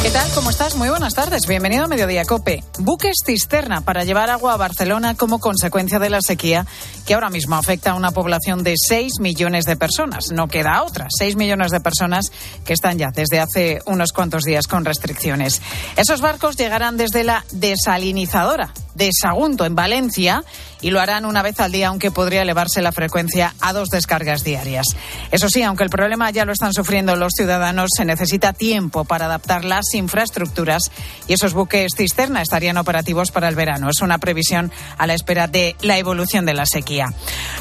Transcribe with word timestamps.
¿Qué 0.00 0.10
tal? 0.10 0.30
¿Cómo 0.32 0.50
estás? 0.50 0.76
Muy 0.76 0.88
buenas 0.88 1.14
tardes. 1.14 1.48
Bienvenido 1.48 1.84
a 1.84 1.88
Mediodía 1.88 2.24
Cope. 2.24 2.62
Buques 2.78 3.16
cisterna 3.26 3.80
para 3.80 4.04
llevar 4.04 4.30
agua 4.30 4.54
a 4.54 4.56
Barcelona 4.56 5.16
como 5.16 5.40
consecuencia 5.40 5.98
de 5.98 6.08
la 6.08 6.20
sequía 6.22 6.66
que 7.04 7.14
ahora 7.14 7.30
mismo 7.30 7.56
afecta 7.56 7.90
a 7.90 7.94
una 7.94 8.12
población 8.12 8.62
de 8.62 8.74
6 8.76 9.14
millones 9.18 9.64
de 9.64 9.76
personas. 9.76 10.30
No 10.30 10.46
queda 10.46 10.84
otra. 10.84 11.08
6 11.10 11.34
millones 11.34 11.72
de 11.72 11.80
personas 11.80 12.30
que 12.64 12.74
están 12.74 12.96
ya 12.96 13.08
desde 13.12 13.40
hace 13.40 13.80
unos 13.86 14.12
cuantos 14.12 14.44
días 14.44 14.68
con 14.68 14.84
restricciones. 14.84 15.60
Esos 15.96 16.20
barcos 16.20 16.56
llegarán 16.56 16.96
desde 16.96 17.24
la 17.24 17.44
desalinizadora 17.50 18.72
de 18.94 19.10
Sagunto, 19.12 19.64
en 19.64 19.74
Valencia, 19.74 20.44
y 20.80 20.90
lo 20.90 21.00
harán 21.00 21.24
una 21.24 21.42
vez 21.42 21.60
al 21.60 21.72
día, 21.72 21.88
aunque 21.88 22.10
podría 22.10 22.42
elevarse 22.42 22.82
la 22.82 22.92
frecuencia 22.92 23.54
a 23.60 23.72
dos 23.72 23.88
descargas 23.88 24.44
diarias. 24.44 24.86
Eso 25.30 25.48
sí, 25.48 25.62
aunque 25.62 25.84
el 25.84 25.90
problema 25.90 26.30
ya 26.30 26.44
lo 26.44 26.52
están 26.52 26.72
sufriendo 26.72 27.16
los 27.16 27.32
ciudadanos, 27.36 27.90
se 27.96 28.04
necesita 28.04 28.52
tiempo 28.52 29.04
para 29.04 29.26
adaptar 29.26 29.64
las 29.64 29.94
infraestructuras 29.94 30.90
y 31.26 31.32
esos 31.32 31.54
buques 31.54 31.92
cisterna 31.96 32.42
estarían 32.42 32.76
operativos 32.76 33.30
para 33.30 33.48
el 33.48 33.54
verano. 33.54 33.88
Es 33.90 34.00
una 34.00 34.18
previsión 34.18 34.70
a 34.96 35.06
la 35.06 35.14
espera 35.14 35.48
de 35.48 35.76
la 35.80 35.98
evolución 35.98 36.46
de 36.46 36.54
la 36.54 36.66
sequía. 36.66 37.06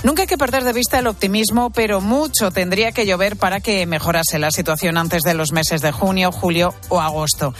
Nunca 0.03 0.23
hay 0.23 0.27
que 0.27 0.37
perder 0.37 0.63
de 0.63 0.73
vista 0.73 0.99
el 0.99 1.07
optimismo, 1.07 1.69
pero 1.71 2.01
mucho 2.01 2.51
tendría 2.51 2.91
que 2.91 3.05
llover 3.05 3.37
para 3.37 3.59
que 3.59 3.85
mejorase 3.85 4.39
la 4.39 4.51
situación 4.51 4.97
antes 4.97 5.23
de 5.23 5.33
los 5.33 5.51
meses 5.51 5.81
de 5.81 5.91
junio, 5.91 6.31
julio 6.31 6.73
o 6.89 7.01
agosto. 7.01 7.53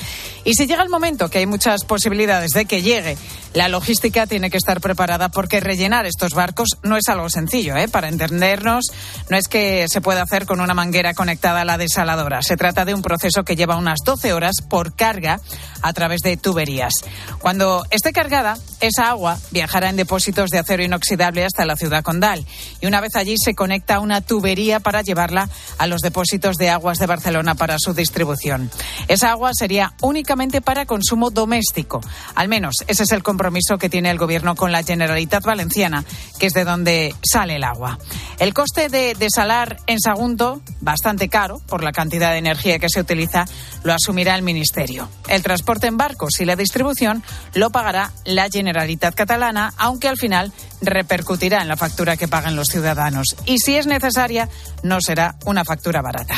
Y 0.43 0.53
si 0.53 0.65
llega 0.65 0.84
el 0.84 0.89
momento, 0.89 1.29
que 1.29 1.39
hay 1.39 1.45
muchas 1.45 1.84
posibilidades 1.84 2.51
de 2.51 2.65
que 2.65 2.81
llegue, 2.81 3.17
la 3.53 3.70
logística 3.70 4.27
tiene 4.27 4.49
que 4.49 4.57
estar 4.57 4.79
preparada 4.81 5.29
porque 5.47 5.61
rellenar 5.61 6.05
estos 6.05 6.33
barcos 6.33 6.71
no 6.83 6.97
es 6.97 7.07
algo 7.07 7.29
sencillo. 7.29 7.77
¿eh? 7.77 7.87
Para 7.87 8.09
entendernos, 8.09 8.87
no 9.29 9.37
es 9.37 9.48
que 9.48 9.85
se 9.87 10.01
pueda 10.01 10.23
hacer 10.23 10.45
con 10.45 10.59
una 10.59 10.73
manguera 10.73 11.13
conectada 11.13 11.62
a 11.62 11.63
la 11.63 11.77
desaladora. 11.77 12.41
Se 12.41 12.57
trata 12.57 12.84
de 12.84 12.93
un 12.93 13.01
proceso 13.01 13.45
que 13.45 13.55
lleva 13.55 13.77
unas 13.77 13.99
12 14.04 14.34
horas 14.34 14.55
por 14.70 14.93
carga 14.93 15.39
a 15.81 15.93
través 15.93 16.20
de 16.20 16.35
tuberías. 16.35 16.91
Cuando 17.39 17.85
esté 17.91 18.12
cargada, 18.12 18.57
esa 18.81 19.07
agua 19.07 19.37
viajará 19.51 19.89
en 19.89 19.95
depósitos 19.95 20.49
de 20.49 20.59
acero 20.59 20.84
inoxidable 20.84 21.45
hasta 21.45 21.65
la 21.65 21.77
ciudad 21.77 22.04
condal 22.04 22.45
y 22.82 22.85
una 22.85 22.99
vez 22.99 23.15
allí 23.15 23.37
se 23.37 23.55
conecta 23.55 23.95
a 23.95 23.99
una 24.01 24.20
tubería 24.20 24.82
para 24.82 25.01
llevarla 25.01 25.49
a 25.77 25.87
los 25.87 26.01
depósitos 26.01 26.57
de 26.57 26.70
aguas 26.70 26.99
de 26.99 27.05
Barcelona 27.05 27.55
para 27.55 27.77
su 27.79 27.93
distribución. 27.93 28.70
Esa 29.07 29.32
agua 29.32 29.51
sería 29.54 29.93
únicamente 30.01 30.61
para 30.61 30.85
consumo 30.85 31.29
doméstico. 31.29 32.01
Al 32.35 32.49
menos 32.49 32.76
ese 32.87 33.04
es 33.04 33.11
el 33.13 33.23
compromiso 33.23 33.77
que 33.77 33.89
tiene 33.89 34.11
el 34.11 34.17
Gobierno 34.17 34.55
con 34.55 34.73
la 34.73 34.84
Generalitat 34.84 35.37
Valenciana, 35.43 36.04
que 36.40 36.48
es 36.48 36.54
de 36.54 36.66
donde 36.66 37.16
sale 37.24 37.55
el 37.55 37.63
agua. 37.63 37.98
El 38.40 38.54
coste 38.54 38.90
de 38.90 39.16
desalar 39.16 39.77
en 39.88 39.99
Sagunto, 39.99 40.62
bastante 40.82 41.29
caro 41.29 41.60
por 41.68 41.84
la 41.84 41.91
cantidad 41.91 42.32
de 42.32 42.38
energía 42.38 42.79
que 42.79 42.90
se 42.90 43.02
utiliza, 43.02 43.46
lo 43.84 43.94
asumirá 43.94 44.35
el 44.35 44.44
Ministerio. 44.44 45.10
El 45.27 45.44
transporte 45.44 45.88
en 45.88 45.98
barcos 45.98 46.40
y 46.40 46.46
la 46.46 46.55
distribución 46.55 47.24
lo 47.54 47.71
pagará 47.71 48.12
la 48.26 48.48
Generalitat 48.49 49.16
Catalana, 49.16 49.74
aunque 49.77 50.07
al 50.07 50.18
final 50.18 50.52
repercutirá 50.81 51.61
en 51.61 51.67
la 51.67 51.77
factura 51.77 52.17
que 52.17 52.27
pagan 52.27 52.55
los 52.55 52.67
ciudadanos. 52.67 53.35
Y 53.45 53.59
si 53.59 53.75
es 53.75 53.87
necesaria, 53.87 54.49
no 54.83 54.99
será 55.01 55.35
una 55.45 55.65
factura 55.65 56.01
barata. 56.01 56.35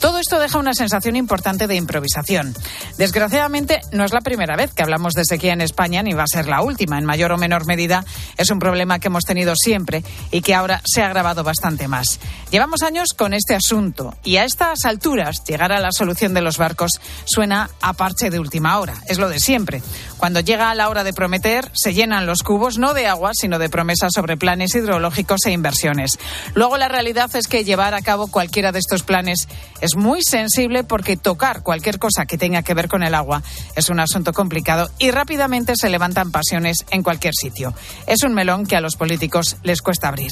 Todo 0.00 0.18
esto 0.18 0.38
deja 0.38 0.58
una 0.58 0.74
sensación 0.74 1.16
importante 1.16 1.66
de 1.66 1.76
improvisación. 1.76 2.54
Desgraciadamente, 2.98 3.80
no 3.92 4.04
es 4.04 4.12
la 4.12 4.20
primera 4.20 4.56
vez 4.56 4.72
que 4.72 4.82
hablamos 4.82 5.14
de 5.14 5.24
sequía 5.24 5.54
en 5.54 5.62
España, 5.62 6.02
ni 6.02 6.12
va 6.12 6.24
a 6.24 6.26
ser 6.26 6.46
la 6.46 6.60
última. 6.62 6.98
En 6.98 7.04
mayor 7.04 7.32
o 7.32 7.38
menor 7.38 7.66
medida, 7.66 8.04
es 8.36 8.50
un 8.50 8.58
problema 8.58 8.98
que 8.98 9.08
hemos 9.08 9.24
tenido 9.24 9.54
siempre 9.56 10.04
y 10.30 10.42
que 10.42 10.54
ahora 10.54 10.82
se 10.84 11.02
ha 11.02 11.06
agravado 11.06 11.42
bastante 11.42 11.88
más. 11.88 12.20
Llevamos 12.50 12.82
años 12.82 13.14
con 13.16 13.32
este 13.32 13.54
asunto 13.54 14.14
y 14.22 14.36
a 14.36 14.44
estas 14.44 14.84
alturas, 14.84 15.42
llegar 15.46 15.72
a 15.72 15.80
la 15.80 15.90
solución 15.90 16.34
de 16.34 16.42
los 16.42 16.58
barcos 16.58 16.92
suena 17.24 17.70
a 17.80 17.94
parche 17.94 18.30
de 18.30 18.38
última 18.38 18.78
hora. 18.78 18.94
Es 19.08 19.18
lo 19.18 19.28
de 19.28 19.40
siempre. 19.40 19.82
Cuando 20.18 20.40
llega 20.40 20.74
la 20.74 20.88
hora 20.88 21.04
de 21.04 21.12
prometer, 21.12 21.70
se 21.74 21.94
llenan 21.94 22.26
los 22.26 22.42
cubos 22.42 22.78
no 22.78 22.94
de 22.94 23.06
agua, 23.06 23.32
sino 23.34 23.58
de 23.58 23.68
promesas 23.74 24.12
sobre 24.14 24.36
planes 24.36 24.72
hidrológicos 24.76 25.46
e 25.46 25.50
inversiones. 25.50 26.16
Luego 26.54 26.76
la 26.76 26.86
realidad 26.86 27.34
es 27.34 27.48
que 27.48 27.64
llevar 27.64 27.92
a 27.92 28.02
cabo 28.02 28.28
cualquiera 28.28 28.70
de 28.70 28.78
estos 28.78 29.02
planes 29.02 29.48
es 29.80 29.96
muy 29.96 30.22
sensible 30.22 30.84
porque 30.84 31.16
tocar 31.16 31.64
cualquier 31.64 31.98
cosa 31.98 32.24
que 32.24 32.38
tenga 32.38 32.62
que 32.62 32.72
ver 32.72 32.86
con 32.86 33.02
el 33.02 33.16
agua 33.16 33.42
es 33.74 33.88
un 33.88 33.98
asunto 33.98 34.32
complicado 34.32 34.88
y 35.00 35.10
rápidamente 35.10 35.74
se 35.74 35.90
levantan 35.90 36.30
pasiones 36.30 36.84
en 36.92 37.02
cualquier 37.02 37.34
sitio. 37.34 37.74
Es 38.06 38.22
un 38.22 38.32
melón 38.32 38.64
que 38.64 38.76
a 38.76 38.80
los 38.80 38.94
políticos 38.94 39.56
les 39.64 39.82
cuesta 39.82 40.06
abrir. 40.06 40.30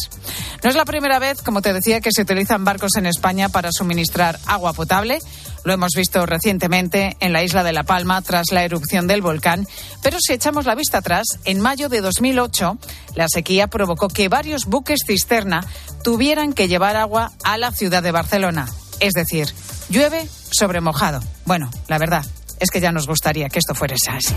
No 0.63 0.71
es 0.71 0.77
la 0.77 0.85
primera 0.85 1.19
vez, 1.19 1.43
como 1.43 1.63
te 1.63 1.73
decía, 1.73 2.01
que 2.01 2.13
se 2.13 2.23
utilizan 2.23 2.65
barcos 2.65 2.95
en 2.95 3.07
España 3.07 3.49
para 3.49 3.73
suministrar 3.73 4.39
agua 4.47 4.73
potable. 4.73 5.19
Lo 5.65 5.73
hemos 5.73 5.93
visto 5.97 6.27
recientemente 6.27 7.17
en 7.21 7.33
la 7.33 7.43
isla 7.43 7.63
de 7.63 7.73
La 7.73 7.85
Palma 7.85 8.21
tras 8.23 8.47
la 8.51 8.65
erupción 8.65 9.07
del 9.07 9.23
volcán. 9.23 9.67
Pero 10.03 10.19
si 10.21 10.33
echamos 10.33 10.67
la 10.67 10.75
vista 10.75 10.99
atrás, 10.99 11.39
en 11.45 11.61
mayo 11.61 11.89
de 11.89 12.01
2008, 12.01 12.79
la 13.15 13.27
sequía 13.29 13.69
provocó 13.69 14.09
que 14.09 14.29
varios 14.29 14.67
buques 14.67 15.01
cisterna 15.07 15.65
tuvieran 16.03 16.53
que 16.53 16.69
llevar 16.69 16.97
agua 16.97 17.33
a 17.45 17.59
la 17.59 17.71
ciudad 17.71 18.03
de 18.03 18.11
Barcelona. 18.11 18.69
Es 19.01 19.13
decir, 19.13 19.53
llueve 19.89 20.29
sobre 20.51 20.81
mojado. 20.81 21.21
Bueno, 21.45 21.71
la 21.89 21.99
verdad 21.99 22.25
es 22.59 22.71
que 22.71 22.81
ya 22.81 22.93
nos 22.93 23.07
gustaría 23.07 23.49
que 23.49 23.59
esto 23.59 23.75
fuera 23.75 23.95
así. 23.95 24.35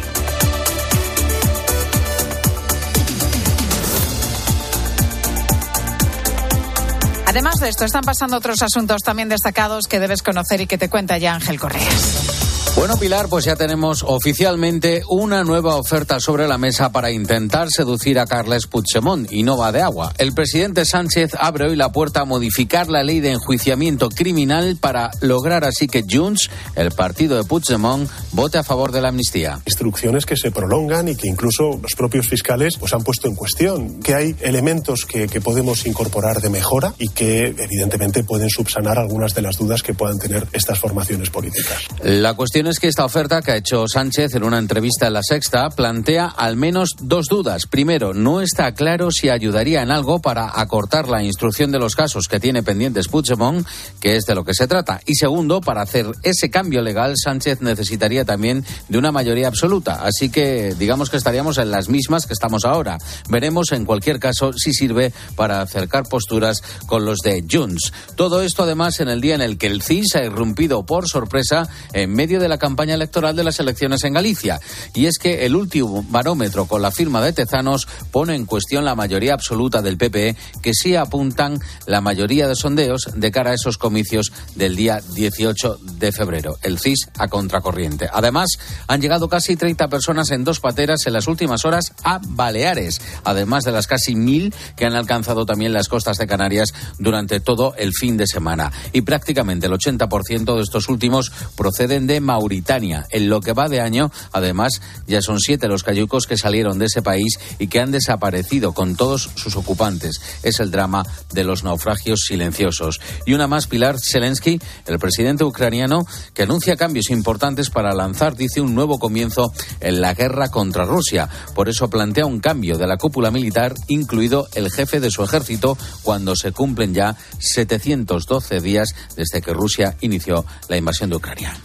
Además 7.35 7.56
de 7.59 7.68
esto, 7.68 7.84
están 7.84 8.06
pasando 8.06 8.38
otros 8.38 8.62
asuntos 8.62 9.01
también 9.03 9.28
destacados 9.28 9.88
que 9.90 10.00
debes 10.00 10.23
conocer 10.23 10.62
y 10.62 10.68
que 10.68 10.78
te 10.78 10.90
cuenta 10.90 11.18
ya 11.18 11.34
Ángel 11.34 11.59
Correas. 11.59 12.64
Bueno, 12.75 12.97
Pilar, 12.97 13.29
pues 13.29 13.45
ya 13.45 13.55
tenemos 13.55 14.03
oficialmente 14.05 15.01
una 15.09 15.45
nueva 15.45 15.77
oferta 15.77 16.19
sobre 16.19 16.45
la 16.45 16.57
mesa 16.57 16.91
para 16.91 17.09
intentar 17.09 17.69
seducir 17.69 18.19
a 18.19 18.25
Carles 18.25 18.67
Puigdemont 18.67 19.31
y 19.31 19.43
no 19.43 19.57
va 19.57 19.71
de 19.71 19.81
agua. 19.81 20.11
El 20.17 20.33
presidente 20.33 20.83
Sánchez 20.83 21.31
abre 21.39 21.69
hoy 21.69 21.77
la 21.77 21.93
puerta 21.93 22.19
a 22.19 22.25
modificar 22.25 22.89
la 22.89 23.01
ley 23.01 23.21
de 23.21 23.31
enjuiciamiento 23.31 24.09
criminal 24.09 24.77
para 24.77 25.09
lograr 25.21 25.63
así 25.63 25.87
que 25.87 26.03
Junts, 26.07 26.49
el 26.75 26.91
partido 26.91 27.37
de 27.37 27.45
Puigdemont, 27.45 28.09
vote 28.33 28.57
a 28.57 28.63
favor 28.63 28.91
de 28.91 29.01
la 29.01 29.07
amnistía. 29.07 29.61
Instrucciones 29.65 30.25
que 30.25 30.35
se 30.35 30.51
prolongan 30.51 31.07
y 31.07 31.15
que 31.15 31.29
incluso 31.29 31.79
los 31.81 31.95
propios 31.95 32.27
fiscales 32.27 32.75
pues, 32.77 32.93
han 32.93 33.03
puesto 33.03 33.29
en 33.29 33.35
cuestión. 33.35 34.01
Que 34.01 34.15
hay 34.15 34.35
elementos 34.41 35.05
que, 35.05 35.27
que 35.27 35.39
podemos 35.39 35.87
incorporar 35.87 36.41
de 36.41 36.49
mejora 36.49 36.93
y 36.99 37.07
que 37.07 37.55
evidentemente 37.57 38.25
pueden 38.25 38.49
subsanar 38.49 38.99
algunas 38.99 39.33
de 39.33 39.43
las 39.43 39.57
dudas 39.57 39.81
que 39.81 39.93
puedan 39.93 40.19
tener 40.19 40.45
estas 40.51 40.77
formaciones 40.77 41.29
políticas. 41.29 41.85
La 42.03 42.33
cuestión 42.33 42.64
es 42.69 42.79
que 42.79 42.87
esta 42.87 43.05
oferta 43.05 43.41
que 43.41 43.51
ha 43.51 43.57
hecho 43.57 43.87
Sánchez 43.87 44.35
en 44.35 44.43
una 44.43 44.57
entrevista 44.57 45.07
en 45.07 45.13
La 45.13 45.21
Sexta 45.23 45.69
plantea 45.69 46.25
al 46.27 46.55
menos 46.55 46.91
dos 46.99 47.27
dudas. 47.27 47.67
Primero, 47.67 48.13
no 48.13 48.41
está 48.41 48.73
claro 48.73 49.11
si 49.11 49.29
ayudaría 49.29 49.81
en 49.81 49.91
algo 49.91 50.19
para 50.19 50.59
acortar 50.59 51.07
la 51.07 51.23
instrucción 51.23 51.71
de 51.71 51.79
los 51.79 51.95
casos 51.95 52.27
que 52.27 52.39
tiene 52.39 52.63
pendientes 52.63 53.07
Puigdemont, 53.07 53.67
que 53.99 54.15
es 54.15 54.25
de 54.25 54.35
lo 54.35 54.43
que 54.43 54.53
se 54.53 54.67
trata. 54.67 55.01
Y 55.05 55.15
segundo, 55.15 55.61
para 55.61 55.81
hacer 55.81 56.07
ese 56.23 56.49
cambio 56.49 56.81
legal, 56.81 57.13
Sánchez 57.15 57.61
necesitaría 57.61 58.25
también 58.25 58.65
de 58.89 58.97
una 58.97 59.11
mayoría 59.11 59.47
absoluta. 59.47 60.03
Así 60.03 60.29
que 60.29 60.75
digamos 60.75 61.09
que 61.09 61.17
estaríamos 61.17 61.57
en 61.57 61.71
las 61.71 61.89
mismas 61.89 62.25
que 62.25 62.33
estamos 62.33 62.65
ahora. 62.65 62.97
Veremos 63.29 63.71
en 63.71 63.85
cualquier 63.85 64.19
caso 64.19 64.53
si 64.53 64.73
sirve 64.73 65.13
para 65.35 65.61
acercar 65.61 66.07
posturas 66.07 66.63
con 66.85 67.05
los 67.05 67.19
de 67.19 67.45
Junts. 67.49 67.93
Todo 68.15 68.41
esto 68.41 68.63
además 68.63 68.99
en 68.99 69.09
el 69.09 69.21
día 69.21 69.35
en 69.35 69.41
el 69.41 69.57
que 69.57 69.67
el 69.67 69.81
CIS 69.81 70.15
ha 70.15 70.23
irrumpido 70.23 70.85
por 70.85 71.07
sorpresa 71.07 71.67
en 71.93 72.13
medio 72.13 72.39
de 72.39 72.47
la 72.47 72.54
campaña 72.57 72.95
electoral 72.95 73.35
de 73.35 73.43
las 73.43 73.59
elecciones 73.59 74.03
en 74.03 74.13
Galicia. 74.13 74.59
Y 74.93 75.05
es 75.05 75.17
que 75.17 75.45
el 75.45 75.55
último 75.55 76.03
barómetro 76.09 76.66
con 76.66 76.81
la 76.81 76.91
firma 76.91 77.21
de 77.21 77.33
Tezanos 77.33 77.88
pone 78.11 78.35
en 78.35 78.45
cuestión 78.45 78.85
la 78.85 78.95
mayoría 78.95 79.33
absoluta 79.33 79.81
del 79.81 79.97
PPE, 79.97 80.35
que 80.61 80.73
sí 80.73 80.96
apuntan 80.96 81.59
la 81.85 82.02
mayoría 82.02 82.47
de 82.47 82.55
sondeos 82.55 83.09
de 83.16 83.31
cara 83.31 83.52
a 83.52 83.55
esos 83.55 83.78
comicios 83.78 84.31
del 84.55 84.75
día 84.75 85.02
18 85.13 85.79
de 85.99 86.11
febrero. 86.11 86.57
El 86.61 86.79
CIS 86.79 87.09
a 87.17 87.28
contracorriente. 87.28 88.09
Además, 88.11 88.49
han 88.87 89.02
llegado 89.02 89.29
casi 89.29 89.55
30 89.55 89.87
personas 89.87 90.31
en 90.31 90.43
dos 90.43 90.59
pateras 90.59 91.05
en 91.05 91.13
las 91.13 91.28
últimas 91.28 91.66
horas 91.66 91.93
a 92.03 92.19
Baleares, 92.23 93.02
además 93.23 93.63
de 93.63 93.72
las 93.72 93.87
casi 93.87 94.16
mil 94.16 94.53
que 94.75 94.85
han 94.85 94.93
alcanzado 94.93 95.46
también 95.46 95.73
las 95.73 95.87
costas 95.87 96.17
de 96.17 96.28
Canarias 96.28 96.73
durante 96.99 97.40
todo 97.40 97.73
el 97.78 97.93
fin 97.93 98.17
de 98.17 98.28
semana. 98.28 98.72
Y 98.93 99.02
prácticamente 99.02 99.67
el 99.67 99.73
80% 99.73 100.55
de 100.55 100.61
estos 100.61 100.90
últimos 100.90 101.31
proceden 101.55 102.07
de 102.07 102.19
Mauricio 102.22 102.44
Mauritania. 102.45 103.07
En 103.09 103.27
lo 103.27 103.41
que 103.41 103.53
va 103.53 103.69
de 103.69 103.81
año, 103.81 104.11
además, 104.31 104.79
ya 105.07 105.21
son 105.21 105.39
siete 105.39 105.67
los 105.67 105.81
cayucos 105.81 106.27
que 106.27 106.37
salieron 106.37 106.77
de 106.77 106.85
ese 106.85 107.01
país 107.01 107.39
y 107.57 107.67
que 107.67 107.79
han 107.79 107.91
desaparecido 107.91 108.73
con 108.73 108.95
todos 108.95 109.31
sus 109.33 109.55
ocupantes. 109.55 110.21
Es 110.43 110.59
el 110.59 110.69
drama 110.69 111.03
de 111.33 111.43
los 111.43 111.63
naufragios 111.63 112.25
silenciosos. 112.27 113.01
Y 113.25 113.33
una 113.33 113.47
más, 113.47 113.65
Pilar 113.65 113.95
Zelensky, 113.99 114.59
el 114.85 114.99
presidente 114.99 115.43
ucraniano, 115.43 116.05
que 116.35 116.43
anuncia 116.43 116.75
cambios 116.75 117.09
importantes 117.09 117.71
para 117.71 117.95
lanzar, 117.95 118.35
dice, 118.35 118.61
un 118.61 118.75
nuevo 118.75 118.99
comienzo 118.99 119.51
en 119.79 120.01
la 120.01 120.13
guerra 120.13 120.49
contra 120.49 120.85
Rusia. 120.85 121.27
Por 121.55 121.67
eso 121.67 121.89
plantea 121.89 122.27
un 122.27 122.39
cambio 122.39 122.77
de 122.77 122.85
la 122.85 122.97
cúpula 122.97 123.31
militar, 123.31 123.73
incluido 123.87 124.47
el 124.53 124.71
jefe 124.71 124.99
de 124.99 125.09
su 125.09 125.23
ejército, 125.23 125.79
cuando 126.03 126.35
se 126.35 126.51
cumplen 126.51 126.93
ya 126.93 127.15
712 127.39 128.61
días 128.61 128.93
desde 129.15 129.41
que 129.41 129.51
Rusia 129.51 129.97
inició 130.01 130.45
la 130.67 130.77
invasión 130.77 131.09
de 131.09 131.15
Ucrania. 131.15 131.55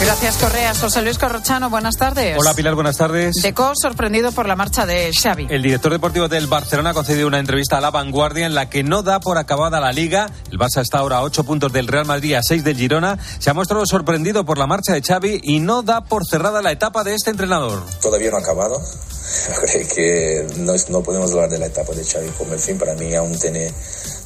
Gracias, 0.00 0.29
Correa. 0.36 0.74
José 0.74 1.02
Luis 1.02 1.18
Corrochano, 1.18 1.70
buenas 1.70 1.96
tardes. 1.96 2.36
Hola, 2.38 2.54
Pilar, 2.54 2.74
buenas 2.74 2.96
tardes. 2.96 3.36
Deco 3.42 3.72
sorprendido 3.74 4.32
por 4.32 4.46
la 4.46 4.56
marcha 4.56 4.86
de 4.86 5.12
Xavi. 5.12 5.46
El 5.50 5.62
director 5.62 5.92
deportivo 5.92 6.28
del 6.28 6.46
Barcelona 6.46 6.90
ha 6.90 6.94
concedido 6.94 7.26
una 7.26 7.38
entrevista 7.38 7.78
a 7.78 7.80
La 7.80 7.90
Vanguardia 7.90 8.46
en 8.46 8.54
la 8.54 8.68
que 8.68 8.82
no 8.82 9.02
da 9.02 9.20
por 9.20 9.38
acabada 9.38 9.80
la 9.80 9.92
Liga. 9.92 10.30
El 10.50 10.58
Barça 10.58 10.82
está 10.82 10.98
ahora 10.98 11.18
a 11.18 11.22
8 11.22 11.44
puntos 11.44 11.72
del 11.72 11.88
Real 11.88 12.06
Madrid, 12.06 12.34
a 12.34 12.42
6 12.42 12.64
del 12.64 12.76
Girona. 12.76 13.18
Se 13.38 13.50
ha 13.50 13.54
mostrado 13.54 13.84
sorprendido 13.86 14.44
por 14.44 14.58
la 14.58 14.66
marcha 14.66 14.92
de 14.92 15.02
Xavi 15.02 15.40
y 15.42 15.60
no 15.60 15.82
da 15.82 16.02
por 16.02 16.26
cerrada 16.26 16.62
la 16.62 16.72
etapa 16.72 17.02
de 17.02 17.14
este 17.14 17.30
entrenador. 17.30 17.82
Todavía 18.00 18.30
no 18.30 18.36
ha 18.36 18.40
acabado. 18.40 18.80
Creo 19.60 19.88
que 19.94 20.46
no, 20.58 20.74
no 20.88 21.02
podemos 21.02 21.30
hablar 21.32 21.50
de 21.50 21.58
la 21.58 21.66
etapa 21.66 21.92
de 21.92 22.04
Xavi 22.04 22.28
como 22.38 22.54
el 22.54 22.60
fin. 22.60 22.78
Para 22.78 22.94
mí 22.94 23.14
aún 23.14 23.38
tiene, 23.38 23.72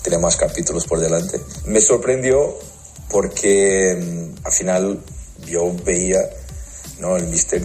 tiene 0.03 0.19
más 0.19 0.37
capítulos 0.37 0.87
por 0.87 1.00
delante. 1.00 1.41
Me 1.67 1.81
sorprendió 1.81 2.59
porque 3.09 3.97
mm, 4.00 4.47
al 4.47 4.53
final 4.53 5.00
yo 5.46 5.75
veía 5.85 6.19
¿no? 7.00 7.17
el 7.17 7.26
mister 7.29 7.62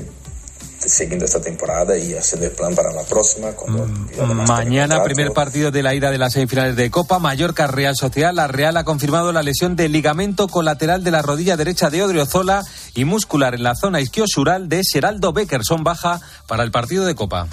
siguiendo 0.85 1.25
esta 1.25 1.41
temporada 1.41 1.97
y 1.97 2.13
haciendo 2.13 2.47
el 2.47 2.53
plan 2.53 2.73
para 2.73 2.91
la 2.91 3.03
próxima. 3.03 3.49
Mm, 3.67 4.47
mañana, 4.47 5.03
primer 5.03 5.31
partido 5.31 5.71
de 5.71 5.83
la 5.83 5.93
ida 5.93 6.09
de 6.11 6.17
las 6.17 6.33
semifinales 6.33 6.75
de 6.75 6.89
Copa, 6.89 7.19
Mallorca 7.19 7.67
Real 7.67 7.95
Sociedad. 7.95 8.33
La 8.33 8.47
Real 8.47 8.77
ha 8.77 8.83
confirmado 8.83 9.31
la 9.31 9.43
lesión 9.43 9.75
del 9.75 9.91
ligamento 9.91 10.47
colateral 10.47 11.03
de 11.03 11.11
la 11.11 11.21
rodilla 11.21 11.57
derecha 11.57 11.89
de 11.89 12.03
Odriozola 12.03 12.63
y 12.95 13.05
muscular 13.05 13.55
en 13.55 13.63
la 13.63 13.75
zona 13.75 13.99
isquiosural 14.01 14.69
de 14.69 14.81
Geraldo 14.89 15.33
Beckerson 15.33 15.83
baja 15.83 16.21
para 16.47 16.63
el 16.63 16.71
partido 16.71 17.05
de 17.05 17.15
Copa. 17.15 17.47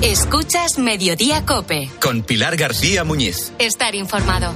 Escuchas 0.00 0.78
Mediodía 0.78 1.44
Cope. 1.44 1.90
Con 2.00 2.22
Pilar 2.22 2.56
García 2.56 3.04
Muñiz. 3.04 3.52
Estar 3.58 3.94
informado. 3.94 4.52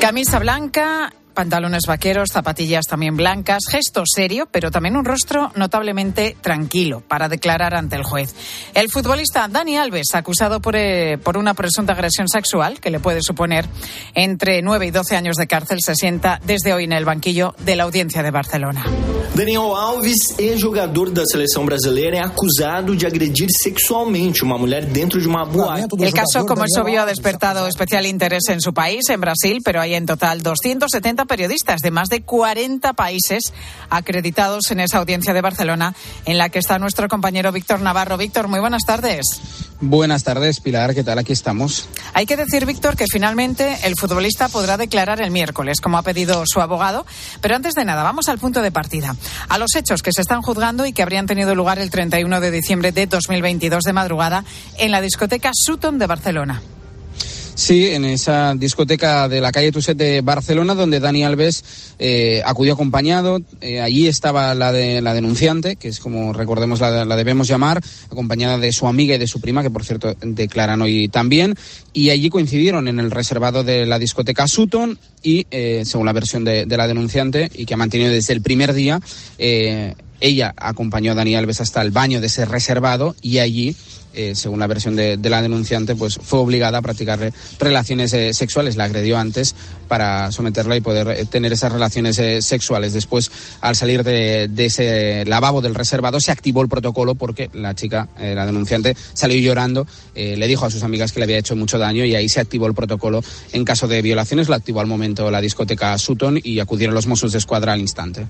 Camisa 0.00 0.38
blanca 0.38 1.12
pantalones 1.38 1.84
vaqueros, 1.86 2.30
zapatillas 2.32 2.86
también 2.86 3.16
blancas, 3.16 3.60
gesto 3.70 4.02
serio, 4.04 4.48
pero 4.50 4.72
también 4.72 4.96
un 4.96 5.04
rostro 5.04 5.52
notablemente 5.54 6.36
tranquilo 6.40 7.00
para 7.06 7.28
declarar 7.28 7.76
ante 7.76 7.94
el 7.94 8.02
juez. 8.02 8.34
El 8.74 8.90
futbolista 8.90 9.46
Dani 9.46 9.76
Alves, 9.76 10.16
acusado 10.16 10.60
por, 10.60 10.74
eh, 10.74 11.16
por 11.16 11.38
una 11.38 11.54
presunta 11.54 11.92
agresión 11.92 12.26
sexual 12.26 12.80
que 12.80 12.90
le 12.90 12.98
puede 12.98 13.20
suponer 13.22 13.66
entre 14.14 14.62
9 14.62 14.86
y 14.86 14.90
12 14.90 15.14
años 15.14 15.36
de 15.36 15.46
cárcel, 15.46 15.78
se 15.80 15.94
sienta 15.94 16.40
desde 16.44 16.72
hoy 16.72 16.82
en 16.82 16.92
el 16.92 17.04
banquillo 17.04 17.54
de 17.60 17.76
la 17.76 17.84
audiencia 17.84 18.24
de 18.24 18.32
Barcelona. 18.32 18.84
Daniel 19.34 19.72
Alves, 19.76 20.34
ex-jugador 20.38 21.12
da 21.12 21.24
selección 21.24 21.64
brasileña, 21.66 22.22
es 22.22 22.26
acusado 22.26 22.94
de 22.94 23.06
agredir 23.06 23.48
sexualmente 23.50 24.40
a 24.42 24.46
una 24.46 24.56
mujer 24.56 24.88
dentro 24.88 25.20
de 25.20 25.26
una 25.26 25.44
boate. 25.44 25.86
El 26.00 26.12
caso, 26.12 26.44
como 26.46 26.64
es 26.64 26.76
obvio, 26.76 27.02
ha 27.02 27.06
despertado 27.06 27.66
especial 27.66 28.06
interés 28.06 28.48
en 28.48 28.60
su 28.60 28.72
país, 28.72 29.08
en 29.08 29.20
Brasil, 29.20 29.60
pero 29.64 29.80
hay 29.80 29.94
en 29.94 30.06
total 30.06 30.42
270 30.42 31.24
periodistas 31.26 31.80
de 31.80 31.90
más 31.90 32.08
de 32.08 32.22
40 32.22 32.92
países 32.94 33.52
acreditados 33.90 34.70
en 34.70 34.80
esa 34.80 34.98
audiencia 34.98 35.32
de 35.32 35.40
Barcelona, 35.40 35.94
en 36.24 36.38
la 36.38 36.48
que 36.48 36.58
está 36.58 36.78
nuestro 36.78 37.08
compañero 37.08 37.52
Víctor 37.52 37.80
Navarro. 37.80 38.16
Víctor, 38.16 38.48
muy 38.48 38.60
buenas 38.60 38.82
tardes. 38.84 39.40
Buenas 39.80 40.24
tardes, 40.24 40.58
Pilar. 40.60 40.92
¿Qué 40.92 41.04
tal? 41.04 41.18
Aquí 41.18 41.32
estamos. 41.32 41.88
Hay 42.12 42.26
que 42.26 42.36
decir, 42.36 42.66
Víctor, 42.66 42.96
que 42.96 43.06
finalmente 43.06 43.78
el 43.84 43.94
futbolista 43.96 44.48
podrá 44.48 44.76
declarar 44.76 45.20
el 45.20 45.30
miércoles, 45.30 45.80
como 45.80 45.98
ha 45.98 46.02
pedido 46.02 46.42
su 46.46 46.60
abogado. 46.60 47.06
Pero 47.40 47.54
antes 47.54 47.74
de 47.74 47.84
nada, 47.84 48.02
vamos 48.02 48.28
al 48.28 48.38
punto 48.38 48.60
de 48.60 48.72
partida. 48.72 49.14
A 49.48 49.56
los 49.58 49.76
hechos 49.76 50.02
que 50.02 50.12
se 50.12 50.22
están 50.22 50.42
juzgando 50.42 50.84
y 50.84 50.92
que 50.92 51.02
habrían 51.02 51.26
tenido 51.26 51.54
lugar 51.54 51.78
el 51.78 51.90
31 51.90 52.40
de 52.40 52.50
diciembre 52.50 52.90
de 52.90 53.06
2022 53.06 53.84
de 53.84 53.92
madrugada 53.92 54.44
en 54.78 54.90
la 54.90 55.00
discoteca 55.00 55.52
Sutton 55.54 55.98
de 55.98 56.06
Barcelona. 56.06 56.60
Sí, 57.58 57.86
en 57.86 58.04
esa 58.04 58.54
discoteca 58.54 59.28
de 59.28 59.40
la 59.40 59.50
calle 59.50 59.72
Tuset 59.72 59.98
de 59.98 60.20
Barcelona, 60.20 60.76
donde 60.76 61.00
Dani 61.00 61.24
Alves 61.24 61.64
eh, 61.98 62.40
acudió 62.46 62.74
acompañado. 62.74 63.40
Eh, 63.60 63.80
allí 63.80 64.06
estaba 64.06 64.54
la, 64.54 64.70
de, 64.70 65.02
la 65.02 65.12
denunciante, 65.12 65.74
que 65.74 65.88
es 65.88 65.98
como 65.98 66.32
recordemos 66.32 66.78
la, 66.78 67.04
la, 67.04 67.16
debemos 67.16 67.48
llamar, 67.48 67.82
acompañada 68.12 68.58
de 68.58 68.70
su 68.70 68.86
amiga 68.86 69.16
y 69.16 69.18
de 69.18 69.26
su 69.26 69.40
prima, 69.40 69.64
que 69.64 69.70
por 69.70 69.84
cierto 69.84 70.14
declaran 70.20 70.80
hoy 70.82 71.08
también. 71.08 71.56
Y 71.92 72.10
allí 72.10 72.30
coincidieron 72.30 72.86
en 72.86 73.00
el 73.00 73.10
reservado 73.10 73.64
de 73.64 73.86
la 73.86 73.98
discoteca 73.98 74.46
Sutton 74.46 74.96
y, 75.24 75.48
eh, 75.50 75.82
según 75.84 76.06
la 76.06 76.12
versión 76.12 76.44
de, 76.44 76.64
de, 76.64 76.76
la 76.76 76.86
denunciante, 76.86 77.50
y 77.52 77.66
que 77.66 77.74
ha 77.74 77.76
mantenido 77.76 78.12
desde 78.12 78.34
el 78.34 78.40
primer 78.40 78.72
día, 78.72 79.00
eh, 79.36 79.96
ella 80.20 80.54
acompañó 80.56 81.12
a 81.12 81.14
Dani 81.14 81.34
Alves 81.34 81.60
hasta 81.60 81.82
el 81.82 81.90
baño 81.90 82.20
de 82.20 82.26
ese 82.26 82.44
reservado 82.44 83.14
y 83.22 83.38
allí 83.38 83.76
eh, 84.14 84.34
según 84.34 84.60
la 84.60 84.66
versión 84.66 84.96
de, 84.96 85.18
la 85.22 85.42
denunciante, 85.42 85.94
pues 85.94 86.18
fue 86.22 86.38
obligada 86.38 86.78
a 86.78 86.82
practicarle 86.82 87.32
relaciones 87.58 88.12
eh, 88.12 88.32
sexuales. 88.32 88.76
La 88.76 88.84
agredió 88.84 89.18
antes 89.18 89.54
para 89.88 90.30
someterla 90.30 90.76
y 90.76 90.80
poder 90.80 91.08
eh, 91.08 91.24
tener 91.24 91.52
esas 91.52 91.72
relaciones 91.72 92.18
eh, 92.18 92.40
sexuales. 92.42 92.92
Después, 92.92 93.32
al 93.60 93.74
salir 93.74 94.04
de, 94.04 94.46
de, 94.48 94.66
ese 94.66 95.24
lavabo 95.26 95.60
del 95.60 95.74
reservado, 95.74 96.20
se 96.20 96.30
activó 96.30 96.62
el 96.62 96.68
protocolo 96.68 97.16
porque 97.16 97.50
la 97.54 97.74
chica, 97.74 98.08
eh, 98.18 98.34
la 98.36 98.46
denunciante, 98.46 98.96
salió 99.14 99.40
llorando, 99.40 99.86
le 100.14 100.46
dijo 100.46 100.66
a 100.66 100.70
sus 100.70 100.82
amigas 100.82 101.12
que 101.12 101.20
le 101.20 101.24
había 101.24 101.38
hecho 101.38 101.56
mucho 101.56 101.78
daño 101.78 102.04
y 102.04 102.14
ahí 102.14 102.28
se 102.28 102.40
activó 102.40 102.66
el 102.66 102.74
protocolo 102.74 103.22
en 103.52 103.64
caso 103.64 103.88
de 103.88 104.02
violaciones. 104.02 104.48
Lo 104.48 104.54
activó 104.54 104.80
al 104.80 104.86
momento 104.86 105.30
la 105.30 105.40
discoteca 105.40 105.96
Sutton 105.96 106.40
y 106.42 106.60
acudieron 106.60 106.94
los 106.94 107.06
Mossos 107.06 107.32
de 107.32 107.38
Escuadra 107.38 107.72
al 107.72 107.80
instante. 107.80 108.26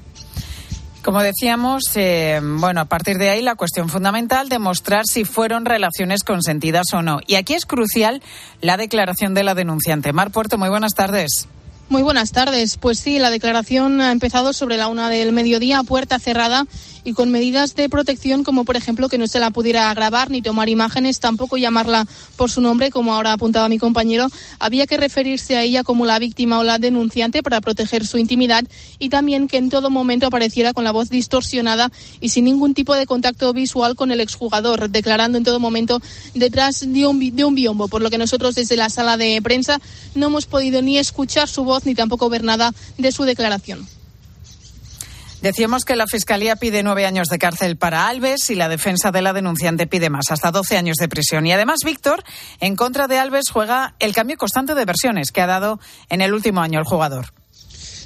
Como 1.02 1.22
decíamos, 1.22 1.84
eh, 1.94 2.40
bueno, 2.42 2.80
a 2.80 2.84
partir 2.84 3.18
de 3.18 3.30
ahí 3.30 3.40
la 3.40 3.54
cuestión 3.54 3.88
fundamental 3.88 4.48
demostrar 4.48 5.06
si 5.06 5.24
fueron 5.24 5.64
relaciones 5.64 6.22
consentidas 6.24 6.86
o 6.92 7.02
no. 7.02 7.20
Y 7.26 7.36
aquí 7.36 7.54
es 7.54 7.66
crucial 7.66 8.22
la 8.60 8.76
declaración 8.76 9.32
de 9.32 9.44
la 9.44 9.54
denunciante. 9.54 10.12
Mar 10.12 10.30
Puerto, 10.30 10.58
muy 10.58 10.68
buenas 10.68 10.94
tardes. 10.94 11.48
Muy 11.88 12.02
buenas 12.02 12.32
tardes. 12.32 12.76
Pues 12.76 12.98
sí, 12.98 13.18
la 13.18 13.30
declaración 13.30 14.02
ha 14.02 14.12
empezado 14.12 14.52
sobre 14.52 14.76
la 14.76 14.88
una 14.88 15.08
del 15.08 15.32
mediodía, 15.32 15.82
puerta 15.84 16.18
cerrada 16.18 16.66
y 17.04 17.12
con 17.12 17.30
medidas 17.30 17.74
de 17.74 17.88
protección 17.88 18.44
como 18.44 18.64
por 18.64 18.76
ejemplo 18.76 19.08
que 19.08 19.18
no 19.18 19.26
se 19.26 19.40
la 19.40 19.50
pudiera 19.50 19.92
grabar 19.94 20.30
ni 20.30 20.42
tomar 20.42 20.68
imágenes, 20.68 21.20
tampoco 21.20 21.56
llamarla 21.56 22.06
por 22.36 22.50
su 22.50 22.60
nombre, 22.60 22.90
como 22.90 23.14
ahora 23.14 23.32
apuntaba 23.32 23.68
mi 23.68 23.78
compañero. 23.78 24.28
Había 24.58 24.86
que 24.86 24.96
referirse 24.96 25.56
a 25.56 25.62
ella 25.62 25.84
como 25.84 26.06
la 26.06 26.18
víctima 26.18 26.58
o 26.58 26.64
la 26.64 26.78
denunciante 26.78 27.42
para 27.42 27.60
proteger 27.60 28.06
su 28.06 28.18
intimidad 28.18 28.64
y 28.98 29.08
también 29.08 29.48
que 29.48 29.56
en 29.56 29.70
todo 29.70 29.90
momento 29.90 30.26
apareciera 30.26 30.72
con 30.72 30.84
la 30.84 30.92
voz 30.92 31.10
distorsionada 31.10 31.90
y 32.20 32.30
sin 32.30 32.44
ningún 32.44 32.74
tipo 32.74 32.94
de 32.94 33.06
contacto 33.06 33.52
visual 33.52 33.96
con 33.96 34.10
el 34.10 34.20
exjugador, 34.20 34.90
declarando 34.90 35.38
en 35.38 35.44
todo 35.44 35.60
momento 35.60 36.00
detrás 36.34 36.80
de 36.86 37.06
un, 37.06 37.34
de 37.34 37.44
un 37.44 37.54
biombo, 37.54 37.88
por 37.88 38.02
lo 38.02 38.10
que 38.10 38.18
nosotros 38.18 38.54
desde 38.54 38.76
la 38.76 38.90
sala 38.90 39.16
de 39.16 39.40
prensa 39.42 39.80
no 40.14 40.26
hemos 40.26 40.46
podido 40.46 40.82
ni 40.82 40.98
escuchar 40.98 41.48
su 41.48 41.64
voz 41.64 41.86
ni 41.86 41.94
tampoco 41.94 42.28
ver 42.28 42.44
nada 42.44 42.72
de 42.96 43.12
su 43.12 43.24
declaración. 43.24 43.97
Decíamos 45.42 45.84
que 45.84 45.94
la 45.94 46.06
Fiscalía 46.06 46.56
pide 46.56 46.82
nueve 46.82 47.06
años 47.06 47.28
de 47.28 47.38
cárcel 47.38 47.76
para 47.76 48.08
Alves 48.08 48.50
y 48.50 48.56
la 48.56 48.68
defensa 48.68 49.12
de 49.12 49.22
la 49.22 49.32
denunciante 49.32 49.86
pide 49.86 50.10
más, 50.10 50.30
hasta 50.30 50.50
doce 50.50 50.76
años 50.76 50.96
de 50.96 51.08
prisión. 51.08 51.46
Y 51.46 51.52
además, 51.52 51.78
Víctor, 51.84 52.24
en 52.60 52.74
contra 52.74 53.06
de 53.06 53.18
Alves 53.18 53.50
juega 53.50 53.94
el 54.00 54.12
cambio 54.12 54.36
constante 54.36 54.74
de 54.74 54.84
versiones 54.84 55.30
que 55.30 55.40
ha 55.40 55.46
dado 55.46 55.78
en 56.08 56.22
el 56.22 56.34
último 56.34 56.60
año 56.60 56.80
el 56.80 56.84
jugador 56.84 57.37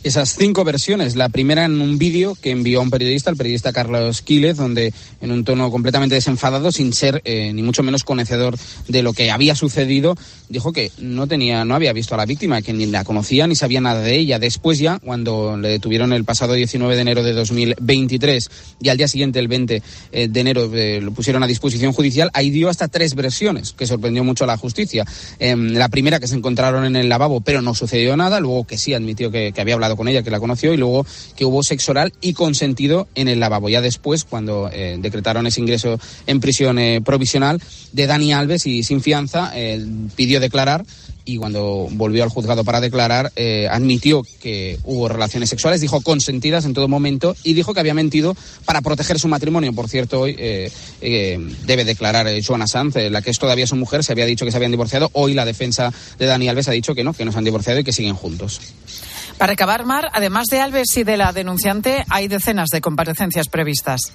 esas 0.03 0.37
cinco 0.37 0.65
versiones. 0.65 1.17
La 1.17 1.29
primera 1.29 1.65
en 1.65 1.81
un 1.81 1.99
vídeo 1.99 2.37
que 2.41 2.51
envió 2.51 2.81
un 2.81 2.91
periodista, 2.91 3.31
el 3.31 3.37
periodista 3.37 3.73
Carlos 3.73 4.23
Quílez, 4.23 4.57
donde 4.57 4.93
en 5.21 5.31
un 5.31 5.45
tono 5.45 5.71
completamente 5.71 6.15
desenfadado, 6.15 6.73
sin 6.73 6.93
ser 6.93 7.23
eh, 7.25 7.53
ni 7.53 7.63
mucho 7.63 7.83
menos 7.83 8.05
conocedor 8.05 8.57
de 8.89 9.03
lo 9.03 9.13
que 9.13 9.31
había 9.31 9.55
sucedido, 9.55 10.17
dijo 10.49 10.73
que 10.73 10.91
no 10.99 11.27
tenía, 11.27 11.65
no 11.65 11.75
había 11.75 11.93
visto 11.93 12.15
a 12.15 12.19
la 12.19 12.27
víctima, 12.27 12.63
que 12.63 12.73
ni 12.73 12.87
la 12.87 13.05
conocía 13.05 13.47
ni 13.47 13.55
sabía 13.55 13.81
nada 13.81 14.01
de 14.01 14.17
ella. 14.17 14.39
Después 14.39 14.79
ya, 14.79 14.99
cuando 14.99 15.57
le 15.57 15.69
detuvieron 15.69 16.13
el 16.13 16.25
pasado 16.25 16.55
19 16.55 16.95
de 16.95 17.01
enero 17.01 17.23
de 17.23 17.33
2023 17.33 18.51
y 18.81 18.89
al 18.89 18.97
día 18.97 19.09
siguiente, 19.09 19.39
el 19.39 19.49
20 19.49 19.83
eh, 20.13 20.29
de 20.29 20.41
enero, 20.41 20.71
eh, 20.75 21.01
lo 21.01 21.13
pusieron 21.13 21.43
a 21.43 21.47
disposición 21.47 21.93
judicial, 21.93 22.31
ahí 22.35 22.51
dio 22.51 22.69
hasta 22.69 22.89
tres 22.89 23.15
versiones, 23.15 23.73
que 23.73 23.87
sorprendió 23.87 24.25
mucho 24.25 24.45
a 24.45 24.47
la 24.47 24.57
justicia. 24.57 25.05
Eh, 25.39 25.57
la 25.57 25.89
primera 25.89 26.21
que 26.21 26.27
se 26.27 26.35
encontraron 26.35 26.85
en 26.85 26.97
el 26.97 27.09
lavabo, 27.09 27.41
pero 27.41 27.63
no 27.63 27.75
sucedió 27.75 28.17
nada, 28.17 28.41
luego 28.41 28.65
que 28.65 28.79
sí 28.79 28.95
admitió 28.95 29.31
que 29.31 29.53
había 29.57 29.75
hablado 29.75 29.92
con 29.97 30.09
ella, 30.09 30.23
que 30.23 30.31
la 30.31 30.41
conoció, 30.41 30.73
y 30.73 30.77
luego 30.77 31.07
que 31.37 31.45
hubo 31.45 31.63
sexo 31.63 31.93
oral 31.93 32.13
y 32.21 32.33
consentido 32.33 33.09
en 33.15 33.29
el 33.29 33.41
lavabo. 33.41 33.69
Ya 33.69 33.81
después, 33.81 34.25
cuando 34.25 34.71
eh, 34.73 34.97
decretaron 35.01 35.47
ese 35.47 35.61
ingreso 35.61 35.99
en 36.27 36.41
prisión 36.41 36.79
eh, 36.79 37.01
provisional 37.05 37.61
de 37.93 38.07
Dani 38.07 38.33
Alves 38.33 38.67
y 38.67 38.83
sin 38.83 39.01
fianza, 39.01 39.53
pidió 40.17 40.41
declarar 40.41 40.85
y 41.25 41.37
cuando 41.37 41.89
volvió 41.93 42.25
al 42.25 42.31
juzgado 42.31 42.65
para 42.65 42.81
declarar 42.81 43.33
eh, 43.37 43.69
admitió 43.71 44.23
que 44.41 44.79
hubo 44.85 45.09
relaciones 45.09 45.51
sexuales, 45.51 45.81
dijo 45.81 46.01
consentidas 46.01 46.65
en 46.65 46.75
todo 46.75 46.89
momento 46.89 47.37
y 47.45 47.55
dijo 47.55 47.75
que 47.75 47.81
había 47.81 47.95
mentido 47.95 48.37
para 48.65 48.81
proteger 48.81 49.19
su 49.19 49.29
matrimonio. 49.29 49.73
Por 49.73 49.89
cierto, 49.89 50.21
hoy 50.21 50.35
eh, 50.39 50.71
eh, 51.01 51.39
debe 51.65 51.85
declarar 51.85 52.29
Joana 52.45 52.67
Sanz, 52.67 52.97
la 52.97 53.23
que 53.23 53.31
es 53.31 53.39
todavía 53.39 53.67
su 53.67 53.77
mujer, 53.77 54.05
se 54.05 54.13
había 54.13 54.27
dicho 54.27 54.45
que 54.45 54.51
se 54.51 54.57
habían 54.57 54.73
divorciado. 54.73 55.11
Hoy 55.13 55.35
la 55.35 55.45
defensa 55.45 55.93
de 56.19 56.27
Dani 56.27 56.49
Alves 56.49 56.69
ha 56.69 56.73
dicho 56.73 56.95
que 56.95 57.05
no, 57.05 57.13
que 57.13 57.25
no 57.25 57.33
se 57.33 57.39
han 57.39 57.45
divorciado 57.45 57.81
y 57.81 57.85
que 57.85 57.93
siguen 57.93 58.15
juntos. 58.15 58.61
Para 59.39 59.53
acabar, 59.53 59.85
Mar, 59.85 60.11
además 60.13 60.47
de 60.47 60.61
Alves 60.61 60.97
y 60.97 61.05
de 61.05 61.17
la 61.17 61.33
denunciante, 61.33 62.05
hay 62.09 62.29
decenas 62.29 62.69
de 62.71 62.81
comparecencias 62.81 63.49
previstas. 63.49 64.13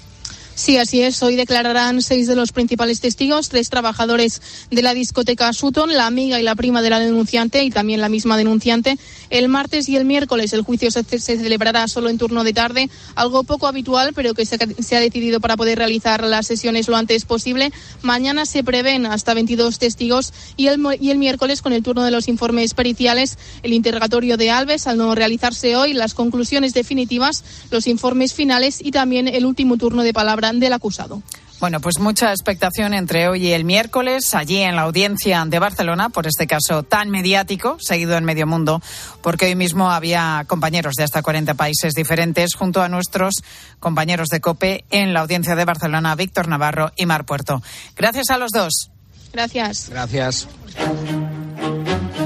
Sí, 0.58 0.76
así 0.78 1.04
es. 1.04 1.22
Hoy 1.22 1.36
declararán 1.36 2.02
seis 2.02 2.26
de 2.26 2.36
los 2.36 2.52
principales 2.52 3.00
testigos, 3.00 3.48
tres 3.48 3.70
trabajadores 3.70 4.42
de 4.72 4.82
la 4.82 4.96
discoteca 4.96 5.54
Sutton, 5.54 5.94
la 5.94 6.08
amiga 6.08 6.40
y 6.40 6.44
la 6.44 6.56
prima 6.56 6.82
de 6.82 6.90
la 6.90 6.98
denunciante 6.98 7.64
y 7.64 7.70
también 7.70 8.02
la 8.02 8.10
misma 8.10 8.38
denunciante. 8.38 8.98
El 9.30 9.50
martes 9.50 9.88
y 9.88 9.98
el 9.98 10.06
miércoles 10.06 10.54
el 10.54 10.64
juicio 10.64 10.90
se, 10.90 11.04
celebrará 11.04 11.88
solo 11.88 12.10
en 12.10 12.18
turno 12.18 12.44
de 12.44 12.54
tarde, 12.54 12.90
algo 13.14 13.44
poco 13.44 13.68
habitual, 13.68 14.14
pero 14.16 14.34
que 14.34 14.48
se, 14.48 14.56
ha 14.56 15.00
decidido 15.00 15.40
para 15.40 15.58
poder 15.58 15.78
realizar 15.78 16.24
las 16.24 16.48
sesiones 16.48 16.88
lo 16.88 16.98
antes 16.98 17.26
posible. 17.26 17.72
Mañana 18.02 18.48
se 18.48 18.64
prevén 18.64 19.06
hasta 19.06 19.36
22 19.36 19.78
testigos 19.78 20.34
y 20.58 20.68
el, 20.68 20.84
y 21.00 21.12
el 21.12 21.20
miércoles 21.20 21.62
con 21.62 21.72
el 21.72 21.84
turno 21.84 22.04
de 22.04 22.10
los 22.10 22.28
informes 22.28 22.74
periciales, 22.74 23.38
el 23.62 23.74
interrogatorio 23.74 24.38
de 24.38 24.50
Alves 24.50 24.88
al 24.88 24.98
no 24.98 25.14
realizarse 25.14 25.76
hoy, 25.76 25.94
las 25.94 26.16
conclusiones 26.16 26.74
definitivas, 26.74 27.44
los 27.70 27.86
informes 27.86 28.34
finales 28.34 28.80
y 28.84 28.90
también 28.90 29.28
el 29.28 29.46
último 29.46 29.78
turno 29.78 30.02
de 30.02 30.14
palabra 30.14 30.47
del 30.54 30.74
acusado. 30.74 31.22
Bueno, 31.60 31.80
pues 31.80 31.98
mucha 32.00 32.30
expectación 32.30 32.94
entre 32.94 33.28
hoy 33.28 33.48
y 33.48 33.54
el 33.54 33.64
miércoles, 33.64 34.36
allí 34.36 34.58
en 34.58 34.76
la 34.76 34.84
audiencia 34.84 35.44
de 35.46 35.58
Barcelona, 35.58 36.10
por 36.10 36.28
este 36.28 36.46
caso 36.46 36.84
tan 36.84 37.10
mediático, 37.10 37.78
seguido 37.80 38.16
en 38.16 38.26
medio 38.26 38.46
mundo, 38.46 38.80
porque 39.24 39.46
hoy 39.48 39.56
mismo 39.56 39.90
había 39.90 40.46
compañeros 40.48 40.94
de 40.96 41.04
hasta 41.04 41.24
40 41.24 41.56
países 41.56 41.94
diferentes, 41.94 42.54
junto 42.54 42.84
a 42.84 42.90
nuestros 42.90 43.34
compañeros 43.80 44.28
de 44.28 44.40
COPE 44.40 44.86
en 44.92 45.14
la 45.14 45.22
audiencia 45.22 45.56
de 45.56 45.66
Barcelona, 45.66 46.16
Víctor 46.16 46.48
Navarro 46.48 46.92
y 46.96 47.08
Mar 47.08 47.26
Puerto. 47.26 47.64
Gracias 47.96 48.30
a 48.30 48.38
los 48.38 48.52
dos. 48.52 48.92
Gracias. 49.34 49.90
Gracias. 49.90 50.48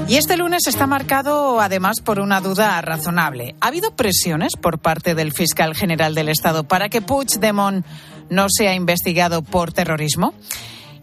Y 0.08 0.16
este 0.16 0.36
lunes 0.36 0.66
está 0.66 0.86
marcado 0.86 1.60
además 1.60 2.00
por 2.04 2.20
una 2.20 2.40
duda 2.40 2.78
razonable. 2.82 3.54
¿Ha 3.60 3.68
habido 3.68 3.96
presiones 3.96 4.56
por 4.56 4.78
parte 4.78 5.14
del 5.14 5.32
fiscal 5.32 5.74
general 5.74 6.14
del 6.14 6.28
Estado 6.28 6.64
para 6.64 6.90
que 6.90 7.00
Puigdemont 7.00 7.86
no 8.30 8.46
sea 8.48 8.74
investigado 8.74 9.42
por 9.42 9.72
terrorismo? 9.72 10.34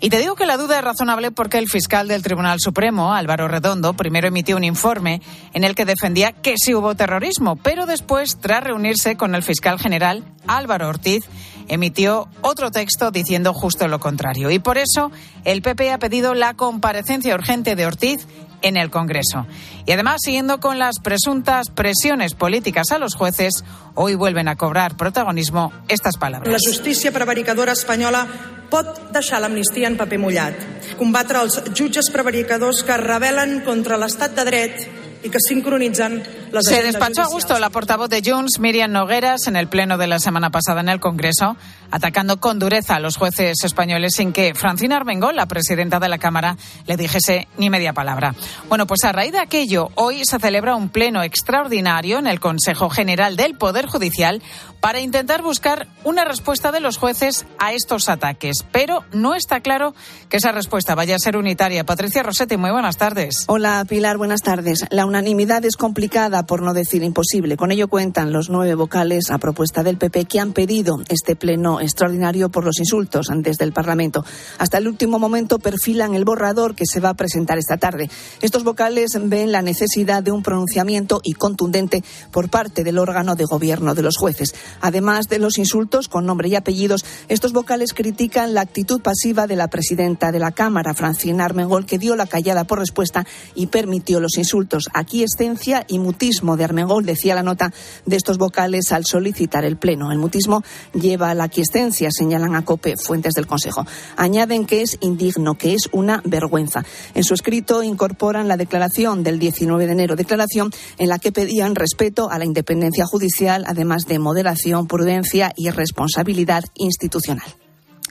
Y 0.02 0.10
te 0.10 0.20
digo 0.20 0.36
que 0.36 0.46
la 0.46 0.56
duda 0.56 0.78
es 0.78 0.84
razonable 0.84 1.30
porque 1.32 1.58
el 1.58 1.68
fiscal 1.68 2.08
del 2.08 2.24
Tribunal 2.24 2.60
Supremo, 2.62 3.14
Álvaro 3.14 3.50
Redondo, 3.50 3.94
primero 3.94 4.30
emitió 4.30 4.56
un 4.56 4.64
informe 4.64 5.22
en 5.54 5.66
el 5.66 5.76
que 5.76 5.84
defendía 5.84 6.32
que 6.32 6.56
sí 6.58 6.74
hubo 6.74 6.96
terrorismo, 6.96 7.58
pero 7.58 7.86
después, 7.86 8.38
tras 8.40 8.64
reunirse 8.64 9.18
con 9.18 9.36
el 9.36 9.44
fiscal 9.44 9.78
general, 9.78 10.24
Álvaro 10.48 10.88
Ortiz, 10.88 11.26
emitió 11.70 12.28
otro 12.42 12.72
texto 12.72 13.12
diciendo 13.12 13.54
justo 13.54 13.88
lo 13.88 14.00
contrario. 14.00 14.52
Y 14.52 14.60
por 14.60 14.78
eso 14.78 15.12
el 15.46 15.62
PP 15.62 15.92
ha 15.92 16.00
pedido 16.00 16.34
la 16.34 16.56
comparecencia 16.56 17.34
urgente 17.34 17.76
de 17.76 17.86
Ortiz 17.86 18.28
en 18.62 18.78
el 18.78 18.90
Congreso. 18.90 19.48
Y 19.86 19.92
además, 19.94 20.18
siguiendo 20.24 20.60
con 20.60 20.80
las 20.80 21.00
presuntas 21.00 21.70
presiones 21.70 22.34
políticas 22.34 22.92
a 22.92 23.00
los 23.00 23.16
jueces, 23.16 23.64
hoy 23.96 24.16
vuelven 24.16 24.48
a 24.48 24.56
cobrar 24.56 24.98
protagonismo 24.98 25.72
estas 25.88 26.18
palabras. 26.18 26.52
La 26.52 26.60
justicia 26.60 27.12
prevaricadora 27.12 27.72
española 27.72 28.28
pot 28.70 29.10
deixar 29.14 29.42
l'amnistia 29.42 29.90
en 29.90 29.98
paper 29.98 30.20
mullat, 30.22 30.58
combatre 31.00 31.42
els 31.42 31.58
jutges 31.74 32.12
prevaricadors 32.14 32.84
que 32.86 33.00
rebel·len 33.02 33.64
contra 33.66 33.98
l'estat 33.98 34.36
de 34.38 34.46
dret 34.46 34.76
y 35.24 35.30
que 35.30 35.40
sincronizan 35.42 36.22
las 36.22 36.39
Se 36.62 36.84
despachó 36.84 37.22
a 37.22 37.28
gusto 37.28 37.58
la 37.60 37.70
portavoz 37.70 38.10
de 38.10 38.22
Junts, 38.26 38.60
Miriam 38.60 38.92
Nogueras, 38.92 39.48
en 39.48 39.56
el 39.56 39.68
pleno 39.68 39.98
de 39.98 40.08
la 40.08 40.20
semana 40.20 40.50
pasada 40.50 40.82
en 40.82 40.90
el 40.90 41.00
Congreso, 41.00 41.56
atacando 41.92 42.40
con 42.40 42.60
dureza 42.60 42.96
a 42.96 43.00
los 43.00 43.18
jueces 43.18 43.64
españoles 43.64 44.14
sin 44.16 44.34
que 44.34 44.54
Francina 44.54 44.98
Armengol, 44.98 45.36
la 45.36 45.46
presidenta 45.46 46.00
de 46.00 46.10
la 46.10 46.18
Cámara, 46.18 46.58
le 46.86 46.98
dijese 46.98 47.48
ni 47.58 47.70
media 47.70 47.94
palabra. 47.94 48.36
Bueno, 48.68 48.88
pues 48.88 49.04
a 49.04 49.12
raíz 49.12 49.32
de 49.32 49.40
aquello, 49.40 49.90
hoy 49.96 50.26
se 50.26 50.40
celebra 50.40 50.76
un 50.76 50.90
pleno 50.90 51.24
extraordinario 51.24 52.20
en 52.20 52.28
el 52.28 52.40
Consejo 52.40 52.90
General 52.90 53.36
del 53.36 53.56
Poder 53.56 53.86
Judicial 53.88 54.42
para 54.80 55.00
intentar 55.00 55.42
buscar 55.42 55.88
una 56.04 56.26
respuesta 56.26 56.72
de 56.72 56.80
los 56.80 56.98
jueces 56.98 57.46
a 57.58 57.74
estos 57.74 58.10
ataques. 58.10 58.66
Pero 58.72 59.04
no 59.12 59.36
está 59.36 59.60
claro 59.60 59.94
que 60.30 60.38
esa 60.38 60.52
respuesta 60.52 60.96
vaya 60.96 61.16
a 61.16 61.20
ser 61.20 61.38
unitaria. 61.38 61.84
Patricia 61.84 62.24
Rossetti, 62.24 62.58
muy 62.58 62.72
buenas 62.72 62.98
tardes. 62.98 63.44
Hola, 63.48 63.86
Pilar, 63.88 64.18
buenas 64.18 64.42
tardes. 64.42 64.86
La 64.90 65.06
unanimidad 65.06 65.66
es 65.66 65.76
complicada, 65.76 66.39
por 66.46 66.62
no 66.62 66.74
decir 66.74 67.04
imposible. 67.04 67.58
Con 67.58 67.72
ello 67.72 67.88
cuentan 67.88 68.32
los 68.32 68.50
nueve 68.50 68.76
vocales 68.76 69.32
a 69.32 69.38
propuesta 69.38 69.84
del 69.84 69.98
PP 69.98 70.26
que 70.26 70.40
han 70.40 70.54
pedido 70.54 71.02
este 71.10 71.36
pleno 71.36 71.82
extraordinario 71.82 72.50
por 72.50 72.66
los 72.66 72.80
insultos 72.80 73.28
desde 73.36 73.66
el 73.66 73.74
Parlamento. 73.74 74.24
Hasta 74.58 74.78
el 74.78 74.88
último 74.88 75.20
momento 75.20 75.60
perfilan 75.60 76.16
el 76.16 76.26
borrador 76.26 76.76
que 76.76 76.86
se 76.86 77.00
va 77.00 77.10
a 77.10 77.14
presentar 77.14 77.58
esta 77.58 77.78
tarde. 77.78 78.10
Estos 78.42 78.64
vocales 78.64 79.12
ven 79.22 79.52
la 79.52 79.62
necesidad 79.62 80.24
de 80.24 80.32
un 80.32 80.44
pronunciamiento 80.44 81.22
y 81.24 81.34
contundente 81.34 82.04
por 82.32 82.50
parte 82.50 82.84
del 82.84 82.98
órgano 82.98 83.36
de 83.36 83.46
gobierno 83.46 83.96
de 83.96 84.02
los 84.02 84.18
jueces. 84.18 84.54
Además 84.82 85.28
de 85.28 85.40
los 85.40 85.58
insultos 85.58 86.08
con 86.08 86.26
nombre 86.26 86.50
y 86.50 86.56
apellidos, 86.56 87.06
estos 87.28 87.54
vocales 87.54 87.94
critican 87.94 88.54
la 88.54 88.62
actitud 88.62 89.02
pasiva 89.02 89.48
de 89.48 89.56
la 89.56 89.68
presidenta 89.68 90.32
de 90.32 90.40
la 90.40 90.52
Cámara, 90.52 90.94
Francina 90.94 91.46
Armengol, 91.46 91.86
que 91.86 92.00
dio 92.00 92.16
la 92.16 92.28
callada 92.28 92.64
por 92.64 92.80
respuesta 92.80 93.26
y 93.56 93.68
permitió 93.68 94.20
los 94.20 94.38
insultos. 94.38 94.90
Aquiescencia 94.94 95.86
y 95.88 96.00
mutismo 96.30 96.58
de 96.58 96.64
Armengol, 96.64 97.08
decía 97.08 97.34
la 97.34 97.42
nota 97.42 97.74
de 98.06 98.16
estos 98.16 98.38
vocales 98.38 98.92
al 98.92 99.04
solicitar 99.04 99.66
el 99.66 99.78
pleno. 99.78 100.12
El 100.12 100.20
mutismo 100.20 100.62
lleva 100.94 101.32
a 101.32 101.34
la 101.34 101.46
aquiescencia, 101.46 102.10
señalan 102.12 102.54
a 102.54 102.64
COPE 102.64 102.98
fuentes 102.98 103.34
del 103.34 103.48
Consejo. 103.48 103.84
Añaden 104.16 104.68
que 104.68 104.84
es 104.84 105.00
indigno, 105.02 105.56
que 105.56 105.74
es 105.74 105.90
una 105.92 106.22
vergüenza. 106.26 106.86
En 107.16 107.24
su 107.24 107.34
escrito 107.34 107.82
incorporan 107.82 108.48
la 108.48 108.58
declaración 108.58 109.24
del 109.24 109.40
19 109.40 109.88
de 109.88 109.92
enero, 109.92 110.16
declaración 110.16 110.70
en 111.00 111.10
la 111.10 111.18
que 111.18 111.32
pedían 111.32 111.74
respeto 111.74 112.30
a 112.30 112.38
la 112.38 112.46
independencia 112.46 113.06
judicial, 113.08 113.64
además 113.66 114.06
de 114.06 114.20
moderación, 114.20 114.86
prudencia 114.86 115.52
y 115.56 115.72
responsabilidad 115.72 116.64
institucional. 116.76 117.56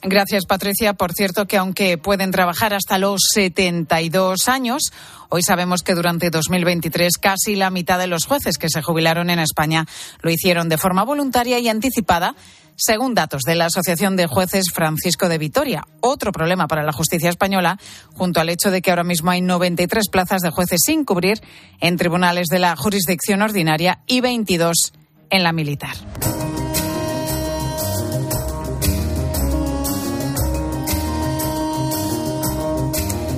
Gracias, 0.02 0.46
Patricia. 0.46 0.94
Por 0.94 1.12
cierto, 1.12 1.46
que 1.46 1.56
aunque 1.56 1.98
pueden 1.98 2.30
trabajar 2.30 2.72
hasta 2.72 2.98
los 2.98 3.20
72 3.34 4.48
años, 4.48 4.92
hoy 5.28 5.42
sabemos 5.42 5.82
que 5.82 5.94
durante 5.94 6.30
2023 6.30 7.18
casi 7.18 7.56
la 7.56 7.70
mitad 7.70 7.98
de 7.98 8.06
los 8.06 8.24
jueces 8.24 8.58
que 8.58 8.68
se 8.68 8.82
jubilaron 8.82 9.28
en 9.30 9.40
España 9.40 9.86
lo 10.22 10.30
hicieron 10.30 10.68
de 10.68 10.78
forma 10.78 11.04
voluntaria 11.04 11.58
y 11.58 11.68
anticipada 11.68 12.36
según 12.76 13.14
datos 13.14 13.42
de 13.42 13.56
la 13.56 13.66
Asociación 13.66 14.14
de 14.14 14.28
Jueces 14.28 14.66
Francisco 14.72 15.28
de 15.28 15.38
Vitoria. 15.38 15.84
Otro 16.00 16.30
problema 16.30 16.68
para 16.68 16.84
la 16.84 16.92
justicia 16.92 17.28
española, 17.28 17.76
junto 18.14 18.40
al 18.40 18.50
hecho 18.50 18.70
de 18.70 18.80
que 18.80 18.90
ahora 18.90 19.02
mismo 19.02 19.32
hay 19.32 19.40
93 19.40 20.08
plazas 20.10 20.42
de 20.42 20.50
jueces 20.50 20.80
sin 20.84 21.04
cubrir 21.04 21.40
en 21.80 21.96
tribunales 21.96 22.46
de 22.46 22.60
la 22.60 22.76
jurisdicción 22.76 23.42
ordinaria 23.42 23.98
y 24.06 24.20
22 24.20 24.92
en 25.30 25.42
la 25.42 25.52
militar. 25.52 25.96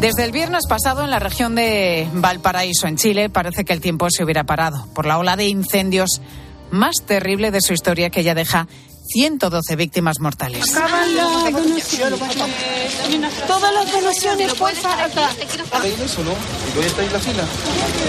Desde 0.01 0.25
el 0.25 0.33
viernes 0.33 0.67
pasado 0.67 1.05
en 1.05 1.11
la 1.11 1.19
región 1.19 1.55
de 1.55 2.09
Valparaíso, 2.15 2.87
en 2.87 2.97
Chile, 2.97 3.29
parece 3.29 3.67
que 3.67 3.75
el 3.75 3.83
tiempo 3.83 4.09
se 4.11 4.25
hubiera 4.25 4.45
parado 4.45 4.87
por 4.95 5.05
la 5.05 5.19
ola 5.19 5.37
de 5.37 5.45
incendios 5.45 6.23
más 6.71 6.97
terrible 7.07 7.51
de 7.51 7.61
su 7.61 7.75
historia 7.75 8.09
que 8.09 8.23
ya 8.23 8.35
deja 8.35 8.67
112 9.09 9.77
víctimas 9.77 10.21
mortales. 10.21 10.73
Todas 13.47 13.75
las 13.75 13.93
donaciones, 13.93 14.55
porfa, 14.55 15.05
acá. 15.05 15.29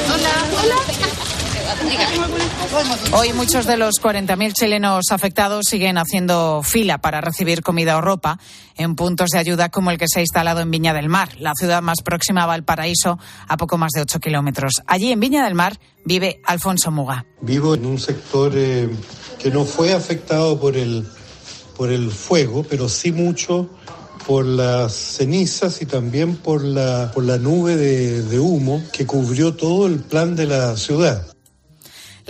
Hola. 0.07 0.29
Hola. 0.63 1.40
Hoy 3.13 3.33
muchos 3.33 3.65
de 3.65 3.75
los 3.77 3.95
40.000 4.01 4.53
chilenos 4.53 5.11
afectados 5.11 5.65
siguen 5.67 5.97
haciendo 5.97 6.61
fila 6.63 6.99
para 6.99 7.21
recibir 7.21 7.61
comida 7.61 7.97
o 7.97 8.01
ropa 8.01 8.39
en 8.77 8.95
puntos 8.95 9.29
de 9.31 9.39
ayuda 9.39 9.69
como 9.69 9.91
el 9.91 9.97
que 9.97 10.07
se 10.07 10.19
ha 10.19 10.21
instalado 10.21 10.61
en 10.61 10.71
Viña 10.71 10.93
del 10.93 11.09
Mar, 11.09 11.29
la 11.39 11.53
ciudad 11.53 11.81
más 11.81 12.01
próxima 12.01 12.43
a 12.43 12.45
Valparaíso, 12.45 13.19
a 13.47 13.57
poco 13.57 13.77
más 13.77 13.91
de 13.93 14.01
8 14.01 14.19
kilómetros. 14.19 14.81
Allí 14.87 15.11
en 15.11 15.19
Viña 15.19 15.43
del 15.43 15.55
Mar 15.55 15.79
vive 16.05 16.41
Alfonso 16.45 16.91
Muga. 16.91 17.25
Vivo 17.41 17.75
en 17.75 17.85
un 17.85 17.99
sector 17.99 18.53
eh, 18.55 18.89
que 19.39 19.51
no 19.51 19.65
fue 19.65 19.93
afectado 19.93 20.59
por 20.59 20.77
el, 20.77 21.05
por 21.75 21.91
el 21.91 22.11
fuego, 22.11 22.63
pero 22.67 22.87
sí 22.87 23.11
mucho 23.11 23.69
por 24.25 24.45
las 24.45 24.93
cenizas 24.93 25.81
y 25.81 25.85
también 25.85 26.37
por 26.37 26.63
la, 26.63 27.11
por 27.13 27.25
la 27.25 27.37
nube 27.37 27.75
de 27.75 28.39
humo 28.39 28.81
que 28.93 29.05
cubrió 29.05 29.55
todo 29.55 29.87
el 29.87 29.99
plan 29.99 30.35
de 30.35 30.45
la 30.45 30.77
ciudad. 30.77 31.27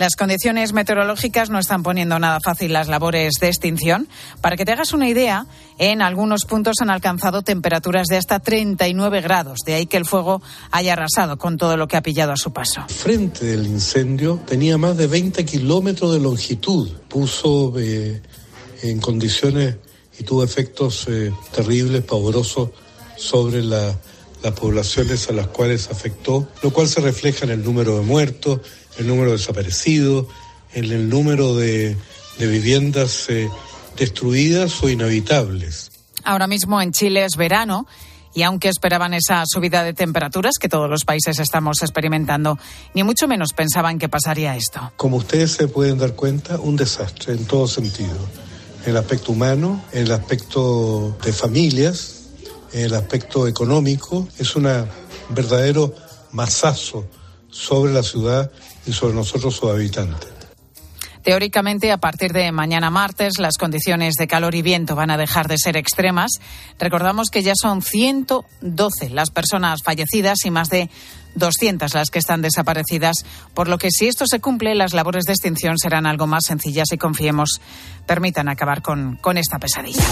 Las 0.02 0.16
condiciones 0.16 0.72
meteorológicas 0.72 1.48
no 1.48 1.60
están 1.60 1.84
poniendo 1.84 2.18
nada 2.18 2.40
fácil 2.44 2.72
las 2.72 2.88
labores 2.88 3.34
de 3.40 3.46
extinción. 3.46 4.08
Para 4.40 4.56
que 4.56 4.64
te 4.64 4.72
hagas 4.72 4.92
una 4.92 5.08
idea, 5.08 5.46
en 5.78 6.02
algunos 6.02 6.44
puntos 6.44 6.78
han 6.80 6.90
alcanzado 6.90 7.42
temperaturas 7.42 8.08
de 8.08 8.16
hasta 8.16 8.40
39 8.40 9.20
grados. 9.20 9.60
De 9.64 9.74
ahí 9.74 9.86
que 9.86 9.96
el 9.96 10.04
fuego 10.04 10.42
haya 10.72 10.94
arrasado 10.94 11.38
con 11.38 11.56
todo 11.56 11.76
lo 11.76 11.86
que 11.86 11.96
ha 11.96 12.02
pillado 12.02 12.32
a 12.32 12.36
su 12.36 12.52
paso. 12.52 12.84
Frente 12.88 13.46
del 13.46 13.64
incendio 13.64 14.40
tenía 14.44 14.76
más 14.76 14.96
de 14.96 15.06
20 15.06 15.44
kilómetros 15.44 16.12
de 16.12 16.18
longitud. 16.18 16.90
Puso 17.06 17.72
eh, 17.78 18.20
en 18.82 19.00
condiciones 19.00 19.76
y 20.18 20.24
tuvo 20.24 20.42
efectos 20.42 21.06
eh, 21.08 21.32
terribles, 21.54 22.02
pavorosos 22.02 22.70
sobre 23.16 23.62
las 23.62 23.94
poblaciones 24.58 25.28
a 25.28 25.32
las 25.32 25.46
cuales 25.46 25.88
afectó, 25.92 26.48
lo 26.60 26.72
cual 26.72 26.88
se 26.88 27.00
refleja 27.00 27.44
en 27.44 27.52
el 27.52 27.62
número 27.62 27.98
de 27.98 28.02
muertos, 28.02 28.62
el 28.98 29.06
número 29.06 29.30
de 29.30 29.36
desaparecidos, 29.36 30.26
en 30.74 30.84
el 30.84 31.08
número 31.08 31.54
de, 31.54 31.96
viviendas 32.38 33.28
eh, 33.28 33.48
destruidas 33.96 34.82
o 34.82 34.88
inhabitables. 34.88 35.90
Ahora 36.24 36.46
mismo 36.46 36.80
en 36.80 36.92
Chile 36.92 37.24
es 37.24 37.36
verano 37.36 37.86
y 38.34 38.42
aunque 38.42 38.68
esperaban 38.68 39.14
esa 39.14 39.44
subida 39.46 39.84
de 39.84 39.92
temperaturas 39.92 40.54
que 40.58 40.68
todos 40.68 40.88
los 40.88 41.04
países 41.04 41.38
estamos 41.38 41.82
experimentando, 41.82 42.58
ni 42.94 43.02
mucho 43.02 43.28
menos 43.28 43.52
pensaban 43.52 43.98
que 43.98 44.08
pasaría 44.08 44.56
esto. 44.56 44.92
Como 44.96 45.18
ustedes 45.18 45.52
se 45.52 45.68
pueden 45.68 45.98
dar 45.98 46.14
cuenta, 46.14 46.58
un 46.58 46.76
desastre 46.76 47.34
en 47.34 47.44
todo 47.44 47.68
sentido. 47.68 48.16
En 48.84 48.90
el 48.90 48.96
aspecto 48.96 49.32
humano, 49.32 49.84
en 49.92 50.04
el 50.04 50.12
aspecto 50.12 51.16
de 51.22 51.32
familias, 51.32 52.30
en 52.72 52.86
el 52.86 52.94
aspecto 52.94 53.46
económico, 53.46 54.26
es 54.38 54.56
un 54.56 54.68
verdadero 55.28 55.94
masazo 56.32 57.06
sobre 57.50 57.92
la 57.92 58.02
ciudad 58.02 58.50
y 58.86 58.92
sobre 58.92 59.14
nosotros 59.14 59.56
sus 59.56 59.70
habitantes. 59.70 60.28
Teóricamente, 61.22 61.92
a 61.92 61.98
partir 61.98 62.32
de 62.32 62.50
mañana 62.50 62.90
martes, 62.90 63.38
las 63.38 63.56
condiciones 63.56 64.14
de 64.14 64.26
calor 64.26 64.56
y 64.56 64.62
viento 64.62 64.96
van 64.96 65.10
a 65.10 65.16
dejar 65.16 65.46
de 65.46 65.56
ser 65.56 65.76
extremas. 65.76 66.32
Recordamos 66.80 67.30
que 67.30 67.42
ya 67.42 67.52
son 67.54 67.80
112 67.80 69.10
las 69.10 69.30
personas 69.30 69.82
fallecidas 69.84 70.44
y 70.44 70.50
más 70.50 70.68
de 70.68 70.90
200 71.36 71.94
las 71.94 72.10
que 72.10 72.18
están 72.18 72.42
desaparecidas, 72.42 73.24
por 73.54 73.68
lo 73.68 73.78
que 73.78 73.90
si 73.90 74.08
esto 74.08 74.26
se 74.26 74.40
cumple, 74.40 74.74
las 74.74 74.94
labores 74.94 75.24
de 75.24 75.32
extinción 75.32 75.78
serán 75.78 76.06
algo 76.06 76.26
más 76.26 76.44
sencillas 76.44 76.88
y 76.92 76.98
confiemos 76.98 77.60
permitan 78.06 78.48
acabar 78.48 78.82
con, 78.82 79.16
con 79.16 79.38
esta 79.38 79.58
pesadilla. 79.58 80.02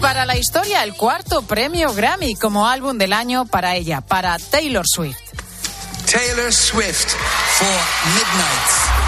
Para 0.00 0.24
la 0.24 0.36
historia, 0.36 0.82
el 0.82 0.94
cuarto 0.94 1.42
premio 1.42 1.92
Grammy 1.92 2.34
como 2.34 2.66
álbum 2.66 2.96
del 2.96 3.12
año 3.12 3.46
para 3.46 3.76
ella, 3.76 4.00
para 4.00 4.38
Taylor 4.38 4.84
Swift. 4.86 5.18
Taylor 6.10 6.52
Swift 6.52 7.14
for 7.58 7.68
Midnight. 8.14 9.00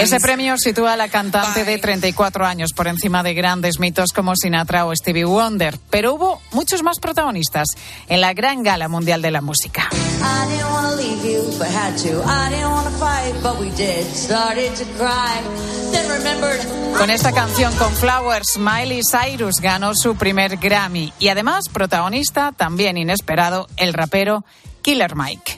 Ese 0.00 0.20
premio 0.20 0.56
sitúa 0.56 0.94
a 0.94 0.96
la 0.96 1.08
cantante 1.08 1.64
de 1.64 1.78
34 1.78 2.46
años 2.46 2.72
por 2.72 2.86
encima 2.88 3.22
de 3.22 3.34
grandes 3.34 3.78
mitos 3.78 4.12
como 4.12 4.34
Sinatra 4.34 4.86
o 4.86 4.94
Stevie 4.94 5.24
Wonder, 5.24 5.78
pero 5.90 6.14
hubo 6.14 6.40
muchos 6.52 6.82
más 6.82 6.98
protagonistas 6.98 7.68
en 8.08 8.20
la 8.20 8.32
gran 8.32 8.62
gala 8.62 8.88
mundial 8.88 9.20
de 9.20 9.30
la 9.30 9.40
música. 9.40 9.90
Con 16.98 17.10
esta 17.10 17.32
canción 17.32 17.74
con 17.76 17.92
Flowers, 17.92 18.58
Miley 18.58 19.02
Cyrus 19.10 19.60
ganó 19.60 19.94
su 19.94 20.16
primer 20.16 20.56
Grammy. 20.56 21.12
Y 21.18 21.28
además 21.28 21.68
protagonista, 21.72 22.52
también 22.52 22.96
inesperado, 22.96 23.68
el 23.76 23.94
rapero 23.94 24.44
Killer 24.82 25.14
Mike. 25.14 25.56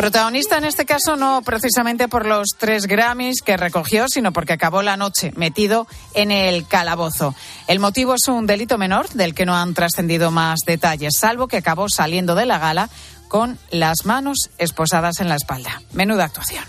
Protagonista 0.00 0.56
en 0.56 0.64
este 0.64 0.86
caso 0.86 1.16
no 1.16 1.42
precisamente 1.42 2.08
por 2.08 2.24
los 2.24 2.56
tres 2.56 2.86
Grammys 2.86 3.42
que 3.42 3.58
recogió, 3.58 4.08
sino 4.08 4.32
porque 4.32 4.54
acabó 4.54 4.80
la 4.80 4.96
noche 4.96 5.30
metido 5.36 5.86
en 6.14 6.30
el 6.30 6.66
calabozo. 6.66 7.34
El 7.66 7.80
motivo 7.80 8.14
es 8.14 8.26
un 8.28 8.46
delito 8.46 8.78
menor 8.78 9.10
del 9.10 9.34
que 9.34 9.44
no 9.44 9.54
han 9.54 9.74
trascendido 9.74 10.30
más 10.30 10.60
detalles, 10.64 11.18
salvo 11.18 11.48
que 11.48 11.58
acabó 11.58 11.90
saliendo 11.90 12.34
de 12.34 12.46
la 12.46 12.58
gala 12.58 12.88
con 13.28 13.58
las 13.70 14.06
manos 14.06 14.48
esposadas 14.56 15.20
en 15.20 15.28
la 15.28 15.34
espalda. 15.34 15.82
Menuda 15.92 16.24
actuación. 16.24 16.64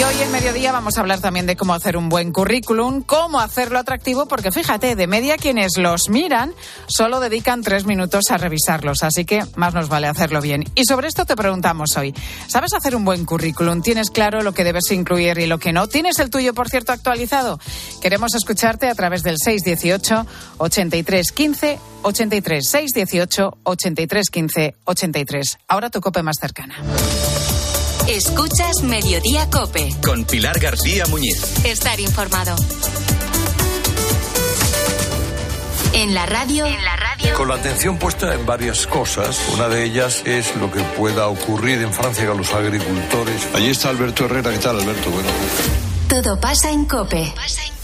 Y 0.00 0.02
hoy 0.02 0.22
en 0.22 0.32
mediodía 0.32 0.72
vamos 0.72 0.96
a 0.96 1.02
hablar 1.02 1.20
también 1.20 1.44
de 1.44 1.56
cómo 1.56 1.74
hacer 1.74 1.98
un 1.98 2.08
buen 2.08 2.32
currículum, 2.32 3.02
cómo 3.02 3.38
hacerlo 3.38 3.78
atractivo, 3.78 4.24
porque 4.24 4.50
fíjate, 4.50 4.96
de 4.96 5.06
media 5.06 5.36
quienes 5.36 5.76
los 5.76 6.08
miran 6.08 6.54
solo 6.86 7.20
dedican 7.20 7.60
tres 7.60 7.84
minutos 7.84 8.30
a 8.30 8.38
revisarlos, 8.38 9.02
así 9.02 9.26
que 9.26 9.44
más 9.56 9.74
nos 9.74 9.90
vale 9.90 10.06
hacerlo 10.06 10.40
bien. 10.40 10.64
Y 10.74 10.86
sobre 10.86 11.06
esto 11.06 11.26
te 11.26 11.36
preguntamos 11.36 11.98
hoy, 11.98 12.14
¿sabes 12.46 12.72
hacer 12.72 12.96
un 12.96 13.04
buen 13.04 13.26
currículum? 13.26 13.82
¿Tienes 13.82 14.08
claro 14.08 14.40
lo 14.40 14.54
que 14.54 14.64
debes 14.64 14.90
incluir 14.90 15.36
y 15.38 15.46
lo 15.46 15.58
que 15.58 15.74
no? 15.74 15.86
¿Tienes 15.86 16.18
el 16.18 16.30
tuyo, 16.30 16.54
por 16.54 16.70
cierto, 16.70 16.92
actualizado? 16.92 17.60
Queremos 18.00 18.34
escucharte 18.34 18.88
a 18.88 18.94
través 18.94 19.22
del 19.22 19.36
618 19.36 20.26
83 20.56 21.30
15 21.30 21.78
83 22.04 22.66
618 22.66 23.58
83 23.64 24.30
15 24.30 24.76
83. 24.82 25.58
Ahora 25.68 25.90
tu 25.90 26.00
cope 26.00 26.22
más 26.22 26.36
cercana. 26.40 26.76
Escuchas 28.08 28.82
Mediodía 28.82 29.48
Cope. 29.50 29.94
Con 30.04 30.24
Pilar 30.24 30.58
García 30.58 31.06
Muñiz. 31.06 31.64
Estar 31.64 32.00
informado. 32.00 32.56
En 35.92 36.14
la 36.14 36.26
radio. 36.26 36.66
En 36.66 36.84
la 36.84 36.96
radio. 36.96 37.34
Con 37.34 37.48
la 37.48 37.54
atención 37.54 37.98
puesta 37.98 38.34
en 38.34 38.46
varias 38.46 38.86
cosas. 38.86 39.40
Una 39.54 39.68
de 39.68 39.84
ellas 39.84 40.22
es 40.24 40.56
lo 40.56 40.70
que 40.70 40.80
pueda 40.80 41.28
ocurrir 41.28 41.80
en 41.82 41.92
Francia 41.92 42.26
con 42.26 42.38
los 42.38 42.52
agricultores. 42.52 43.46
Allí 43.54 43.70
está 43.70 43.90
Alberto 43.90 44.24
Herrera. 44.24 44.50
¿Qué 44.50 44.58
tal, 44.58 44.80
Alberto? 44.80 45.10
Bueno. 45.10 45.28
Todo 46.08 46.40
pasa 46.40 46.70
en 46.70 46.86
Cope. 46.86 47.32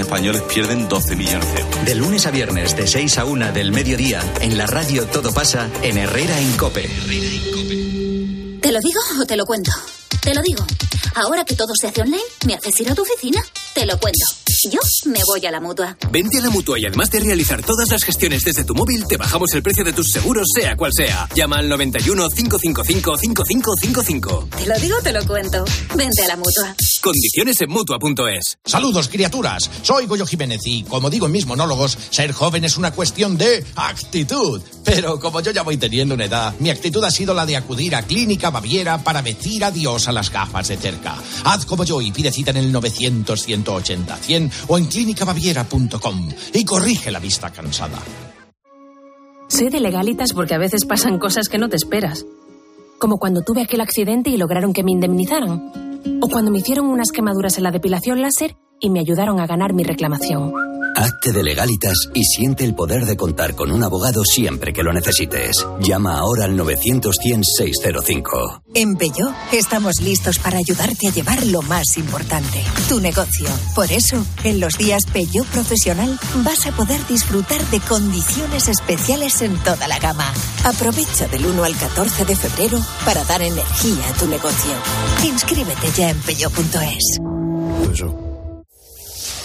españoles 0.00 0.42
pierden 0.42 0.88
12 0.88 1.16
millones 1.16 1.54
de 1.54 1.60
euros. 1.60 1.84
De 1.84 1.94
lunes 1.94 2.26
a 2.26 2.30
viernes, 2.30 2.76
de 2.76 2.86
6 2.86 3.18
a 3.18 3.24
1 3.24 3.52
del 3.52 3.72
mediodía, 3.72 4.20
en 4.40 4.58
la 4.58 4.66
radio 4.66 5.06
Todo 5.06 5.32
pasa 5.32 5.68
en 5.82 5.98
Herrera 5.98 6.38
en 6.40 6.52
Cope. 6.56 6.88
¿Te 8.60 8.72
lo 8.72 8.80
digo 8.80 9.00
o 9.20 9.26
te 9.26 9.36
lo 9.36 9.44
cuento? 9.44 9.72
Te 10.20 10.34
lo 10.34 10.42
digo. 10.42 10.64
Ahora 11.14 11.44
que 11.44 11.54
todo 11.54 11.72
se 11.78 11.88
hace 11.88 12.00
online, 12.00 12.22
¿me 12.46 12.54
haces 12.54 12.80
ir 12.80 12.90
a 12.90 12.94
tu 12.94 13.02
oficina? 13.02 13.42
Te 13.74 13.86
lo 13.86 13.98
cuento. 13.98 14.41
Yo 14.70 14.80
me 15.06 15.20
voy 15.24 15.46
a 15.46 15.50
la 15.50 15.60
mutua. 15.60 15.96
Vente 16.10 16.38
a 16.38 16.42
la 16.42 16.50
mutua 16.50 16.78
y 16.78 16.84
además 16.84 17.10
de 17.10 17.20
realizar 17.20 17.62
todas 17.62 17.88
las 17.88 18.04
gestiones 18.04 18.44
desde 18.44 18.64
tu 18.64 18.74
móvil, 18.74 19.04
te 19.08 19.16
bajamos 19.16 19.52
el 19.54 19.62
precio 19.62 19.82
de 19.82 19.92
tus 19.92 20.08
seguros, 20.08 20.46
sea 20.54 20.76
cual 20.76 20.92
sea. 20.94 21.28
Llama 21.34 21.56
al 21.56 21.68
91 21.68 22.28
555 22.28 23.16
5555. 23.16 24.48
Te 24.56 24.66
lo 24.66 24.78
digo, 24.78 24.96
te 25.02 25.12
lo 25.12 25.24
cuento. 25.26 25.64
Vente 25.96 26.24
a 26.24 26.28
la 26.28 26.36
mutua. 26.36 26.76
Condiciones 27.00 27.60
en 27.62 27.70
mutua.es. 27.70 28.58
Saludos, 28.64 29.08
criaturas. 29.08 29.70
Soy 29.82 30.06
Goyo 30.06 30.26
Jiménez 30.26 30.60
y, 30.66 30.84
como 30.84 31.10
digo 31.10 31.26
en 31.26 31.32
mis 31.32 31.46
monólogos, 31.46 31.96
ser 32.10 32.32
joven 32.32 32.64
es 32.64 32.76
una 32.76 32.92
cuestión 32.92 33.36
de 33.38 33.64
actitud. 33.74 34.60
Pero 34.84 35.18
como 35.18 35.40
yo 35.40 35.50
ya 35.50 35.62
voy 35.62 35.78
teniendo 35.78 36.14
una 36.14 36.26
edad, 36.26 36.54
mi 36.58 36.70
actitud 36.70 37.02
ha 37.04 37.10
sido 37.10 37.34
la 37.34 37.46
de 37.46 37.56
acudir 37.56 37.94
a 37.96 38.02
Clínica 38.02 38.50
Baviera 38.50 39.02
para 39.02 39.22
decir 39.22 39.64
adiós 39.64 40.08
a 40.08 40.12
las 40.12 40.30
gafas 40.30 40.68
de 40.68 40.76
cerca. 40.76 41.16
Haz 41.44 41.64
como 41.66 41.84
yo 41.84 42.00
y 42.00 42.12
pide 42.12 42.30
cita 42.30 42.50
en 42.50 42.58
el 42.58 42.70
900 42.70 43.42
180 43.42 44.16
100 44.16 44.41
o 44.68 44.78
en 44.78 44.86
clínicabaviera.com 44.86 46.28
y 46.52 46.64
corrige 46.64 47.10
la 47.10 47.18
vista 47.18 47.50
cansada. 47.50 47.98
Soy 49.48 49.68
de 49.68 49.80
legalitas 49.80 50.32
porque 50.32 50.54
a 50.54 50.58
veces 50.58 50.86
pasan 50.86 51.18
cosas 51.18 51.48
que 51.48 51.58
no 51.58 51.68
te 51.68 51.76
esperas. 51.76 52.24
Como 52.98 53.18
cuando 53.18 53.42
tuve 53.42 53.62
aquel 53.62 53.82
accidente 53.82 54.30
y 54.30 54.38
lograron 54.38 54.72
que 54.72 54.82
me 54.82 54.92
indemnizaran. 54.92 56.00
O 56.22 56.28
cuando 56.28 56.50
me 56.50 56.58
hicieron 56.58 56.86
unas 56.86 57.10
quemaduras 57.10 57.58
en 57.58 57.64
la 57.64 57.70
depilación 57.70 58.22
láser 58.22 58.56
y 58.80 58.90
me 58.90 59.00
ayudaron 59.00 59.40
a 59.40 59.46
ganar 59.46 59.74
mi 59.74 59.84
reclamación. 59.84 60.71
Hazte 61.02 61.32
de 61.32 61.42
legalitas 61.42 62.08
y 62.14 62.22
siente 62.22 62.62
el 62.62 62.76
poder 62.76 63.06
de 63.06 63.16
contar 63.16 63.56
con 63.56 63.72
un 63.72 63.82
abogado 63.82 64.22
siempre 64.24 64.72
que 64.72 64.84
lo 64.84 64.92
necesites. 64.92 65.66
Llama 65.80 66.16
ahora 66.16 66.44
al 66.44 66.54
900 66.54 67.16
605 67.16 68.62
En 68.72 68.94
Bello 68.94 69.34
estamos 69.50 70.00
listos 70.00 70.38
para 70.38 70.58
ayudarte 70.58 71.08
a 71.08 71.10
llevar 71.10 71.44
lo 71.46 71.60
más 71.62 71.96
importante, 71.96 72.62
tu 72.88 73.00
negocio. 73.00 73.48
Por 73.74 73.90
eso, 73.90 74.24
en 74.44 74.60
los 74.60 74.78
días 74.78 75.02
Bello 75.12 75.42
Profesional 75.52 76.20
vas 76.44 76.66
a 76.66 76.72
poder 76.72 77.04
disfrutar 77.08 77.60
de 77.70 77.80
condiciones 77.80 78.68
especiales 78.68 79.42
en 79.42 79.56
toda 79.64 79.88
la 79.88 79.98
gama. 79.98 80.32
Aprovecha 80.62 81.26
del 81.26 81.46
1 81.46 81.64
al 81.64 81.76
14 81.76 82.24
de 82.26 82.36
febrero 82.36 82.78
para 83.04 83.24
dar 83.24 83.42
energía 83.42 84.08
a 84.08 84.12
tu 84.20 84.28
negocio. 84.28 84.72
Inscríbete 85.24 85.90
ya 85.96 86.10
en 86.10 86.24
bello.es. 86.24 87.18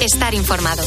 Estar 0.00 0.32
informado. 0.32 0.82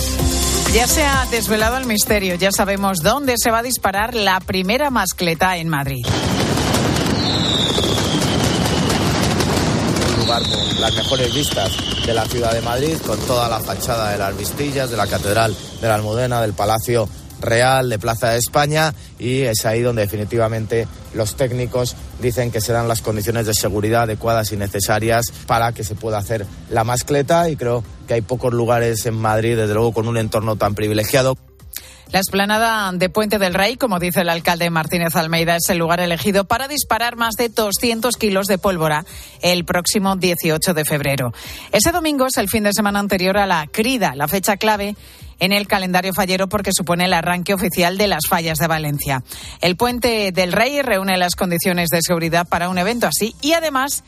Ya 0.73 0.87
se 0.87 1.03
ha 1.03 1.27
desvelado 1.29 1.77
el 1.77 1.85
misterio, 1.85 2.33
ya 2.33 2.51
sabemos 2.51 2.97
dónde 3.03 3.35
se 3.37 3.51
va 3.51 3.59
a 3.59 3.61
disparar 3.63 4.15
la 4.15 4.39
primera 4.39 4.89
mascleta 4.89 5.57
en 5.57 5.69
Madrid. 5.69 6.03
un 10.07 10.19
lugar 10.19 10.41
con 10.41 10.81
las 10.81 10.95
mejores 10.95 11.31
vistas 11.31 11.71
de 12.07 12.13
la 12.13 12.25
ciudad 12.25 12.53
de 12.53 12.61
Madrid, 12.61 12.97
con 13.05 13.19
toda 13.19 13.47
la 13.47 13.59
fachada 13.59 14.11
de 14.11 14.17
las 14.17 14.35
Vistillas, 14.35 14.89
de 14.89 14.97
la 14.97 15.05
Catedral 15.05 15.55
de 15.79 15.87
la 15.87 15.93
Almudena, 15.93 16.41
del 16.41 16.53
Palacio 16.53 17.07
Real, 17.39 17.89
de 17.89 17.99
Plaza 17.99 18.29
de 18.29 18.39
España, 18.39 18.95
y 19.19 19.41
es 19.41 19.63
ahí 19.65 19.81
donde 19.81 20.01
definitivamente 20.01 20.87
los 21.13 21.35
técnicos 21.35 21.95
dicen 22.21 22.51
que 22.51 22.61
serán 22.61 22.87
las 22.87 23.01
condiciones 23.01 23.45
de 23.45 23.53
seguridad 23.53 24.03
adecuadas 24.03 24.51
y 24.51 24.57
necesarias 24.57 25.25
para 25.47 25.71
que 25.71 25.83
se 25.83 25.95
pueda 25.95 26.17
hacer 26.17 26.45
la 26.69 26.83
mascleta, 26.83 27.49
y 27.49 27.55
creo 27.55 27.83
que 28.07 28.15
hay 28.15 28.21
pocos 28.21 28.53
lugares 28.53 29.05
en 29.05 29.15
Madrid, 29.15 29.55
desde 29.55 29.73
luego, 29.73 29.93
con 29.93 30.07
un 30.07 30.17
entorno 30.17 30.55
tan 30.55 30.75
privilegiado. 30.75 31.37
La 32.11 32.19
esplanada 32.19 32.91
de 32.91 33.09
Puente 33.09 33.39
del 33.39 33.53
Rey, 33.53 33.75
como 33.75 33.97
dice 33.97 34.21
el 34.21 34.29
alcalde 34.29 34.69
Martínez 34.69 35.15
Almeida, 35.15 35.55
es 35.55 35.69
el 35.69 35.79
lugar 35.79 35.99
elegido 35.99 36.43
para 36.43 36.67
disparar 36.67 37.15
más 37.15 37.35
de 37.35 37.49
200 37.49 38.15
kilos 38.17 38.47
de 38.47 38.57
pólvora 38.57 39.05
el 39.41 39.65
próximo 39.65 40.15
18 40.15 40.73
de 40.73 40.85
febrero. 40.85 41.33
Ese 41.71 41.91
domingo 41.91 42.27
es 42.27 42.37
el 42.37 42.49
fin 42.49 42.63
de 42.63 42.73
semana 42.73 42.99
anterior 42.99 43.37
a 43.37 43.47
la 43.47 43.65
crida, 43.65 44.13
la 44.15 44.27
fecha 44.27 44.57
clave 44.57 44.95
en 45.39 45.51
el 45.51 45.67
calendario 45.67 46.13
fallero 46.13 46.47
porque 46.47 46.71
supone 46.71 47.05
el 47.05 47.13
arranque 47.13 47.53
oficial 47.53 47.97
de 47.97 48.07
las 48.07 48.27
fallas 48.29 48.59
de 48.59 48.67
Valencia. 48.67 49.23
El 49.61 49.75
Puente 49.75 50.31
del 50.31 50.51
Rey 50.51 50.81
reúne 50.81 51.17
las 51.17 51.35
condiciones 51.35 51.89
de 51.89 52.01
seguridad 52.01 52.47
para 52.47 52.69
un 52.69 52.77
evento 52.77 53.07
así 53.07 53.35
y 53.41 53.53
además 53.53 54.03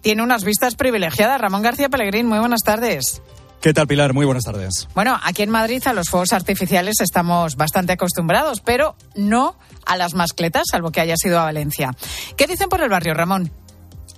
tiene 0.00 0.22
unas 0.22 0.44
vistas 0.44 0.74
privilegiadas. 0.74 1.40
Ramón 1.40 1.62
García 1.62 1.88
Pellegrín, 1.88 2.26
muy 2.26 2.38
buenas 2.38 2.60
tardes. 2.64 3.20
¿Qué 3.62 3.72
tal, 3.72 3.86
Pilar? 3.86 4.12
Muy 4.12 4.26
buenas 4.26 4.42
tardes. 4.42 4.88
Bueno, 4.92 5.16
aquí 5.22 5.42
en 5.42 5.50
Madrid 5.50 5.80
a 5.86 5.92
los 5.92 6.10
fuegos 6.10 6.32
artificiales 6.32 6.96
estamos 7.00 7.54
bastante 7.54 7.92
acostumbrados, 7.92 8.60
pero 8.60 8.96
no 9.14 9.54
a 9.86 9.96
las 9.96 10.14
mascletas, 10.14 10.64
salvo 10.68 10.90
que 10.90 11.00
haya 11.00 11.14
sido 11.16 11.38
a 11.38 11.44
Valencia. 11.44 11.92
¿Qué 12.36 12.48
dicen 12.48 12.68
por 12.68 12.82
el 12.82 12.88
barrio, 12.88 13.14
Ramón? 13.14 13.52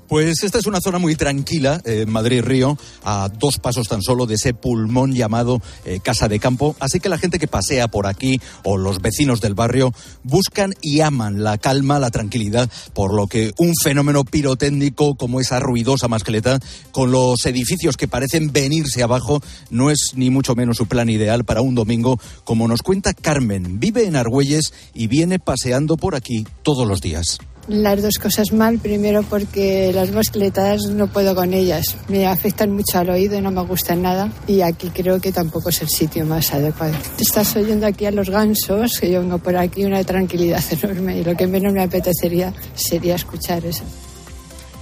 Pues 0.09 0.43
esta 0.43 0.59
es 0.59 0.67
una 0.67 0.81
zona 0.81 0.99
muy 0.99 1.17
tranquila, 1.17 1.81
eh, 1.85 2.05
Madrid-Río, 2.07 2.77
a 3.05 3.31
dos 3.31 3.59
pasos 3.59 3.89
tan 3.89 4.03
solo 4.03 4.27
de 4.27 4.35
ese 4.35 4.53
pulmón 4.53 5.15
llamado 5.15 5.63
eh, 5.85 6.01
Casa 6.03 6.29
de 6.29 6.39
Campo. 6.39 6.77
Así 6.79 7.01
que 7.01 7.09
la 7.09 7.19
gente 7.19 7.39
que 7.39 7.49
pasea 7.49 7.89
por 7.89 8.07
aquí 8.07 8.41
o 8.65 8.77
los 8.77 9.01
vecinos 9.01 9.41
del 9.41 9.55
barrio 9.55 9.93
buscan 10.23 10.75
y 10.83 11.01
aman 11.01 11.43
la 11.43 11.57
calma, 11.59 11.99
la 11.99 12.11
tranquilidad, 12.11 12.71
por 12.93 13.15
lo 13.15 13.27
que 13.27 13.53
un 13.59 13.73
fenómeno 13.83 14.25
pirotécnico 14.25 15.15
como 15.15 15.41
esa 15.41 15.59
ruidosa 15.59 16.07
mascleta, 16.07 16.61
con 16.93 17.11
los 17.11 17.45
edificios 17.47 17.97
que 17.97 18.09
parecen 18.09 18.53
venirse 18.53 19.03
abajo, 19.03 19.43
no 19.71 19.91
es 19.91 20.13
ni 20.15 20.29
mucho 20.29 20.55
menos 20.55 20.77
su 20.77 20.87
plan 20.87 21.09
ideal 21.09 21.45
para 21.45 21.63
un 21.63 21.75
domingo, 21.75 22.21
como 22.45 22.69
nos 22.69 22.83
cuenta 22.83 23.15
Carmen. 23.15 23.81
Vive 23.81 24.07
en 24.07 24.17
Argüelles 24.17 24.75
y 24.93 25.07
viene 25.07 25.39
paseando 25.39 25.97
por 25.97 26.15
aquí 26.15 26.47
todos 26.63 26.87
los 26.87 27.01
días. 27.01 27.39
Las 27.67 28.03
dos 28.03 28.19
cosas 28.19 28.53
mal, 28.53 28.79
primero 28.79 29.23
porque 29.23 29.91
las 29.95 30.11
mascletas 30.11 30.83
no 30.91 31.07
puedo 31.07 31.35
con 31.35 31.55
ellas, 31.55 31.97
me 32.09 32.27
afectan 32.27 32.73
mucho 32.73 32.99
al 32.99 33.09
oído 33.09 33.39
y 33.39 33.41
no 33.41 33.51
me 33.51 33.63
gustan 33.63 34.03
nada 34.03 34.31
y 34.47 34.61
aquí 34.61 34.91
creo 34.91 35.19
que 35.19 35.33
tampoco 35.33 35.71
es 35.71 35.81
el 35.81 35.89
sitio 35.89 36.27
más 36.27 36.53
adecuado. 36.53 36.95
Estás 37.19 37.57
oyendo 37.57 37.87
aquí 37.87 38.05
a 38.05 38.11
los 38.11 38.29
gansos, 38.29 38.99
que 39.01 39.11
yo 39.11 39.21
vengo 39.21 39.39
por 39.39 39.57
aquí 39.57 39.85
una 39.85 40.05
tranquilidad 40.05 40.63
enorme 40.71 41.19
y 41.19 41.25
lo 41.25 41.35
que 41.37 41.47
menos 41.47 41.73
me 41.73 41.83
apetecería 41.83 42.53
sería 42.75 43.15
escuchar 43.15 43.65
eso. 43.65 43.85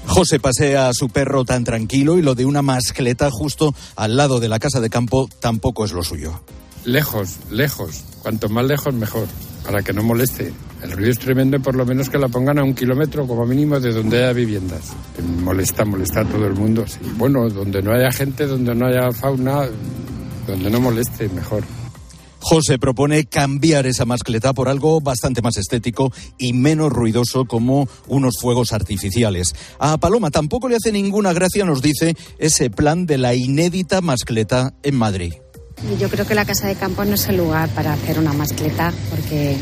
José 0.07 0.41
pasea 0.41 0.89
a 0.89 0.93
su 0.93 1.09
perro 1.09 1.45
tan 1.45 1.63
tranquilo 1.63 2.19
y 2.19 2.23
lo 2.23 2.35
de 2.35 2.45
una 2.45 2.63
mascleta 2.63 3.31
justo 3.31 3.73
al 3.95 4.17
lado 4.17 4.41
de 4.41 4.49
la 4.49 4.59
casa 4.59 4.81
de 4.81 4.91
campo 4.91 5.29
tampoco 5.39 5.85
es 5.85 5.93
lo 5.93 6.03
suyo. 6.03 6.41
Lejos, 6.85 7.37
lejos. 7.51 8.03
Cuanto 8.23 8.49
más 8.49 8.65
lejos, 8.65 8.93
mejor. 8.93 9.29
Para 9.65 9.83
que 9.83 9.93
no 9.93 10.03
moleste. 10.03 10.53
El 10.83 10.91
ruido 10.91 11.11
es 11.11 11.19
tremendo 11.19 11.61
por 11.61 11.77
lo 11.77 11.87
menos 11.87 12.11
que 12.11 12.19
la 12.19 12.29
pongan 12.29 12.59
a 12.59 12.65
un 12.65 12.75
kilómetro 12.75 13.27
como 13.27 13.47
mínimo 13.47 13.79
de 13.79 13.93
donde 13.93 14.19
haya 14.25 14.33
viviendas. 14.33 14.93
Molesta, 15.43 15.85
molesta 15.85 16.21
a 16.21 16.25
todo 16.25 16.47
el 16.47 16.55
mundo. 16.55 16.85
Bueno, 17.17 17.49
donde 17.49 17.81
no 17.83 17.93
haya 17.93 18.11
gente, 18.11 18.47
donde 18.47 18.75
no 18.75 18.87
haya 18.87 19.13
fauna, 19.13 19.69
donde 20.47 20.71
no 20.71 20.81
moleste, 20.81 21.29
mejor. 21.29 21.63
José 22.43 22.77
propone 22.77 23.27
cambiar 23.27 23.87
esa 23.87 24.05
mascleta 24.05 24.53
por 24.53 24.69
algo 24.69 25.01
bastante 25.01 25.43
más 25.43 25.57
estético 25.57 26.13
y 26.39 26.53
menos 26.53 26.93
ruidoso 26.93 27.45
como 27.45 27.89
unos 28.09 28.35
fuegos 28.41 28.73
artificiales. 28.73 29.55
A 29.79 29.97
Paloma 29.99 30.33
tampoco 30.33 30.69
le 30.69 30.75
hace 30.75 30.91
ninguna 30.91 31.33
gracia, 31.33 31.65
nos 31.65 31.83
dice, 31.83 32.17
ese 32.39 32.69
plan 32.69 33.07
de 33.07 33.19
la 33.19 33.37
inédita 33.37 34.01
mascleta 34.01 34.75
en 34.83 34.97
Madrid. 34.97 35.35
Yo 35.99 36.09
creo 36.09 36.27
que 36.27 36.35
la 36.35 36.45
casa 36.45 36.69
de 36.69 36.75
campo 36.75 37.05
no 37.05 37.15
es 37.15 37.29
el 37.29 37.37
lugar 37.37 37.69
para 37.71 37.93
hacer 37.93 38.19
una 38.19 38.33
mascleta 38.33 38.93
porque 39.11 39.57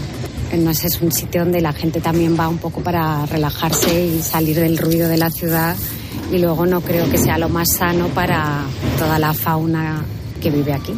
no 0.58 0.74
sé, 0.74 0.88
es 0.88 1.00
un 1.00 1.12
sitio 1.12 1.44
donde 1.44 1.60
la 1.60 1.72
gente 1.72 2.00
también 2.00 2.38
va 2.38 2.48
un 2.48 2.58
poco 2.58 2.82
para 2.82 3.24
relajarse 3.26 4.06
y 4.06 4.22
salir 4.22 4.56
del 4.56 4.78
ruido 4.78 5.08
de 5.08 5.16
la 5.16 5.30
ciudad 5.30 5.76
y 6.30 6.38
luego 6.38 6.66
no 6.66 6.80
creo 6.80 7.08
que 7.10 7.18
sea 7.18 7.38
lo 7.38 7.48
más 7.48 7.72
sano 7.72 8.08
para 8.08 8.64
toda 8.98 9.18
la 9.18 9.32
fauna 9.32 10.04
que 10.42 10.50
vive 10.50 10.72
aquí. 10.72 10.94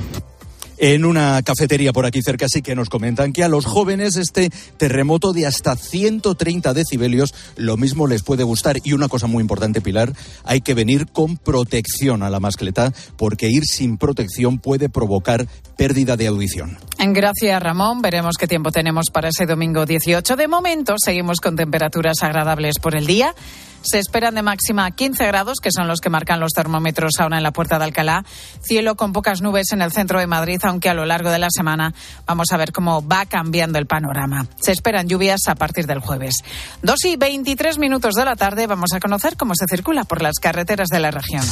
En 0.85 1.05
una 1.05 1.41
cafetería 1.43 1.93
por 1.93 2.07
aquí 2.07 2.23
cerca 2.23 2.49
sí 2.49 2.61
que 2.61 2.75
nos 2.75 2.89
comentan 2.89 3.33
que 3.33 3.45
a 3.45 3.49
los 3.49 3.67
jóvenes 3.67 4.17
este 4.17 4.51
terremoto 4.79 5.33
de 5.33 5.47
hasta 5.47 5.77
130 5.77 6.75
decibelios 6.75 7.33
lo 7.55 7.77
mismo 7.77 8.09
les 8.09 8.25
puede 8.25 8.43
gustar. 8.43 8.79
Y 8.83 8.93
una 8.93 9.07
cosa 9.07 9.29
muy 9.29 9.43
importante, 9.43 9.81
Pilar, 9.81 10.13
hay 10.43 10.61
que 10.61 10.75
venir 10.75 11.07
con 11.07 11.37
protección 11.37 12.25
a 12.25 12.31
la 12.31 12.41
mascleta 12.41 12.93
porque 13.17 13.49
ir 13.49 13.63
sin 13.65 13.97
protección 13.97 14.59
puede 14.59 14.89
provocar 14.89 15.47
pérdida 15.77 16.17
de 16.17 16.27
audición. 16.27 16.79
Gracias, 16.99 17.63
Ramón. 17.63 18.03
Veremos 18.03 18.35
qué 18.37 18.49
tiempo 18.49 18.73
tenemos 18.73 19.11
para 19.13 19.29
ese 19.29 19.47
domingo 19.47 19.87
18. 19.87 20.35
De 20.35 20.49
momento, 20.49 20.95
seguimos 20.99 21.39
con 21.41 21.55
temperaturas 21.55 22.25
agradables 22.25 22.81
por 22.81 22.97
el 22.97 23.07
día. 23.07 23.37
Se 23.83 23.99
esperan 23.99 24.35
de 24.35 24.43
máxima 24.43 24.91
15 24.91 25.27
grados, 25.27 25.59
que 25.63 25.71
son 25.71 25.89
los 25.89 26.01
que 26.01 26.11
marcan 26.11 26.41
los 26.41 26.53
termómetros 26.53 27.13
ahora 27.19 27.37
en 27.37 27.43
la 27.43 27.53
Puerta 27.53 27.79
de 27.79 27.85
Alcalá. 27.85 28.25
Cielo 28.63 28.97
con 28.97 29.13
pocas 29.13 29.43
nubes 29.43 29.73
en 29.73 29.83
el 29.83 29.93
centro 29.93 30.19
de 30.19 30.27
Madrid, 30.27 30.61
aunque 30.65 30.89
a 30.89 30.95
lo 30.95 31.05
largo 31.05 31.31
de 31.31 31.39
la 31.39 31.49
semana 31.51 31.95
vamos 32.27 32.53
a 32.53 32.57
ver 32.57 32.73
cómo 32.73 33.07
va 33.07 33.27
cambiando 33.27 33.79
el 33.79 33.87
panorama. 33.87 34.47
Se 34.61 34.73
esperan 34.73 35.09
lluvias 35.09 35.41
a 35.49 35.55
partir 35.55 35.87
del 35.87 36.01
jueves. 36.01 36.37
Dos 36.83 37.05
y 37.05 37.17
23 37.17 37.79
minutos 37.79 38.15
de 38.15 38.25
la 38.25 38.37
tarde 38.37 38.67
vamos 38.67 38.93
a 38.95 39.01
conocer 39.01 39.37
cómo 39.37 39.55
se 39.55 39.67
circula 39.69 40.05
por 40.05 40.23
las 40.23 40.39
carreteras 40.41 40.89
de 40.89 41.01
la 41.01 41.11
región. 41.11 41.45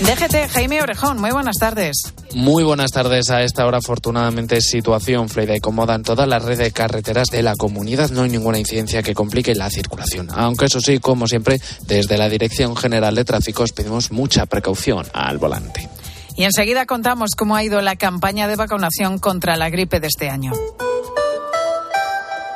DGT, 0.00 0.50
Jaime 0.52 0.82
Orejón, 0.82 1.18
muy 1.18 1.30
buenas 1.30 1.56
tardes. 1.58 2.12
Muy 2.34 2.64
buenas 2.64 2.90
tardes. 2.90 3.30
A 3.30 3.42
esta 3.42 3.64
hora, 3.64 3.78
afortunadamente, 3.78 4.60
situación 4.60 5.30
fluida 5.30 5.56
y 5.56 5.60
cómoda 5.60 5.94
en 5.94 6.02
toda 6.02 6.26
la 6.26 6.38
red 6.38 6.58
de 6.58 6.70
carreteras 6.70 7.28
de 7.28 7.42
la 7.42 7.56
comunidad. 7.56 8.10
No 8.10 8.22
hay 8.22 8.28
ninguna 8.28 8.58
incidencia 8.58 9.02
que 9.02 9.14
complique 9.14 9.54
la 9.54 9.70
circulación. 9.70 10.28
Aunque 10.34 10.66
eso 10.66 10.80
sí, 10.80 10.98
como 10.98 11.26
siempre, 11.26 11.62
desde 11.86 12.18
la 12.18 12.28
Dirección 12.28 12.76
General 12.76 13.14
de 13.14 13.24
Tráfico 13.24 13.62
os 13.62 13.72
pedimos 13.72 14.10
mucha 14.12 14.44
precaución 14.44 15.06
al 15.14 15.38
volante. 15.38 15.88
Y 16.36 16.44
enseguida 16.44 16.84
contamos 16.84 17.30
cómo 17.34 17.56
ha 17.56 17.64
ido 17.64 17.80
la 17.80 17.96
campaña 17.96 18.48
de 18.48 18.56
vacunación 18.56 19.18
contra 19.18 19.56
la 19.56 19.70
gripe 19.70 19.98
de 19.98 20.08
este 20.08 20.28
año. 20.28 20.52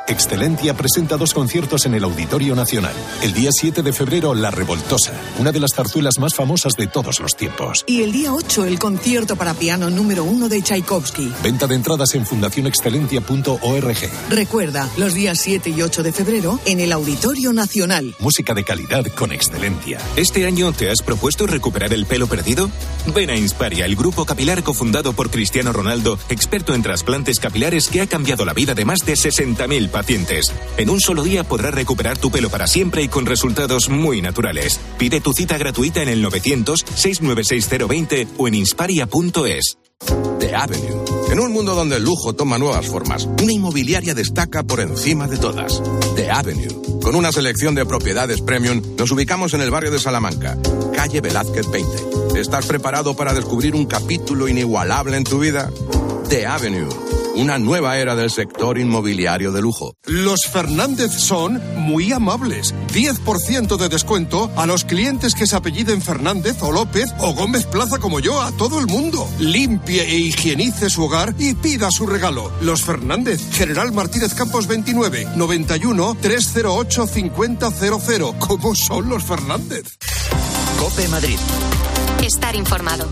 Excelentia 0.07 0.73
presenta 0.73 1.17
dos 1.17 1.33
conciertos 1.33 1.85
en 1.85 1.93
el 1.93 2.03
Auditorio 2.03 2.55
Nacional. 2.55 2.93
El 3.21 3.33
día 3.33 3.49
7 3.51 3.81
de 3.81 3.93
febrero, 3.93 4.33
La 4.33 4.51
Revoltosa, 4.51 5.13
una 5.39 5.51
de 5.51 5.59
las 5.59 5.73
zarzuelas 5.73 6.19
más 6.19 6.35
famosas 6.35 6.73
de 6.73 6.87
todos 6.87 7.19
los 7.19 7.35
tiempos. 7.35 7.83
Y 7.87 8.01
el 8.03 8.11
día 8.11 8.33
8, 8.33 8.65
el 8.65 8.79
concierto 8.79 9.35
para 9.35 9.53
piano 9.53 9.89
número 9.89 10.23
1 10.23 10.49
de 10.49 10.61
Tchaikovsky. 10.61 11.31
Venta 11.43 11.67
de 11.67 11.75
entradas 11.75 12.15
en 12.15 12.25
fundacionexcelentia.org. 12.25 13.97
Recuerda, 14.29 14.89
los 14.97 15.13
días 15.13 15.39
7 15.39 15.69
y 15.69 15.81
8 15.81 16.03
de 16.03 16.11
febrero, 16.11 16.59
en 16.65 16.79
el 16.79 16.91
Auditorio 16.91 17.53
Nacional. 17.53 18.15
Música 18.19 18.53
de 18.53 18.63
calidad 18.63 19.05
con 19.15 19.31
excelencia. 19.31 19.99
¿Este 20.15 20.45
año 20.45 20.73
te 20.73 20.89
has 20.89 21.01
propuesto 21.01 21.47
recuperar 21.47 21.93
el 21.93 22.05
pelo 22.05 22.27
perdido? 22.27 22.69
Ven 23.13 23.29
a 23.29 23.37
Insparia, 23.37 23.85
el 23.85 23.95
grupo 23.95 24.25
capilar 24.25 24.63
cofundado 24.63 25.13
por 25.13 25.29
Cristiano 25.29 25.71
Ronaldo, 25.71 26.19
experto 26.29 26.73
en 26.73 26.81
trasplantes 26.81 27.39
capilares 27.39 27.87
que 27.87 28.01
ha 28.01 28.07
cambiado 28.07 28.45
la 28.45 28.53
vida 28.53 28.73
de 28.73 28.85
más 28.85 28.99
de 29.05 29.13
60.000 29.13 29.90
pacientes. 29.91 30.51
En 30.77 30.89
un 30.89 30.99
solo 30.99 31.23
día 31.23 31.43
podrás 31.43 31.73
recuperar 31.73 32.17
tu 32.17 32.31
pelo 32.31 32.49
para 32.49 32.65
siempre 32.65 33.03
y 33.03 33.07
con 33.07 33.25
resultados 33.25 33.89
muy 33.89 34.21
naturales. 34.21 34.79
Pide 34.97 35.21
tu 35.21 35.33
cita 35.33 35.57
gratuita 35.57 36.01
en 36.01 36.09
el 36.09 36.25
900-696-020 36.25 38.27
o 38.37 38.47
en 38.47 38.55
insparia.es. 38.55 39.77
The 40.39 40.55
Avenue. 40.55 41.05
En 41.29 41.39
un 41.39 41.53
mundo 41.53 41.75
donde 41.75 41.97
el 41.97 42.03
lujo 42.03 42.33
toma 42.33 42.57
nuevas 42.57 42.87
formas, 42.87 43.27
una 43.41 43.53
inmobiliaria 43.53 44.13
destaca 44.13 44.63
por 44.63 44.79
encima 44.79 45.27
de 45.27 45.37
todas. 45.37 45.81
The 46.15 46.31
Avenue. 46.31 46.99
Con 47.01 47.15
una 47.15 47.31
selección 47.31 47.75
de 47.75 47.85
propiedades 47.85 48.41
premium, 48.41 48.81
nos 48.97 49.11
ubicamos 49.11 49.53
en 49.53 49.61
el 49.61 49.71
barrio 49.71 49.91
de 49.91 49.99
Salamanca, 49.99 50.57
calle 50.95 51.21
Velázquez 51.21 51.69
20. 51.69 52.39
¿Estás 52.39 52.65
preparado 52.65 53.15
para 53.15 53.33
descubrir 53.33 53.75
un 53.75 53.85
capítulo 53.85 54.47
inigualable 54.47 55.17
en 55.17 55.23
tu 55.23 55.39
vida? 55.39 55.71
The 56.29 56.47
Avenue 56.47 57.20
una 57.35 57.57
nueva 57.57 57.97
era 57.97 58.15
del 58.15 58.29
sector 58.29 58.77
inmobiliario 58.77 59.51
de 59.51 59.61
lujo. 59.61 59.95
Los 60.05 60.45
Fernández 60.45 61.11
son 61.11 61.61
muy 61.75 62.11
amables. 62.11 62.73
10% 62.93 63.77
de 63.77 63.89
descuento 63.89 64.51
a 64.55 64.65
los 64.65 64.85
clientes 64.85 65.35
que 65.35 65.47
se 65.47 65.55
apelliden 65.55 66.01
Fernández 66.01 66.61
o 66.61 66.71
López 66.71 67.11
o 67.19 67.33
Gómez 67.33 67.65
Plaza 67.65 67.99
como 67.99 68.19
yo, 68.19 68.41
a 68.41 68.51
todo 68.51 68.79
el 68.79 68.87
mundo. 68.87 69.27
Limpie 69.39 70.03
e 70.03 70.17
higienice 70.17 70.89
su 70.89 71.03
hogar 71.03 71.35
y 71.37 71.53
pida 71.53 71.91
su 71.91 72.05
regalo. 72.05 72.51
Los 72.61 72.83
Fernández, 72.83 73.41
General 73.51 73.91
Martínez 73.91 74.33
Campos 74.33 74.67
29, 74.67 75.27
91 75.35 76.17
308 76.21 77.07
5000. 77.07 77.57
¿Cómo 78.39 78.75
son 78.75 79.09
los 79.09 79.23
Fernández? 79.23 79.97
Cope 80.79 81.07
Madrid. 81.07 81.37
Estar 82.23 82.55
informado. 82.55 83.07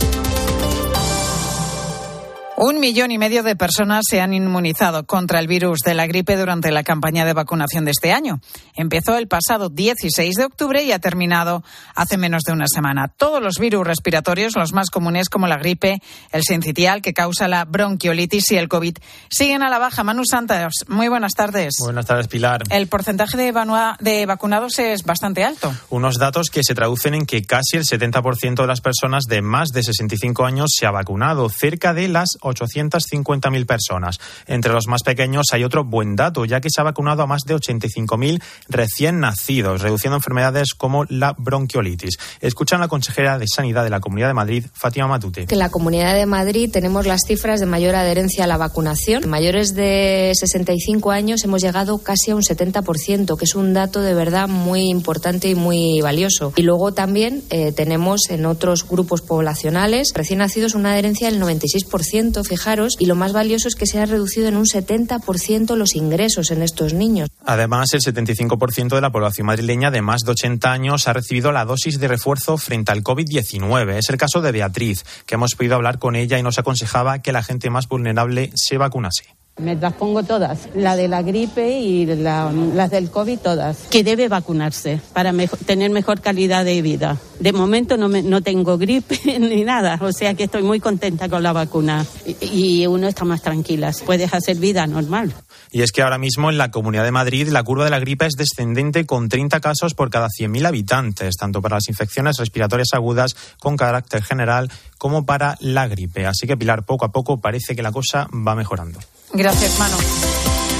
Un 2.61 2.81
millón 2.81 3.09
y 3.11 3.17
medio 3.17 3.41
de 3.41 3.55
personas 3.55 4.03
se 4.09 4.19
han 4.19 4.33
inmunizado 4.33 5.05
contra 5.05 5.39
el 5.39 5.47
virus 5.47 5.79
de 5.79 5.93
la 5.93 6.07
gripe 6.07 6.35
durante 6.35 6.71
la 6.71 6.83
campaña 6.83 7.23
de 7.23 7.31
vacunación 7.31 7.85
de 7.85 7.91
este 7.91 8.11
año. 8.11 8.41
Empezó 8.75 9.17
el 9.17 9.29
pasado 9.29 9.69
16 9.69 10.35
de 10.35 10.43
octubre 10.43 10.83
y 10.83 10.91
ha 10.91 10.99
terminado 10.99 11.63
hace 11.95 12.17
menos 12.17 12.43
de 12.43 12.51
una 12.51 12.65
semana. 12.67 13.07
Todos 13.07 13.41
los 13.41 13.59
virus 13.59 13.87
respiratorios, 13.87 14.57
los 14.57 14.73
más 14.73 14.89
comunes 14.89 15.29
como 15.29 15.47
la 15.47 15.55
gripe, 15.55 16.01
el 16.33 16.43
sincitial 16.43 17.01
que 17.01 17.13
causa 17.13 17.47
la 17.47 17.63
bronquiolitis 17.63 18.51
y 18.51 18.57
el 18.57 18.67
COVID, 18.67 18.97
siguen 19.29 19.63
a 19.63 19.69
la 19.69 19.79
baja. 19.79 20.03
Manu 20.03 20.23
Santos, 20.25 20.83
muy 20.89 21.07
buenas 21.07 21.31
tardes. 21.37 21.75
Buenas 21.79 22.07
tardes, 22.07 22.27
Pilar. 22.27 22.63
El 22.71 22.87
porcentaje 22.87 23.37
de, 23.37 23.53
de 24.01 24.25
vacunados 24.25 24.79
es 24.79 25.03
bastante 25.03 25.45
alto. 25.45 25.73
Unos 25.89 26.17
datos 26.17 26.49
que 26.49 26.65
se 26.65 26.75
traducen 26.75 27.13
en 27.13 27.25
que 27.25 27.41
casi 27.41 27.77
el 27.77 27.85
70% 27.85 28.55
de 28.55 28.67
las 28.67 28.81
personas 28.81 29.23
de 29.29 29.41
más 29.41 29.69
de 29.69 29.81
65 29.81 30.43
años 30.43 30.71
se 30.77 30.85
ha 30.85 30.91
vacunado, 30.91 31.47
cerca 31.47 31.93
de 31.93 32.09
las 32.09 32.31
850.000 32.49 33.65
personas. 33.65 34.19
Entre 34.47 34.71
los 34.71 34.87
más 34.87 35.03
pequeños 35.03 35.47
hay 35.51 35.63
otro 35.63 35.83
buen 35.83 36.15
dato, 36.15 36.45
ya 36.45 36.61
que 36.61 36.69
se 36.69 36.81
ha 36.81 36.83
vacunado 36.83 37.23
a 37.23 37.27
más 37.27 37.43
de 37.43 37.55
85.000 37.55 38.41
recién 38.67 39.19
nacidos, 39.19 39.81
reduciendo 39.81 40.17
enfermedades 40.17 40.73
como 40.73 41.05
la 41.05 41.33
bronquiolitis. 41.37 42.17
Escuchan 42.41 42.79
la 42.79 42.87
consejera 42.87 43.39
de 43.39 43.45
Sanidad 43.47 43.83
de 43.83 43.89
la 43.89 43.99
Comunidad 43.99 44.27
de 44.27 44.33
Madrid, 44.33 44.65
Fátima 44.73 45.07
Matute. 45.07 45.47
En 45.49 45.59
la 45.59 45.69
Comunidad 45.69 46.15
de 46.15 46.25
Madrid 46.25 46.69
tenemos 46.71 47.05
las 47.05 47.21
cifras 47.27 47.59
de 47.59 47.65
mayor 47.65 47.95
adherencia 47.95 48.43
a 48.43 48.47
la 48.47 48.57
vacunación. 48.57 49.23
En 49.23 49.29
mayores 49.29 49.75
de 49.75 50.31
65 50.33 51.11
años 51.11 51.43
hemos 51.43 51.61
llegado 51.61 51.99
casi 51.99 52.31
a 52.31 52.35
un 52.35 52.41
70%, 52.41 53.37
que 53.37 53.45
es 53.45 53.55
un 53.55 53.73
dato 53.73 54.01
de 54.01 54.13
verdad 54.13 54.47
muy 54.47 54.89
importante 54.89 55.49
y 55.49 55.55
muy 55.55 56.01
valioso. 56.01 56.53
Y 56.55 56.63
luego 56.63 56.93
también 56.93 57.43
eh, 57.49 57.71
tenemos 57.71 58.29
en 58.29 58.45
otros 58.45 58.87
grupos 58.87 59.21
poblacionales 59.21 60.11
recién 60.13 60.39
nacidos 60.39 60.75
una 60.75 60.93
adherencia 60.93 61.29
del 61.29 61.41
96% 61.41 62.38
fijaros, 62.43 62.95
y 62.99 63.05
lo 63.05 63.15
más 63.15 63.33
valioso 63.33 63.67
es 63.67 63.75
que 63.75 63.85
se 63.85 63.99
ha 63.99 64.05
reducido 64.05 64.47
en 64.47 64.57
un 64.57 64.65
70% 64.65 65.75
los 65.75 65.95
ingresos 65.95 66.51
en 66.51 66.61
estos 66.61 66.93
niños. 66.93 67.29
Además, 67.45 67.93
el 67.93 68.01
75% 68.01 68.95
de 68.95 69.01
la 69.01 69.11
población 69.11 69.47
madrileña 69.47 69.91
de 69.91 70.01
más 70.01 70.21
de 70.21 70.31
80 70.31 70.71
años 70.71 71.07
ha 71.07 71.13
recibido 71.13 71.51
la 71.51 71.65
dosis 71.65 71.99
de 71.99 72.07
refuerzo 72.07 72.57
frente 72.57 72.91
al 72.91 73.03
COVID-19. 73.03 73.97
Es 73.97 74.09
el 74.09 74.17
caso 74.17 74.41
de 74.41 74.51
Beatriz, 74.51 75.03
que 75.25 75.35
hemos 75.35 75.55
podido 75.55 75.75
hablar 75.75 75.99
con 75.99 76.15
ella 76.15 76.37
y 76.37 76.43
nos 76.43 76.59
aconsejaba 76.59 77.21
que 77.21 77.31
la 77.31 77.43
gente 77.43 77.69
más 77.69 77.87
vulnerable 77.87 78.51
se 78.55 78.77
vacunase. 78.77 79.38
Me 79.59 79.75
las 79.75 79.93
pongo 79.93 80.23
todas, 80.23 80.69
la 80.75 80.95
de 80.95 81.07
la 81.07 81.21
gripe 81.21 81.79
y 81.79 82.05
las 82.05 82.91
del 82.91 83.11
COVID 83.11 83.39
todas. 83.39 83.87
Que 83.89 84.03
debe 84.03 84.27
vacunarse 84.27 84.99
para 85.13 85.33
tener 85.65 85.91
mejor 85.91 86.21
calidad 86.21 86.65
de 86.65 86.81
vida. 86.81 87.17
De 87.39 87.53
momento 87.53 87.97
no, 87.97 88.07
no 88.07 88.41
tengo 88.41 88.77
gripe 88.77 89.19
ni 89.39 89.63
nada, 89.63 89.99
o 90.01 90.11
sea 90.11 90.33
que 90.33 90.43
estoy 90.43 90.63
muy 90.63 90.79
contenta 90.79 91.29
con 91.29 91.43
la 91.43 91.53
vacuna 91.53 92.05
y, 92.25 92.81
y 92.81 92.87
uno 92.87 93.07
está 93.07 93.25
más 93.25 93.41
tranquila. 93.41 93.91
Puedes 94.05 94.33
hacer 94.33 94.57
vida 94.57 94.85
normal. 94.87 95.33
Y 95.71 95.83
es 95.83 95.91
que 95.91 96.01
ahora 96.01 96.17
mismo 96.17 96.49
en 96.49 96.57
la 96.57 96.71
Comunidad 96.71 97.03
de 97.03 97.11
Madrid 97.11 97.47
la 97.49 97.63
curva 97.63 97.83
de 97.83 97.91
la 97.91 97.99
gripe 97.99 98.25
es 98.25 98.33
descendente 98.33 99.05
con 99.05 99.29
30 99.29 99.59
casos 99.59 99.93
por 99.93 100.09
cada 100.09 100.27
100.000 100.27 100.65
habitantes, 100.65 101.35
tanto 101.35 101.61
para 101.61 101.75
las 101.75 101.89
infecciones 101.89 102.37
respiratorias 102.37 102.89
agudas 102.93 103.35
con 103.59 103.77
carácter 103.77 104.23
general 104.23 104.71
como 104.97 105.25
para 105.25 105.57
la 105.59 105.87
gripe. 105.87 106.25
Así 106.25 106.47
que 106.47 106.57
Pilar, 106.57 106.83
poco 106.83 107.05
a 107.05 107.11
poco 107.11 107.39
parece 107.39 107.75
que 107.75 107.83
la 107.83 107.91
cosa 107.91 108.27
va 108.33 108.55
mejorando. 108.55 108.99
Gracias, 109.33 109.77
Mano. 109.77 109.97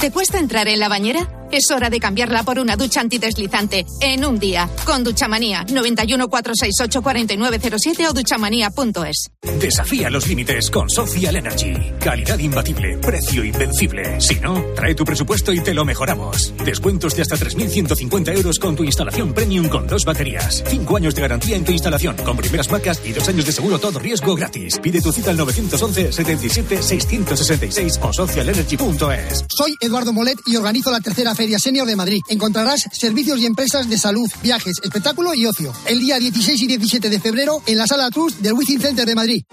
¿Te 0.00 0.10
cuesta 0.10 0.38
entrar 0.38 0.66
en 0.68 0.80
la 0.80 0.88
bañera? 0.88 1.39
Es 1.52 1.68
hora 1.72 1.90
de 1.90 1.98
cambiarla 1.98 2.44
por 2.44 2.60
una 2.60 2.76
ducha 2.76 3.00
antideslizante 3.00 3.84
en 4.00 4.24
un 4.24 4.38
día. 4.38 4.68
Con 4.84 5.02
Duchamanía 5.02 5.64
91 5.64 6.28
468 6.28 7.02
4907 7.02 8.08
o 8.08 8.12
duchamanía.es. 8.12 9.30
Desafía 9.60 10.10
los 10.10 10.28
límites 10.28 10.70
con 10.70 10.88
Social 10.88 11.34
Energy. 11.34 11.74
Calidad 11.98 12.38
imbatible, 12.38 12.98
precio 12.98 13.44
invencible. 13.44 14.20
Si 14.20 14.36
no, 14.36 14.62
trae 14.76 14.94
tu 14.94 15.04
presupuesto 15.04 15.52
y 15.52 15.60
te 15.60 15.74
lo 15.74 15.84
mejoramos. 15.84 16.54
Descuentos 16.64 17.16
de 17.16 17.22
hasta 17.22 17.36
3.150 17.36 18.36
euros 18.36 18.58
con 18.60 18.76
tu 18.76 18.84
instalación 18.84 19.34
premium 19.34 19.68
con 19.68 19.88
dos 19.88 20.04
baterías. 20.04 20.62
Cinco 20.68 20.96
años 20.96 21.16
de 21.16 21.22
garantía 21.22 21.56
en 21.56 21.64
tu 21.64 21.72
instalación 21.72 22.16
con 22.24 22.36
primeras 22.36 22.70
marcas 22.70 23.00
y 23.04 23.12
dos 23.12 23.28
años 23.28 23.44
de 23.44 23.52
seguro 23.52 23.80
todo 23.80 23.98
riesgo 23.98 24.36
gratis. 24.36 24.78
Pide 24.80 25.00
tu 25.00 25.12
cita 25.12 25.30
al 25.30 25.36
911 25.36 26.12
77 26.12 26.82
666 26.82 27.98
o 28.02 28.12
socialenergy.es. 28.12 29.44
Soy 29.48 29.74
Eduardo 29.80 30.12
Molet 30.12 30.38
y 30.46 30.54
organizo 30.54 30.92
la 30.92 31.00
tercera 31.00 31.34
Feria 31.40 31.58
Senior 31.58 31.86
de 31.86 31.96
Madrid. 31.96 32.20
Encontrarás 32.28 32.86
servicios 32.92 33.40
y 33.40 33.46
empresas 33.46 33.88
de 33.88 33.96
salud, 33.96 34.30
viajes, 34.42 34.76
espectáculo 34.82 35.32
y 35.32 35.46
ocio. 35.46 35.72
El 35.86 35.98
día 35.98 36.18
16 36.18 36.60
y 36.60 36.66
17 36.66 37.08
de 37.08 37.18
febrero 37.18 37.62
en 37.64 37.78
la 37.78 37.86
Sala 37.86 38.10
Trust 38.10 38.40
del 38.40 38.52
Wizzing 38.52 38.78
Center 38.78 39.06
de 39.06 39.14
Madrid. 39.14 39.44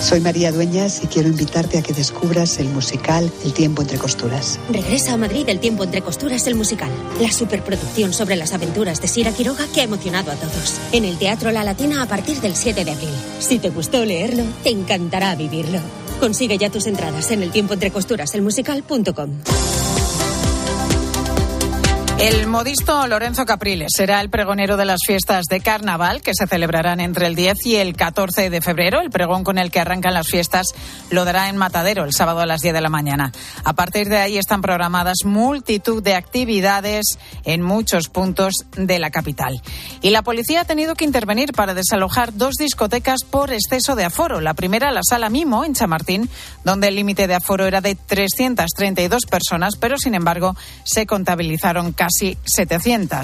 Soy 0.00 0.20
María 0.20 0.52
Dueñas 0.52 1.02
y 1.02 1.08
quiero 1.08 1.28
invitarte 1.28 1.78
a 1.78 1.82
que 1.82 1.92
descubras 1.92 2.58
el 2.60 2.68
musical 2.68 3.32
El 3.44 3.52
tiempo 3.52 3.82
entre 3.82 3.98
costuras. 3.98 4.60
Regresa 4.70 5.14
a 5.14 5.16
Madrid 5.16 5.48
El 5.48 5.58
tiempo 5.58 5.82
entre 5.82 6.02
costuras, 6.02 6.46
el 6.46 6.54
musical. 6.54 6.90
La 7.20 7.32
superproducción 7.32 8.12
sobre 8.12 8.36
las 8.36 8.52
aventuras 8.52 9.00
de 9.00 9.08
Sira 9.08 9.32
Quiroga 9.32 9.66
que 9.74 9.80
ha 9.80 9.84
emocionado 9.84 10.30
a 10.30 10.36
todos. 10.36 10.78
En 10.92 11.04
el 11.04 11.18
Teatro 11.18 11.50
La 11.50 11.64
Latina 11.64 12.00
a 12.00 12.06
partir 12.06 12.40
del 12.42 12.54
7 12.54 12.84
de 12.84 12.92
abril. 12.92 13.10
Si 13.40 13.58
te 13.58 13.70
gustó 13.70 14.04
leerlo, 14.04 14.44
te 14.62 14.70
encantará 14.70 15.34
vivirlo. 15.34 15.80
Consigue 16.20 16.58
ya 16.58 16.70
tus 16.70 16.86
entradas 16.86 17.32
en 17.32 17.42
el 17.42 17.50
tiempo 17.50 17.74
entre 17.74 17.90
costuras, 17.90 18.32
el 18.36 18.42
musical.com. 18.42 19.30
El 22.20 22.46
modisto 22.46 23.08
Lorenzo 23.08 23.44
Capriles 23.44 23.88
será 23.94 24.20
el 24.20 24.30
pregonero 24.30 24.76
de 24.76 24.84
las 24.84 25.00
fiestas 25.04 25.46
de 25.50 25.60
carnaval 25.60 26.22
que 26.22 26.30
se 26.32 26.46
celebrarán 26.46 27.00
entre 27.00 27.26
el 27.26 27.34
10 27.34 27.66
y 27.66 27.76
el 27.76 27.96
14 27.96 28.50
de 28.50 28.60
febrero. 28.60 29.00
El 29.00 29.10
pregón 29.10 29.42
con 29.42 29.58
el 29.58 29.72
que 29.72 29.80
arrancan 29.80 30.14
las 30.14 30.28
fiestas 30.28 30.68
lo 31.10 31.24
dará 31.24 31.48
en 31.48 31.56
Matadero 31.56 32.04
el 32.04 32.14
sábado 32.14 32.40
a 32.40 32.46
las 32.46 32.60
10 32.60 32.72
de 32.72 32.80
la 32.80 32.88
mañana. 32.88 33.32
A 33.64 33.72
partir 33.72 34.08
de 34.08 34.18
ahí 34.18 34.38
están 34.38 34.62
programadas 34.62 35.24
multitud 35.24 36.02
de 36.04 36.14
actividades 36.14 37.18
en 37.44 37.62
muchos 37.62 38.08
puntos 38.08 38.54
de 38.76 39.00
la 39.00 39.10
capital. 39.10 39.60
Y 40.00 40.10
la 40.10 40.22
policía 40.22 40.60
ha 40.60 40.64
tenido 40.64 40.94
que 40.94 41.04
intervenir 41.04 41.52
para 41.52 41.74
desalojar 41.74 42.32
dos 42.32 42.54
discotecas 42.54 43.24
por 43.28 43.52
exceso 43.52 43.96
de 43.96 44.04
aforo. 44.04 44.40
La 44.40 44.54
primera, 44.54 44.92
la 44.92 45.02
Sala 45.02 45.30
Mimo, 45.30 45.64
en 45.64 45.74
Chamartín, 45.74 46.30
donde 46.62 46.88
el 46.88 46.94
límite 46.94 47.26
de 47.26 47.34
aforo 47.34 47.66
era 47.66 47.80
de 47.80 47.96
332 47.96 49.26
personas, 49.26 49.74
pero 49.80 49.98
sin 49.98 50.14
embargo 50.14 50.56
se 50.84 51.06
contabilizaron 51.06 51.92
casi 51.92 52.03
700. 52.10 53.22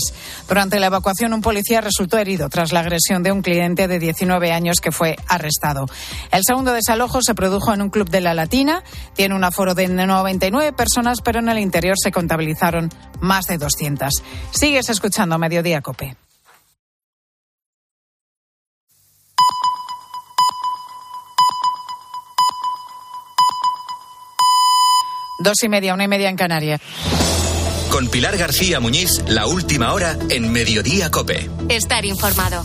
Durante 0.48 0.80
la 0.80 0.86
evacuación, 0.86 1.32
un 1.32 1.40
policía 1.40 1.80
resultó 1.80 2.18
herido 2.18 2.48
tras 2.48 2.72
la 2.72 2.80
agresión 2.80 3.22
de 3.22 3.32
un 3.32 3.42
cliente 3.42 3.88
de 3.88 3.98
19 3.98 4.52
años 4.52 4.80
que 4.80 4.92
fue 4.92 5.16
arrestado. 5.28 5.86
El 6.30 6.42
segundo 6.44 6.72
desalojo 6.72 7.22
se 7.22 7.34
produjo 7.34 7.72
en 7.72 7.82
un 7.82 7.90
club 7.90 8.08
de 8.10 8.20
la 8.20 8.34
Latina. 8.34 8.82
Tiene 9.14 9.34
un 9.34 9.44
aforo 9.44 9.74
de 9.74 9.88
99 9.88 10.72
personas, 10.72 11.18
pero 11.22 11.40
en 11.40 11.48
el 11.48 11.58
interior 11.58 11.96
se 12.02 12.12
contabilizaron 12.12 12.90
más 13.20 13.46
de 13.46 13.58
200. 13.58 14.12
Sigues 14.50 14.88
escuchando 14.88 15.38
Mediodía 15.38 15.80
Cope. 15.80 16.16
Dos 25.42 25.62
y 25.62 25.70
media, 25.70 25.94
una 25.94 26.04
y 26.04 26.08
media 26.08 26.28
en 26.28 26.36
Canarias. 26.36 26.82
Con 27.90 28.06
Pilar 28.08 28.36
García 28.36 28.78
Muñiz, 28.78 29.20
la 29.26 29.46
última 29.46 29.92
hora 29.92 30.16
en 30.28 30.52
Mediodía 30.52 31.10
Cope. 31.10 31.50
Estar 31.68 32.04
informado. 32.04 32.64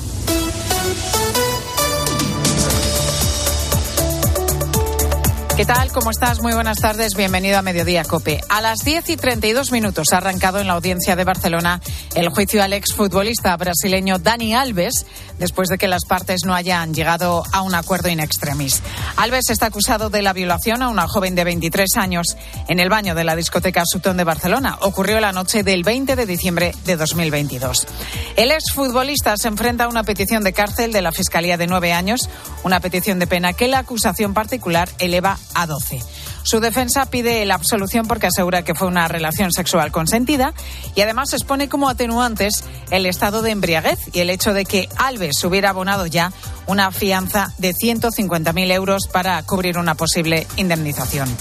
¿Qué 5.58 5.66
tal? 5.66 5.90
¿Cómo 5.94 6.12
estás? 6.12 6.42
Muy 6.42 6.54
buenas 6.54 6.80
tardes. 6.80 7.16
Bienvenido 7.16 7.58
a 7.58 7.62
Mediodía 7.62 8.04
Cope. 8.04 8.42
A 8.50 8.60
las 8.60 8.80
10 8.84 9.10
y 9.12 9.16
32 9.16 9.72
minutos 9.72 10.12
ha 10.12 10.18
arrancado 10.18 10.60
en 10.60 10.68
la 10.68 10.74
audiencia 10.74 11.16
de 11.16 11.24
Barcelona 11.24 11.80
el 12.14 12.28
juicio 12.28 12.62
al 12.62 12.74
exfutbolista 12.74 13.56
brasileño 13.56 14.20
Dani 14.20 14.54
Alves, 14.54 15.06
después 15.40 15.70
de 15.70 15.78
que 15.78 15.88
las 15.88 16.06
partes 16.06 16.42
no 16.46 16.54
hayan 16.54 16.94
llegado 16.94 17.44
a 17.52 17.62
un 17.62 17.76
acuerdo 17.76 18.10
in 18.10 18.20
extremis. 18.20 18.82
Alves 19.18 19.50
está 19.50 19.68
acusado 19.68 20.10
de 20.10 20.22
la 20.22 20.34
violación 20.34 20.82
a 20.82 20.90
una 20.90 21.08
joven 21.08 21.36
de 21.36 21.44
23 21.44 21.90
años 21.98 22.38
en 22.68 22.80
el 22.80 22.90
baño 22.90 23.16
de 23.16 23.24
la 23.24 23.36
discoteca 23.36 23.84
Sutton 23.86 24.18
de 24.18 24.24
Barcelona. 24.24 24.78
Ocurrió 24.82 25.20
la 25.20 25.32
noche 25.32 25.64
del 25.64 25.84
20 25.84 26.16
de 26.16 26.26
diciembre 26.26 26.74
de 26.86 26.96
2022. 26.96 27.88
El 28.36 28.52
exfutbolista 28.52 29.36
se 29.38 29.48
enfrenta 29.48 29.86
a 29.86 29.88
una 29.88 30.04
petición 30.04 30.44
de 30.44 30.54
cárcel 30.54 30.92
de 30.92 31.02
la 31.02 31.12
Fiscalía 31.12 31.58
de 31.58 31.68
nueve 31.68 31.94
años, 31.94 32.30
una 32.64 32.80
petición 32.80 33.20
de 33.20 33.28
pena 33.28 33.54
que 33.54 33.68
la 33.68 33.80
acusación 33.80 34.34
particular 34.34 34.90
eleva 35.00 35.38
a 35.54 35.68
12. 35.68 36.02
Su 36.46 36.60
defensa 36.60 37.08
pide 37.08 37.44
la 37.44 37.56
absolución 37.56 38.08
porque 38.08 38.28
asegura 38.28 38.64
que 38.64 38.76
fue 38.76 38.88
una 38.88 39.08
relación 39.08 39.52
sexual 39.52 39.92
consentida 39.92 40.54
y 40.94 41.02
además 41.02 41.34
expone 41.34 41.68
como 41.68 41.90
atenuantes 41.90 42.64
el 42.92 43.08
estado 43.08 43.42
de 43.42 43.50
embriaguez 43.50 43.98
y 44.14 44.20
el 44.20 44.30
hecho 44.30 44.54
de 44.54 44.64
que 44.64 44.88
Alves 44.96 45.44
hubiera 45.44 45.72
abonado 45.72 46.06
ya 46.06 46.32
una 46.68 46.92
fianza 46.92 47.52
de 47.58 47.74
150.000 47.74 48.72
euros 48.72 49.08
para 49.08 49.42
cubrir 49.42 49.80
una 49.80 49.96
posible 49.96 50.46
indemnización. 50.56 51.36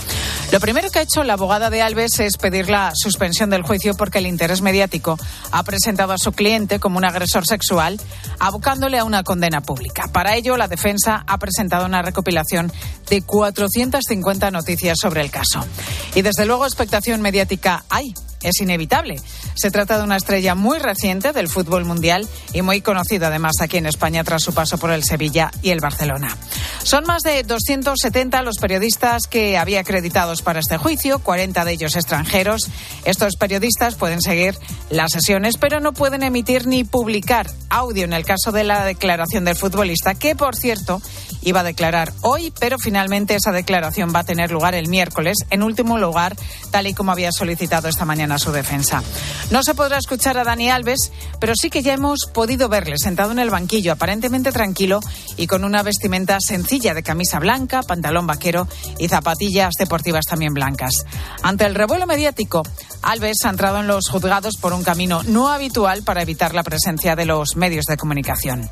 Lo 0.52 0.60
primero 0.60 0.90
que 0.90 1.00
ha 1.00 1.02
hecho 1.02 1.22
la 1.22 1.34
abogada 1.34 1.68
de 1.68 1.82
Alves 1.82 2.20
es 2.20 2.36
pedir 2.36 2.70
la 2.70 2.92
suspensión 2.94 3.50
del 3.50 3.62
juicio 3.62 3.94
porque 3.94 4.18
el 4.18 4.26
interés 4.26 4.62
mediático 4.62 5.18
ha 5.50 5.62
presentado 5.64 6.12
a 6.12 6.18
su 6.18 6.32
cliente 6.32 6.80
como 6.80 6.98
un 6.98 7.04
agresor 7.04 7.46
sexual, 7.46 8.00
abocándole 8.38 8.98
a 8.98 9.04
una 9.04 9.22
condena 9.22 9.60
pública. 9.60 10.08
Para 10.12 10.34
ello, 10.36 10.56
la 10.56 10.68
defensa 10.68 11.24
ha 11.26 11.38
presentado 11.38 11.86
una 11.86 12.02
recopilación 12.02 12.72
de 13.08 13.22
450 13.22 14.50
noticias 14.50 14.93
sobre 15.00 15.20
el 15.20 15.30
caso. 15.30 15.64
Y 16.14 16.22
desde 16.22 16.46
luego, 16.46 16.64
expectación 16.64 17.20
mediática 17.20 17.84
hay 17.88 18.14
es 18.44 18.60
inevitable. 18.60 19.16
Se 19.54 19.70
trata 19.70 19.98
de 19.98 20.04
una 20.04 20.16
estrella 20.16 20.54
muy 20.54 20.78
reciente 20.78 21.32
del 21.32 21.48
fútbol 21.48 21.84
mundial 21.84 22.28
y 22.52 22.62
muy 22.62 22.82
conocida 22.82 23.28
además 23.28 23.54
aquí 23.60 23.78
en 23.78 23.86
España 23.86 24.22
tras 24.22 24.42
su 24.42 24.52
paso 24.52 24.78
por 24.78 24.90
el 24.90 25.02
Sevilla 25.02 25.50
y 25.62 25.70
el 25.70 25.80
Barcelona. 25.80 26.36
Son 26.82 27.04
más 27.04 27.22
de 27.22 27.42
270 27.42 28.42
los 28.42 28.58
periodistas 28.58 29.22
que 29.28 29.56
había 29.56 29.80
acreditados 29.80 30.42
para 30.42 30.60
este 30.60 30.76
juicio, 30.76 31.18
40 31.20 31.64
de 31.64 31.72
ellos 31.72 31.96
extranjeros. 31.96 32.68
Estos 33.04 33.36
periodistas 33.36 33.94
pueden 33.94 34.20
seguir 34.20 34.54
las 34.90 35.12
sesiones, 35.12 35.56
pero 35.56 35.80
no 35.80 35.92
pueden 35.92 36.22
emitir 36.22 36.66
ni 36.66 36.84
publicar 36.84 37.50
audio 37.70 38.04
en 38.04 38.12
el 38.12 38.26
caso 38.26 38.52
de 38.52 38.64
la 38.64 38.84
declaración 38.84 39.46
del 39.46 39.56
futbolista, 39.56 40.14
que 40.14 40.36
por 40.36 40.54
cierto 40.54 41.00
iba 41.44 41.60
a 41.60 41.64
declarar 41.64 42.12
hoy, 42.22 42.52
pero 42.58 42.78
finalmente 42.78 43.34
esa 43.34 43.52
declaración 43.52 44.12
va 44.14 44.20
a 44.20 44.24
tener 44.24 44.50
lugar 44.50 44.74
el 44.74 44.88
miércoles, 44.88 45.36
en 45.50 45.62
último 45.62 45.98
lugar, 45.98 46.36
tal 46.70 46.86
y 46.86 46.94
como 46.94 47.12
había 47.12 47.32
solicitado 47.32 47.88
esta 47.88 48.04
mañana 48.04 48.38
su 48.38 48.52
defensa. 48.52 49.02
No 49.50 49.62
se 49.62 49.74
podrá 49.74 49.98
escuchar 49.98 50.38
a 50.38 50.44
Dani 50.44 50.70
Alves, 50.70 51.12
pero 51.38 51.54
sí 51.54 51.70
que 51.70 51.82
ya 51.82 51.92
hemos 51.92 52.26
podido 52.32 52.68
verle 52.68 52.98
sentado 52.98 53.32
en 53.32 53.38
el 53.38 53.50
banquillo, 53.50 53.92
aparentemente 53.92 54.52
tranquilo 54.52 55.00
y 55.36 55.46
con 55.46 55.64
una 55.64 55.82
vestimenta 55.82 56.38
sencilla 56.40 56.94
de 56.94 57.02
camisa 57.02 57.38
blanca, 57.38 57.82
pantalón 57.82 58.26
vaquero 58.26 58.66
y 58.98 59.08
zapatillas 59.08 59.74
deportivas 59.78 60.24
también 60.24 60.54
blancas. 60.54 61.04
Ante 61.42 61.66
el 61.66 61.74
revuelo 61.74 62.06
mediático, 62.06 62.62
Alves 63.02 63.44
ha 63.44 63.50
entrado 63.50 63.80
en 63.80 63.86
los 63.86 64.08
juzgados 64.08 64.56
por 64.60 64.72
un 64.72 64.82
camino 64.82 65.22
no 65.24 65.48
habitual 65.48 66.02
para 66.02 66.22
evitar 66.22 66.54
la 66.54 66.62
presencia 66.62 67.14
de 67.16 67.26
los 67.26 67.56
medios 67.56 67.84
de 67.84 67.96
comunicación. 67.96 68.70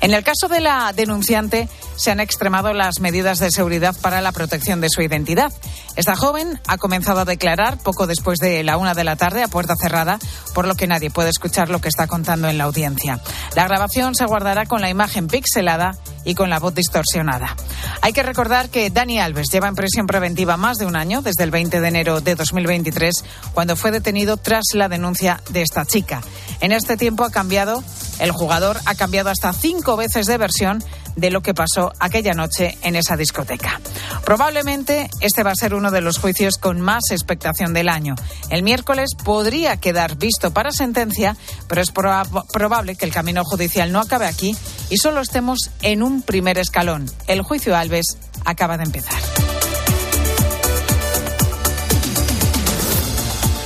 En 0.00 0.14
el 0.14 0.22
caso 0.22 0.48
de 0.48 0.60
la 0.60 0.92
denunciante, 0.92 1.68
se 1.96 2.11
han 2.12 2.20
extremado 2.20 2.72
las 2.72 3.00
medidas 3.00 3.38
de 3.38 3.50
seguridad 3.50 3.96
para 4.00 4.20
la 4.20 4.32
protección 4.32 4.80
de 4.80 4.88
su 4.88 5.02
identidad. 5.02 5.52
Esta 5.96 6.14
joven 6.14 6.60
ha 6.66 6.78
comenzado 6.78 7.20
a 7.20 7.24
declarar 7.24 7.78
poco 7.78 8.06
después 8.06 8.38
de 8.38 8.62
la 8.62 8.76
una 8.76 8.94
de 8.94 9.04
la 9.04 9.16
tarde 9.16 9.42
a 9.42 9.48
puerta 9.48 9.74
cerrada, 9.74 10.18
por 10.54 10.66
lo 10.66 10.74
que 10.74 10.86
nadie 10.86 11.10
puede 11.10 11.30
escuchar 11.30 11.70
lo 11.70 11.80
que 11.80 11.88
está 11.88 12.06
contando 12.06 12.48
en 12.48 12.58
la 12.58 12.64
audiencia. 12.64 13.18
La 13.56 13.64
grabación 13.64 14.14
se 14.14 14.26
guardará 14.26 14.66
con 14.66 14.80
la 14.80 14.90
imagen 14.90 15.26
pixelada 15.26 15.96
y 16.24 16.34
con 16.34 16.50
la 16.50 16.60
voz 16.60 16.74
distorsionada. 16.74 17.56
Hay 18.00 18.12
que 18.12 18.22
recordar 18.22 18.68
que 18.68 18.90
Dani 18.90 19.18
Alves 19.18 19.48
lleva 19.50 19.68
en 19.68 19.74
prisión 19.74 20.06
preventiva 20.06 20.56
más 20.56 20.78
de 20.78 20.86
un 20.86 20.96
año, 20.96 21.22
desde 21.22 21.44
el 21.44 21.50
20 21.50 21.80
de 21.80 21.88
enero 21.88 22.20
de 22.20 22.34
2023, 22.34 23.14
cuando 23.54 23.76
fue 23.76 23.90
detenido 23.90 24.36
tras 24.36 24.64
la 24.74 24.88
denuncia 24.88 25.40
de 25.50 25.62
esta 25.62 25.84
chica. 25.84 26.20
En 26.60 26.72
este 26.72 26.96
tiempo 26.96 27.24
ha 27.24 27.30
cambiado, 27.30 27.82
el 28.18 28.32
jugador 28.32 28.78
ha 28.86 28.94
cambiado 28.94 29.30
hasta 29.30 29.52
cinco 29.52 29.96
veces 29.96 30.26
de 30.26 30.38
versión 30.38 30.82
de 31.16 31.30
lo 31.30 31.42
que 31.42 31.54
pasó 31.54 31.92
aquella 31.98 32.34
noche 32.34 32.78
en 32.82 32.96
esa 32.96 33.16
discoteca. 33.16 33.80
Probablemente 34.24 35.10
este 35.20 35.42
va 35.42 35.50
a 35.50 35.56
ser 35.56 35.74
uno 35.74 35.90
de 35.90 36.00
los 36.00 36.18
juicios 36.18 36.56
con 36.58 36.80
más 36.80 37.10
expectación 37.10 37.72
del 37.72 37.88
año. 37.88 38.14
El 38.50 38.62
miércoles 38.62 39.10
podría 39.22 39.76
quedar 39.76 40.16
visto 40.16 40.52
para 40.52 40.70
sentencia, 40.70 41.36
pero 41.68 41.82
es 41.82 41.90
probable 41.90 42.96
que 42.96 43.04
el 43.04 43.12
camino 43.12 43.44
judicial 43.44 43.92
no 43.92 44.00
acabe 44.00 44.26
aquí 44.26 44.56
y 44.90 44.98
solo 44.98 45.20
estemos 45.20 45.70
en 45.82 46.02
un 46.02 46.22
primer 46.22 46.58
escalón. 46.58 47.10
El 47.26 47.42
juicio 47.42 47.76
Alves 47.76 48.18
acaba 48.44 48.76
de 48.76 48.84
empezar. 48.84 49.20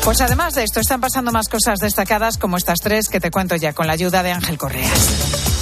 Pues 0.04 0.20
además 0.20 0.54
de 0.54 0.62
esto, 0.62 0.78
están 0.78 1.00
pasando 1.00 1.32
más 1.32 1.48
cosas 1.48 1.80
destacadas 1.80 2.38
como 2.38 2.56
estas 2.56 2.78
tres 2.78 3.09
que 3.09 3.18
te 3.18 3.32
cuento 3.32 3.56
ya 3.56 3.72
con 3.72 3.88
la 3.88 3.94
ayuda 3.94 4.22
de 4.22 4.30
Ángel 4.30 4.56
Correas. 4.56 5.55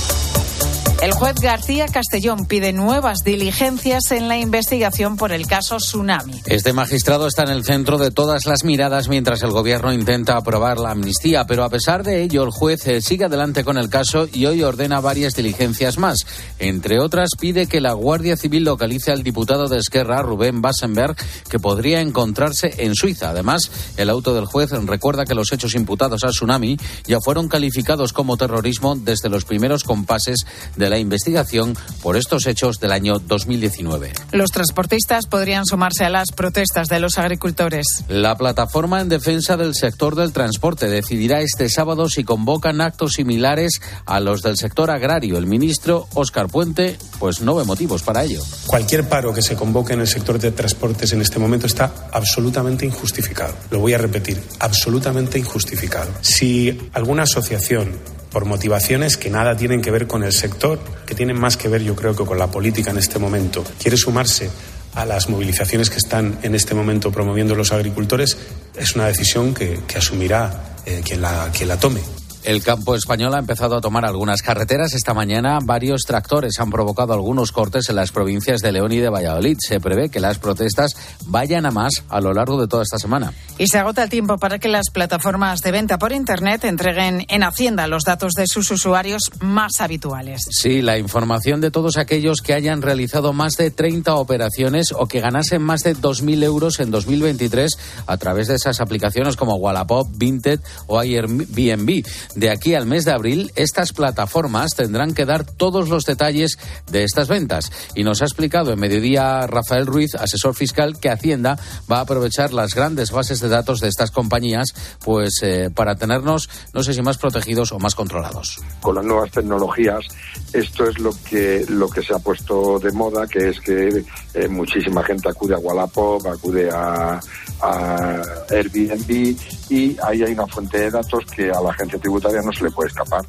El 1.04 1.12
juez 1.12 1.34
García 1.34 1.84
Castellón 1.84 2.46
pide 2.46 2.72
nuevas 2.72 3.18
diligencias 3.22 4.10
en 4.10 4.26
la 4.26 4.38
investigación 4.38 5.18
por 5.18 5.32
el 5.32 5.46
caso 5.46 5.76
Tsunami. 5.76 6.40
Este 6.46 6.72
magistrado 6.72 7.26
está 7.26 7.42
en 7.42 7.50
el 7.50 7.62
centro 7.62 7.98
de 7.98 8.10
todas 8.10 8.46
las 8.46 8.64
miradas 8.64 9.10
mientras 9.10 9.42
el 9.42 9.50
gobierno 9.50 9.92
intenta 9.92 10.38
aprobar 10.38 10.78
la 10.78 10.92
amnistía, 10.92 11.44
pero 11.44 11.62
a 11.62 11.68
pesar 11.68 12.04
de 12.04 12.22
ello 12.22 12.42
el 12.42 12.50
juez 12.50 12.86
eh, 12.86 13.02
sigue 13.02 13.26
adelante 13.26 13.64
con 13.64 13.76
el 13.76 13.90
caso 13.90 14.26
y 14.32 14.46
hoy 14.46 14.62
ordena 14.62 15.00
varias 15.00 15.34
diligencias 15.34 15.98
más. 15.98 16.20
Entre 16.58 16.98
otras 16.98 17.32
pide 17.38 17.66
que 17.66 17.82
la 17.82 17.92
Guardia 17.92 18.38
Civil 18.38 18.64
localice 18.64 19.12
al 19.12 19.22
diputado 19.22 19.68
de 19.68 19.80
Esquerra, 19.80 20.22
Rubén 20.22 20.62
Bassenberg, 20.62 21.16
que 21.50 21.58
podría 21.58 22.00
encontrarse 22.00 22.76
en 22.78 22.94
Suiza. 22.94 23.28
Además, 23.28 23.70
el 23.98 24.08
auto 24.08 24.34
del 24.34 24.46
juez 24.46 24.70
recuerda 24.70 25.26
que 25.26 25.34
los 25.34 25.52
hechos 25.52 25.74
imputados 25.74 26.24
a 26.24 26.28
Tsunami 26.28 26.78
ya 27.04 27.18
fueron 27.20 27.48
calificados 27.48 28.14
como 28.14 28.38
terrorismo 28.38 28.96
desde 28.96 29.28
los 29.28 29.44
primeros 29.44 29.84
compases 29.84 30.46
de 30.76 30.88
la 30.88 30.93
la 30.94 31.00
investigación 31.00 31.76
por 32.02 32.16
estos 32.16 32.46
hechos 32.46 32.78
del 32.78 32.92
año 32.92 33.18
2019. 33.18 34.12
Los 34.30 34.50
transportistas 34.50 35.26
podrían 35.26 35.66
sumarse 35.66 36.04
a 36.04 36.08
las 36.08 36.30
protestas 36.30 36.86
de 36.86 37.00
los 37.00 37.18
agricultores. 37.18 38.04
La 38.06 38.36
plataforma 38.36 39.00
en 39.00 39.08
defensa 39.08 39.56
del 39.56 39.74
sector 39.74 40.14
del 40.14 40.32
transporte 40.32 40.86
decidirá 40.88 41.40
este 41.40 41.68
sábado 41.68 42.08
si 42.08 42.22
convocan 42.22 42.80
actos 42.80 43.14
similares 43.14 43.80
a 44.06 44.20
los 44.20 44.42
del 44.42 44.56
sector 44.56 44.92
agrario. 44.92 45.36
El 45.36 45.46
ministro 45.46 46.06
Óscar 46.14 46.46
Puente 46.46 46.96
pues 47.18 47.40
no 47.40 47.56
ve 47.56 47.64
motivos 47.64 48.04
para 48.04 48.22
ello. 48.22 48.40
Cualquier 48.68 49.08
paro 49.08 49.34
que 49.34 49.42
se 49.42 49.56
convoque 49.56 49.94
en 49.94 50.00
el 50.00 50.06
sector 50.06 50.38
de 50.38 50.52
transportes 50.52 51.12
en 51.12 51.22
este 51.22 51.40
momento 51.40 51.66
está 51.66 52.08
absolutamente 52.12 52.86
injustificado. 52.86 53.52
Lo 53.72 53.80
voy 53.80 53.94
a 53.94 53.98
repetir, 53.98 54.40
absolutamente 54.60 55.40
injustificado. 55.40 56.12
Si 56.20 56.88
alguna 56.92 57.24
asociación 57.24 57.98
por 58.34 58.46
motivaciones 58.46 59.16
que 59.16 59.30
nada 59.30 59.56
tienen 59.56 59.80
que 59.80 59.92
ver 59.92 60.08
con 60.08 60.24
el 60.24 60.32
sector, 60.32 60.80
que 61.06 61.14
tienen 61.14 61.38
más 61.38 61.56
que 61.56 61.68
ver 61.68 61.84
yo 61.84 61.94
creo 61.94 62.16
que 62.16 62.24
con 62.24 62.36
la 62.36 62.48
política 62.48 62.90
en 62.90 62.98
este 62.98 63.20
momento, 63.20 63.62
quiere 63.80 63.96
sumarse 63.96 64.50
a 64.94 65.04
las 65.04 65.28
movilizaciones 65.28 65.88
que 65.88 65.98
están 65.98 66.40
en 66.42 66.56
este 66.56 66.74
momento 66.74 67.12
promoviendo 67.12 67.54
los 67.54 67.70
agricultores, 67.70 68.36
es 68.76 68.96
una 68.96 69.06
decisión 69.06 69.54
que, 69.54 69.78
asumirá 69.96 70.74
eh, 70.84 71.00
quien 71.04 71.22
la 71.22 71.76
tome. 71.78 72.00
El 72.44 72.62
campo 72.62 72.94
español 72.94 73.34
ha 73.34 73.38
empezado 73.38 73.74
a 73.74 73.80
tomar 73.80 74.04
algunas 74.04 74.42
carreteras. 74.42 74.92
Esta 74.92 75.14
mañana 75.14 75.60
varios 75.62 76.02
tractores 76.02 76.60
han 76.60 76.68
provocado 76.68 77.14
algunos 77.14 77.52
cortes 77.52 77.88
en 77.88 77.96
las 77.96 78.12
provincias 78.12 78.60
de 78.60 78.70
León 78.70 78.92
y 78.92 78.98
de 78.98 79.08
Valladolid. 79.08 79.56
Se 79.58 79.80
prevé 79.80 80.10
que 80.10 80.20
las 80.20 80.38
protestas 80.38 80.94
vayan 81.24 81.64
a 81.64 81.70
más 81.70 82.04
a 82.10 82.20
lo 82.20 82.34
largo 82.34 82.60
de 82.60 82.68
toda 82.68 82.82
esta 82.82 82.98
semana. 82.98 83.32
Y 83.56 83.66
se 83.68 83.78
agota 83.78 84.02
el 84.02 84.10
tiempo 84.10 84.36
para 84.36 84.58
que 84.58 84.68
las 84.68 84.90
plataformas 84.92 85.62
de 85.62 85.72
venta 85.72 85.98
por 85.98 86.12
Internet 86.12 86.64
entreguen 86.64 87.24
en 87.28 87.44
Hacienda 87.44 87.86
los 87.86 88.02
datos 88.04 88.32
de 88.34 88.46
sus 88.46 88.70
usuarios 88.70 89.30
más 89.40 89.80
habituales. 89.80 90.42
Sí, 90.50 90.82
la 90.82 90.98
información 90.98 91.62
de 91.62 91.70
todos 91.70 91.96
aquellos 91.96 92.42
que 92.42 92.52
hayan 92.52 92.82
realizado 92.82 93.32
más 93.32 93.56
de 93.56 93.70
30 93.70 94.16
operaciones 94.16 94.88
o 94.94 95.06
que 95.06 95.20
ganasen 95.20 95.62
más 95.62 95.80
de 95.80 95.96
2.000 95.96 96.44
euros 96.44 96.78
en 96.80 96.90
2023 96.90 97.78
a 98.06 98.16
través 98.18 98.48
de 98.48 98.56
esas 98.56 98.82
aplicaciones 98.82 99.36
como 99.36 99.54
Wallapop, 99.54 100.08
Vinted 100.14 100.60
o 100.88 100.98
Airbnb. 100.98 102.04
De 102.34 102.50
aquí 102.50 102.74
al 102.74 102.86
mes 102.86 103.04
de 103.04 103.12
abril, 103.12 103.52
estas 103.54 103.92
plataformas 103.92 104.74
tendrán 104.74 105.14
que 105.14 105.24
dar 105.24 105.44
todos 105.44 105.88
los 105.88 106.04
detalles 106.04 106.58
de 106.90 107.04
estas 107.04 107.28
ventas. 107.28 107.70
Y 107.94 108.04
nos 108.04 108.22
ha 108.22 108.24
explicado 108.24 108.72
en 108.72 108.80
mediodía 108.80 109.46
Rafael 109.46 109.86
Ruiz, 109.86 110.14
asesor 110.14 110.54
fiscal, 110.54 110.98
que 110.98 111.10
Hacienda 111.10 111.58
va 111.90 111.98
a 111.98 112.00
aprovechar 112.00 112.52
las 112.52 112.74
grandes 112.74 113.10
bases 113.10 113.40
de 113.40 113.48
datos 113.48 113.80
de 113.80 113.88
estas 113.88 114.10
compañías 114.10 114.74
pues 115.04 115.40
eh, 115.42 115.70
para 115.74 115.94
tenernos, 115.94 116.48
no 116.72 116.82
sé 116.82 116.94
si 116.94 117.02
más 117.02 117.18
protegidos 117.18 117.72
o 117.72 117.78
más 117.78 117.94
controlados. 117.94 118.60
Con 118.80 118.96
las 118.96 119.04
nuevas 119.04 119.30
tecnologías, 119.30 120.04
esto 120.52 120.88
es 120.88 120.98
lo 120.98 121.12
que, 121.28 121.64
lo 121.68 121.88
que 121.88 122.02
se 122.02 122.14
ha 122.14 122.18
puesto 122.18 122.78
de 122.78 122.92
moda, 122.92 123.26
que 123.26 123.50
es 123.50 123.60
que 123.60 124.04
eh, 124.34 124.48
muchísima 124.48 125.02
gente 125.02 125.28
acude 125.28 125.54
a 125.54 125.58
Wallapop, 125.58 126.26
acude 126.26 126.70
a, 126.70 127.20
a 127.64 128.22
Airbnb 128.50 129.36
y 129.70 129.96
ahí 130.02 130.22
hay 130.22 130.32
una 130.32 130.46
fuente 130.46 130.78
de 130.78 130.90
datos 130.90 131.24
que 131.34 131.50
a 131.50 131.60
la 131.60 131.70
agencia 131.70 131.98
tributaria 131.98 132.42
no 132.42 132.52
se 132.52 132.64
le 132.64 132.70
puede 132.70 132.88
escapar. 132.88 133.24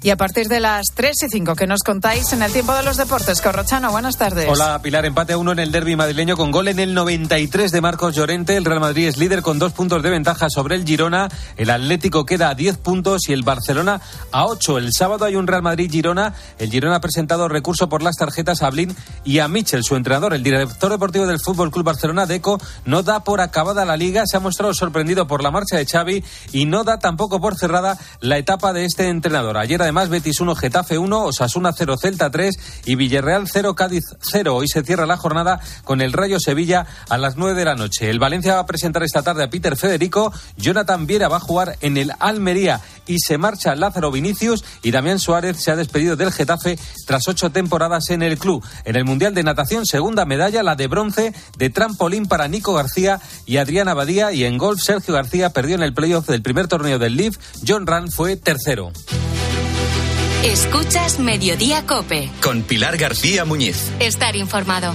Y 0.00 0.10
a 0.10 0.16
partir 0.16 0.46
de 0.46 0.60
las 0.60 0.86
3 0.94 1.24
y 1.24 1.28
5 1.28 1.56
que 1.56 1.66
nos 1.66 1.82
contáis 1.82 2.32
en 2.32 2.42
el 2.42 2.52
tiempo 2.52 2.72
de 2.72 2.84
los 2.84 2.96
deportes, 2.96 3.40
Corrochano, 3.40 3.90
buenas 3.90 4.16
tardes. 4.16 4.48
Hola 4.48 4.80
Pilar, 4.80 5.04
empate 5.04 5.32
a 5.32 5.38
uno 5.38 5.50
en 5.50 5.58
el 5.58 5.72
derby 5.72 5.96
madrileño 5.96 6.36
con 6.36 6.52
gol 6.52 6.68
en 6.68 6.78
el 6.78 6.94
93 6.94 7.72
de 7.72 7.80
Marcos 7.80 8.14
Llorente. 8.14 8.56
El 8.56 8.64
Real 8.64 8.78
Madrid 8.78 9.08
es 9.08 9.16
líder 9.16 9.42
con 9.42 9.58
dos 9.58 9.72
puntos 9.72 10.00
de 10.04 10.10
ventaja 10.10 10.46
sobre 10.50 10.76
el 10.76 10.84
Girona. 10.84 11.28
El 11.56 11.70
Atlético 11.70 12.24
queda 12.24 12.50
a 12.50 12.54
10 12.54 12.76
puntos 12.76 13.28
y 13.28 13.32
el 13.32 13.42
Barcelona 13.42 14.00
a 14.30 14.46
8. 14.46 14.78
El 14.78 14.92
sábado 14.92 15.24
hay 15.24 15.34
un 15.34 15.48
Real 15.48 15.62
Madrid-Girona. 15.62 16.32
El 16.60 16.70
Girona 16.70 16.96
ha 16.96 17.00
presentado 17.00 17.48
recurso 17.48 17.88
por 17.88 18.00
las 18.00 18.14
tarjetas 18.14 18.62
a 18.62 18.70
Blin 18.70 18.94
y 19.24 19.40
a 19.40 19.48
Michel, 19.48 19.82
su 19.82 19.96
entrenador. 19.96 20.32
El 20.32 20.44
director 20.44 20.92
deportivo 20.92 21.26
del 21.26 21.40
Fútbol 21.40 21.72
Club 21.72 21.84
Barcelona, 21.84 22.24
Deco, 22.24 22.60
no 22.84 23.02
da 23.02 23.24
por 23.24 23.40
acabada 23.40 23.84
la 23.84 23.96
liga. 23.96 24.22
Se 24.26 24.36
ha 24.36 24.40
mostrado 24.40 24.72
sorprendido 24.74 25.26
por 25.26 25.42
la 25.42 25.50
marcha 25.50 25.76
de 25.76 25.86
Xavi 25.86 26.22
y 26.52 26.66
no 26.66 26.84
da 26.84 27.00
tampoco 27.00 27.40
por 27.40 27.56
cerrada 27.56 27.98
la 28.20 28.38
etapa 28.38 28.72
de 28.72 28.84
este 28.84 29.08
entrenador. 29.08 29.58
Ayer 29.58 29.88
además 29.88 29.97
Betis 30.06 30.40
1, 30.40 30.54
Getafe 30.54 30.96
1, 30.96 31.24
Osasuna 31.24 31.72
0, 31.76 31.96
Celta 32.00 32.30
3 32.30 32.82
y 32.84 32.94
Villarreal 32.94 33.48
0, 33.48 33.74
Cádiz 33.74 34.04
0. 34.20 34.54
Hoy 34.54 34.68
se 34.68 34.84
cierra 34.84 35.06
la 35.06 35.16
jornada 35.16 35.58
con 35.82 36.00
el 36.00 36.12
Rayo 36.12 36.38
Sevilla 36.38 36.86
a 37.08 37.18
las 37.18 37.36
9 37.36 37.58
de 37.58 37.64
la 37.64 37.74
noche. 37.74 38.08
El 38.08 38.20
Valencia 38.20 38.54
va 38.54 38.60
a 38.60 38.66
presentar 38.66 39.02
esta 39.02 39.22
tarde 39.22 39.42
a 39.42 39.50
Peter 39.50 39.76
Federico, 39.76 40.32
Jonathan 40.56 41.08
Viera 41.08 41.26
va 41.26 41.38
a 41.38 41.40
jugar 41.40 41.76
en 41.80 41.96
el 41.96 42.12
Almería 42.20 42.80
y 43.08 43.18
se 43.18 43.38
marcha 43.38 43.74
Lázaro 43.74 44.12
Vinicius 44.12 44.64
y 44.82 44.92
Damián 44.92 45.18
Suárez 45.18 45.56
se 45.60 45.72
ha 45.72 45.76
despedido 45.76 46.14
del 46.14 46.30
Getafe 46.30 46.78
tras 47.06 47.26
ocho 47.26 47.50
temporadas 47.50 48.10
en 48.10 48.22
el 48.22 48.38
club. 48.38 48.64
En 48.84 48.94
el 48.94 49.04
Mundial 49.04 49.34
de 49.34 49.42
Natación, 49.42 49.84
segunda 49.84 50.24
medalla, 50.24 50.62
la 50.62 50.76
de 50.76 50.86
bronce 50.86 51.34
de 51.56 51.70
trampolín 51.70 52.26
para 52.26 52.46
Nico 52.46 52.74
García 52.74 53.20
y 53.46 53.56
Adrián 53.56 53.88
Abadía 53.88 54.32
y 54.32 54.44
en 54.44 54.58
golf 54.58 54.80
Sergio 54.80 55.14
García 55.14 55.50
perdió 55.50 55.74
en 55.74 55.82
el 55.82 55.94
playoff 55.94 56.28
del 56.28 56.42
primer 56.42 56.68
torneo 56.68 56.98
del 56.98 57.16
Leaf, 57.16 57.36
John 57.66 57.86
Rand 57.86 58.12
fue 58.12 58.36
tercero. 58.36 58.92
Escuchas 60.44 61.18
Mediodía 61.18 61.84
Cope. 61.84 62.30
Con 62.40 62.62
Pilar 62.62 62.96
García 62.96 63.44
Muñiz. 63.44 63.90
Estar 63.98 64.36
informado. 64.36 64.94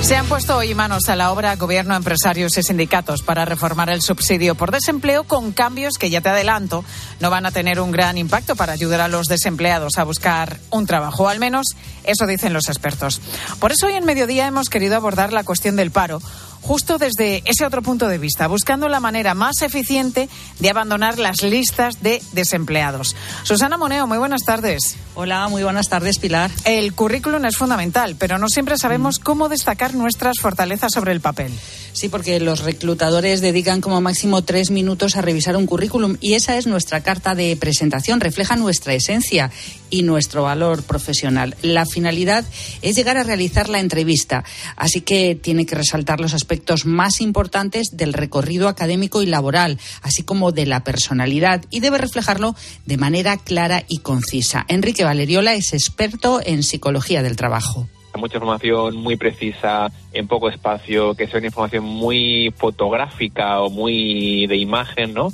Se 0.00 0.16
han 0.16 0.26
puesto 0.26 0.56
hoy 0.56 0.74
manos 0.74 1.10
a 1.10 1.16
la 1.16 1.32
obra 1.32 1.54
gobierno, 1.56 1.94
empresarios 1.94 2.56
y 2.56 2.62
sindicatos 2.62 3.22
para 3.22 3.44
reformar 3.44 3.90
el 3.90 4.00
subsidio 4.00 4.54
por 4.54 4.72
desempleo 4.72 5.24
con 5.24 5.52
cambios 5.52 5.98
que 5.98 6.08
ya 6.08 6.22
te 6.22 6.30
adelanto 6.30 6.82
no 7.20 7.28
van 7.28 7.44
a 7.44 7.52
tener 7.52 7.78
un 7.78 7.92
gran 7.92 8.16
impacto 8.16 8.56
para 8.56 8.72
ayudar 8.72 9.02
a 9.02 9.08
los 9.08 9.26
desempleados 9.26 9.98
a 9.98 10.04
buscar 10.04 10.58
un 10.70 10.86
trabajo, 10.86 11.28
al 11.28 11.38
menos 11.38 11.76
eso 12.04 12.26
dicen 12.26 12.54
los 12.54 12.68
expertos. 12.68 13.20
Por 13.60 13.70
eso 13.70 13.86
hoy 13.86 13.92
en 13.92 14.06
mediodía 14.06 14.46
hemos 14.46 14.70
querido 14.70 14.96
abordar 14.96 15.34
la 15.34 15.44
cuestión 15.44 15.76
del 15.76 15.90
paro 15.90 16.20
justo 16.60 16.98
desde 16.98 17.42
ese 17.46 17.64
otro 17.64 17.82
punto 17.82 18.08
de 18.08 18.18
vista, 18.18 18.46
buscando 18.46 18.88
la 18.88 19.00
manera 19.00 19.34
más 19.34 19.62
eficiente 19.62 20.28
de 20.58 20.70
abandonar 20.70 21.18
las 21.18 21.42
listas 21.42 22.02
de 22.02 22.22
desempleados. 22.32 23.16
Susana 23.42 23.76
Moneo, 23.76 24.06
muy 24.06 24.18
buenas 24.18 24.42
tardes. 24.44 24.96
Hola, 25.14 25.48
muy 25.48 25.62
buenas 25.62 25.88
tardes, 25.88 26.18
Pilar. 26.18 26.50
El 26.64 26.94
currículum 26.94 27.44
es 27.44 27.56
fundamental, 27.56 28.16
pero 28.18 28.38
no 28.38 28.48
siempre 28.48 28.78
sabemos 28.78 29.18
cómo 29.18 29.48
destacar 29.48 29.94
nuestras 29.94 30.38
fortalezas 30.40 30.92
sobre 30.92 31.12
el 31.12 31.20
papel. 31.20 31.52
Sí, 31.92 32.08
porque 32.08 32.40
los 32.40 32.60
reclutadores 32.60 33.40
dedican 33.40 33.80
como 33.80 34.00
máximo 34.00 34.42
tres 34.42 34.70
minutos 34.70 35.16
a 35.16 35.22
revisar 35.22 35.56
un 35.56 35.66
currículum 35.66 36.16
y 36.20 36.34
esa 36.34 36.56
es 36.56 36.66
nuestra 36.66 37.02
carta 37.02 37.34
de 37.34 37.56
presentación, 37.56 38.20
refleja 38.20 38.56
nuestra 38.56 38.94
esencia 38.94 39.50
y 39.90 40.02
nuestro 40.02 40.44
valor 40.44 40.82
profesional. 40.82 41.56
La 41.62 41.84
finalidad 41.86 42.44
es 42.82 42.96
llegar 42.96 43.16
a 43.16 43.24
realizar 43.24 43.68
la 43.68 43.80
entrevista, 43.80 44.44
así 44.76 45.00
que 45.00 45.34
tiene 45.34 45.66
que 45.66 45.74
resaltar 45.74 46.20
los 46.20 46.34
aspectos 46.34 46.86
más 46.86 47.20
importantes 47.20 47.96
del 47.96 48.12
recorrido 48.12 48.68
académico 48.68 49.22
y 49.22 49.26
laboral, 49.26 49.78
así 50.02 50.22
como 50.22 50.52
de 50.52 50.66
la 50.66 50.84
personalidad 50.84 51.64
y 51.70 51.80
debe 51.80 51.98
reflejarlo 51.98 52.54
de 52.86 52.96
manera 52.96 53.36
clara 53.36 53.84
y 53.88 53.98
concisa. 53.98 54.64
Enrique 54.68 55.04
Valeriola 55.04 55.54
es 55.54 55.72
experto 55.72 56.40
en 56.44 56.62
psicología 56.62 57.22
del 57.22 57.36
trabajo 57.36 57.88
mucha 58.18 58.36
información 58.36 58.96
muy 58.96 59.16
precisa 59.16 59.90
en 60.12 60.26
poco 60.26 60.48
espacio, 60.48 61.14
que 61.14 61.26
sea 61.26 61.38
una 61.38 61.46
información 61.46 61.84
muy 61.84 62.52
fotográfica 62.56 63.60
o 63.60 63.70
muy 63.70 64.46
de 64.46 64.56
imagen, 64.56 65.14
¿no? 65.14 65.32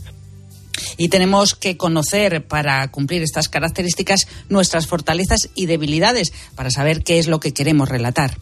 y 0.96 1.08
tenemos 1.08 1.54
que 1.54 1.76
conocer 1.76 2.46
para 2.46 2.90
cumplir 2.90 3.22
estas 3.22 3.48
características 3.48 4.26
nuestras 4.48 4.86
fortalezas 4.86 5.50
y 5.54 5.66
debilidades 5.66 6.32
para 6.54 6.70
saber 6.70 7.02
qué 7.02 7.18
es 7.18 7.28
lo 7.28 7.40
que 7.40 7.52
queremos 7.52 7.88
relatar. 7.88 8.38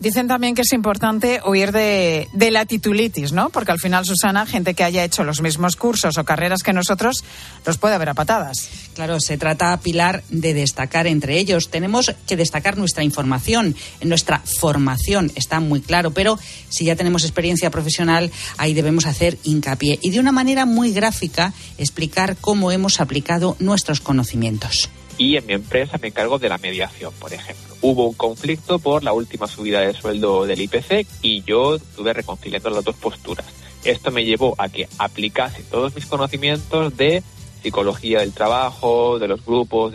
Dicen 0.00 0.28
también 0.28 0.54
que 0.54 0.62
es 0.62 0.72
importante 0.72 1.40
huir 1.46 1.72
de, 1.72 2.28
de, 2.32 2.50
la 2.50 2.66
titulitis, 2.66 3.32
¿no? 3.32 3.50
Porque 3.50 3.72
al 3.72 3.78
final, 3.78 4.04
Susana, 4.04 4.44
gente 4.44 4.74
que 4.74 4.84
haya 4.84 5.04
hecho 5.04 5.24
los 5.24 5.40
mismos 5.40 5.76
cursos 5.76 6.18
o 6.18 6.24
carreras 6.24 6.62
que 6.62 6.72
nosotros, 6.72 7.24
los 7.64 7.78
puede 7.78 7.94
haber 7.94 8.10
a 8.10 8.14
patadas. 8.14 8.68
Claro, 8.94 9.20
se 9.20 9.38
trata, 9.38 9.78
Pilar, 9.80 10.22
de 10.28 10.52
destacar 10.52 11.06
entre 11.06 11.38
ellos. 11.38 11.70
Tenemos 11.70 12.12
que 12.26 12.36
destacar 12.36 12.76
nuestra 12.76 13.04
información, 13.04 13.76
nuestra 14.02 14.40
formación, 14.40 15.32
está 15.36 15.60
muy 15.60 15.80
claro, 15.80 16.10
pero 16.10 16.38
si 16.68 16.84
ya 16.84 16.96
tenemos 16.96 17.22
experiencia 17.22 17.70
profesional, 17.70 18.30
ahí 18.58 18.74
debemos 18.74 19.06
hacer 19.06 19.38
hincapié 19.44 19.98
y 20.02 20.10
de 20.10 20.20
una 20.20 20.32
manera 20.32 20.66
muy 20.66 20.92
gráfica 20.92 21.54
explicar 21.78 22.36
cómo 22.40 22.72
hemos 22.72 23.00
aplicado 23.00 23.56
nuestros 23.58 24.00
conocimientos 24.00 24.90
y 25.18 25.36
en 25.36 25.46
mi 25.46 25.52
empresa 25.52 25.98
me 26.00 26.08
encargo 26.08 26.38
de 26.38 26.48
la 26.48 26.58
mediación, 26.58 27.12
por 27.18 27.32
ejemplo. 27.32 27.74
Hubo 27.80 28.06
un 28.06 28.14
conflicto 28.14 28.78
por 28.78 29.02
la 29.02 29.12
última 29.12 29.46
subida 29.46 29.80
de 29.80 29.92
sueldo 29.92 30.46
del 30.46 30.60
IPC 30.60 31.06
y 31.22 31.42
yo 31.42 31.76
estuve 31.76 32.12
reconciliando 32.12 32.70
las 32.70 32.84
dos 32.84 32.96
posturas. 32.96 33.46
Esto 33.84 34.10
me 34.10 34.24
llevó 34.24 34.54
a 34.58 34.68
que 34.68 34.88
aplicase 34.98 35.62
todos 35.64 35.94
mis 35.94 36.06
conocimientos 36.06 36.96
de 36.96 37.22
psicología 37.64 38.20
del 38.20 38.32
trabajo, 38.32 39.18
de 39.18 39.26
los 39.26 39.44
grupos. 39.44 39.94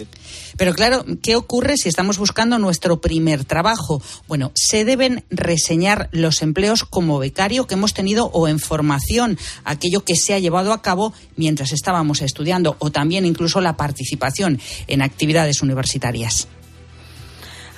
Pero 0.57 0.73
claro, 0.73 1.05
¿qué 1.21 1.35
ocurre 1.35 1.77
si 1.77 1.87
estamos 1.87 2.17
buscando 2.17 2.57
nuestro 2.57 2.99
primer 2.99 3.45
trabajo? 3.45 4.01
Bueno, 4.27 4.51
se 4.55 4.83
deben 4.85 5.23
reseñar 5.29 6.09
los 6.11 6.41
empleos 6.41 6.83
como 6.83 7.19
becario 7.19 7.67
que 7.67 7.75
hemos 7.75 7.93
tenido 7.93 8.25
o 8.33 8.47
en 8.47 8.59
formación, 8.59 9.37
aquello 9.63 10.03
que 10.03 10.15
se 10.15 10.33
ha 10.33 10.39
llevado 10.39 10.73
a 10.73 10.81
cabo 10.81 11.13
mientras 11.37 11.71
estábamos 11.71 12.21
estudiando 12.21 12.75
o 12.79 12.89
también 12.89 13.25
incluso 13.25 13.61
la 13.61 13.77
participación 13.77 14.59
en 14.87 15.03
actividades 15.03 15.61
universitarias. 15.61 16.47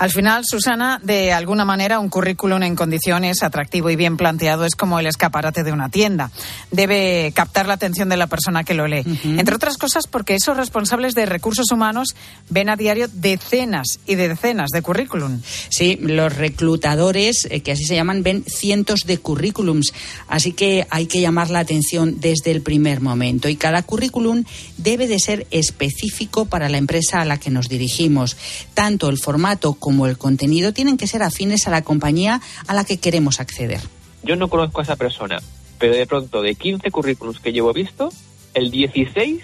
Al 0.02 0.10
final, 0.10 0.45
Susana, 0.49 0.99
de 1.04 1.32
alguna 1.32 1.64
manera, 1.64 1.99
un 1.99 2.10
currículum 2.10 2.64
en 2.64 2.76
condiciones 2.76 3.43
atractivo 3.43 3.91
y 3.91 3.95
bien 3.95 4.18
planteado 4.18 4.66
es 4.66 4.74
como 4.74 4.97
el 4.97 5.06
escaparate 5.06 5.64
de 5.64 5.72
una 5.72 5.89
tienda. 5.89 6.32
Debe 6.72 7.32
captar 7.36 7.68
la 7.68 7.76
atención 7.76 8.10
de 8.10 8.18
la 8.18 8.26
persona 8.26 8.64
que 8.64 8.74
lo 8.74 8.88
lee. 8.88 9.04
Entre 9.24 9.54
otras 9.54 9.78
cosas, 9.78 10.08
porque 10.08 10.34
esos 10.34 10.58
responsables 10.58 11.14
de 11.14 11.28
recursos 11.28 11.72
humanos 11.72 12.16
ven 12.49 12.70
a 12.70 12.78
diario 12.78 13.10
decenas 13.14 13.99
y 14.08 14.16
decenas 14.16 14.72
de 14.74 14.82
currículum. 14.82 15.39
Sí, 15.70 15.99
los 16.02 16.36
reclutadores, 16.36 17.47
eh, 17.52 17.62
que 17.62 17.74
así 17.74 17.86
se 17.86 17.93
llaman, 17.93 18.24
ven 18.24 18.43
cientos 18.47 19.02
de 19.02 19.20
currículums. 19.20 19.93
Así 20.28 20.54
que 20.54 20.88
hay 20.89 21.06
que 21.06 21.22
llamar 21.22 21.52
la 21.52 21.60
atención 21.60 22.20
desde 22.20 22.49
el 22.49 22.64
primer 22.64 23.02
momento. 23.02 23.49
Y 23.49 23.56
cada 23.56 23.84
currículum 23.84 24.45
debe 24.78 25.06
de 25.06 25.20
ser 25.20 25.45
específico 25.52 26.45
para 26.45 26.70
la 26.70 26.80
empresa 26.80 27.22
a 27.22 27.26
la 27.26 27.38
que 27.38 27.52
nos 27.52 27.70
dirigimos. 27.70 28.36
Tanto 28.74 29.08
el 29.08 29.20
formato 29.20 29.76
como 29.76 29.91
como 29.92 30.08
el 30.08 30.18
contenido 30.18 30.72
tienen 30.72 30.96
que 30.96 31.06
ser 31.06 31.22
afines 31.22 31.68
a 31.68 31.70
la 31.70 31.82
compañía 31.82 32.39
a 32.66 32.74
la 32.74 32.86
que 32.86 32.98
queremos 32.98 33.42
acceder. 33.42 33.82
Yo 34.24 34.38
no 34.38 34.48
conozco 34.48 34.80
a 34.80 34.84
esa 34.84 34.96
persona, 34.96 35.42
pero 35.80 35.94
de 35.94 36.08
pronto 36.08 36.42
de 36.42 36.56
15 36.56 36.89
currículums 36.92 37.42
que 37.42 37.52
llevo 37.52 37.74
visto, 37.74 38.10
el 38.54 38.72
16 38.72 39.44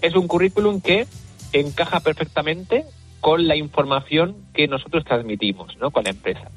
es 0.00 0.16
un 0.16 0.28
currículum 0.28 0.80
que 0.80 1.06
encaja 1.52 2.00
perfectamente 2.00 2.86
con 3.20 3.46
la 3.46 3.54
información 3.54 4.34
que 4.54 4.66
nosotros 4.66 5.04
transmitimos 5.04 5.76
¿no? 5.76 5.90
con 5.90 6.04
la 6.04 6.10
empresa. 6.10 6.50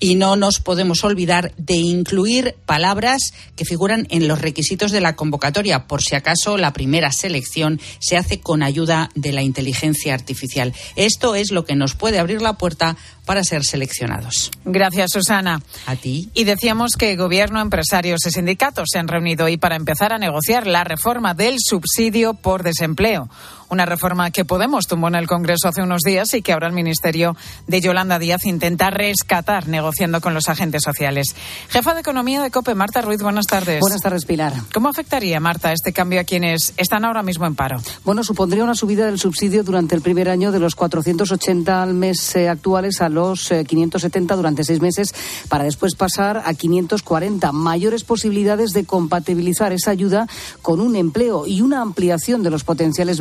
Y 0.00 0.14
no 0.14 0.36
nos 0.36 0.60
podemos 0.60 1.04
olvidar 1.04 1.52
de 1.56 1.74
incluir 1.74 2.54
palabras 2.66 3.32
que 3.56 3.64
figuran 3.64 4.06
en 4.10 4.28
los 4.28 4.40
requisitos 4.40 4.92
de 4.92 5.00
la 5.00 5.16
convocatoria, 5.16 5.86
por 5.86 6.02
si 6.02 6.14
acaso 6.14 6.56
la 6.56 6.72
primera 6.72 7.10
selección 7.10 7.80
se 7.98 8.16
hace 8.16 8.40
con 8.40 8.62
ayuda 8.62 9.10
de 9.14 9.32
la 9.32 9.42
inteligencia 9.42 10.14
artificial. 10.14 10.74
Esto 10.96 11.34
es 11.34 11.50
lo 11.50 11.64
que 11.64 11.74
nos 11.74 11.94
puede 11.94 12.18
abrir 12.18 12.42
la 12.42 12.54
puerta 12.54 12.96
para 13.24 13.44
ser 13.44 13.64
seleccionados. 13.64 14.50
Gracias, 14.64 15.10
Susana. 15.12 15.60
A 15.84 15.96
ti. 15.96 16.30
Y 16.32 16.44
decíamos 16.44 16.92
que 16.98 17.14
gobierno, 17.16 17.60
empresarios 17.60 18.20
y 18.26 18.30
sindicatos 18.30 18.88
se 18.90 18.98
han 18.98 19.06
reunido 19.06 19.44
hoy 19.44 19.58
para 19.58 19.76
empezar 19.76 20.12
a 20.12 20.18
negociar 20.18 20.66
la 20.66 20.84
reforma 20.84 21.34
del 21.34 21.56
subsidio 21.58 22.34
por 22.34 22.62
desempleo. 22.62 23.28
Una 23.70 23.84
reforma 23.84 24.30
que 24.30 24.46
Podemos 24.46 24.86
tumbó 24.86 25.08
en 25.08 25.14
el 25.14 25.26
Congreso 25.26 25.68
hace 25.68 25.82
unos 25.82 26.00
días 26.02 26.32
y 26.32 26.40
que 26.40 26.52
ahora 26.52 26.68
el 26.68 26.72
Ministerio 26.72 27.36
de 27.66 27.80
Yolanda 27.82 28.18
Díaz 28.18 28.46
intenta 28.46 28.88
rescatar 28.88 29.68
negociando 29.68 30.22
con 30.22 30.32
los 30.32 30.48
agentes 30.48 30.82
sociales. 30.82 31.34
Jefa 31.68 31.92
de 31.92 32.00
Economía 32.00 32.42
de 32.42 32.50
COPE, 32.50 32.74
Marta 32.74 33.02
Ruiz, 33.02 33.20
buenas 33.20 33.46
tardes. 33.46 33.80
Buenas 33.80 34.00
tardes, 34.00 34.24
Pilar. 34.24 34.54
¿Cómo 34.72 34.88
afectaría, 34.88 35.38
Marta, 35.38 35.72
este 35.72 35.92
cambio 35.92 36.20
a 36.20 36.24
quienes 36.24 36.72
están 36.78 37.04
ahora 37.04 37.22
mismo 37.22 37.46
en 37.46 37.54
paro? 37.54 37.82
Bueno, 38.04 38.24
supondría 38.24 38.64
una 38.64 38.74
subida 38.74 39.04
del 39.04 39.18
subsidio 39.18 39.62
durante 39.64 39.94
el 39.94 40.00
primer 40.00 40.30
año 40.30 40.50
de 40.50 40.60
los 40.60 40.74
480 40.74 41.82
al 41.82 41.92
mes 41.92 42.34
eh, 42.36 42.48
actuales 42.48 43.02
a 43.02 43.10
los 43.10 43.48
570 43.48 44.32
eh, 44.32 44.36
durante 44.36 44.64
seis 44.64 44.80
meses 44.80 45.14
para 45.48 45.64
después 45.64 45.94
pasar 45.94 46.42
a 46.44 46.54
540. 46.54 47.52
Mayores 47.52 48.04
posibilidades 48.04 48.70
de 48.70 48.84
compatibilizar 48.84 49.72
esa 49.72 49.90
ayuda 49.90 50.26
con 50.62 50.80
un 50.80 50.96
empleo 50.96 51.46
y 51.46 51.60
una 51.60 51.82
ampliación 51.82 52.42
de 52.42 52.50
los 52.50 52.64
potenciales 52.64 53.18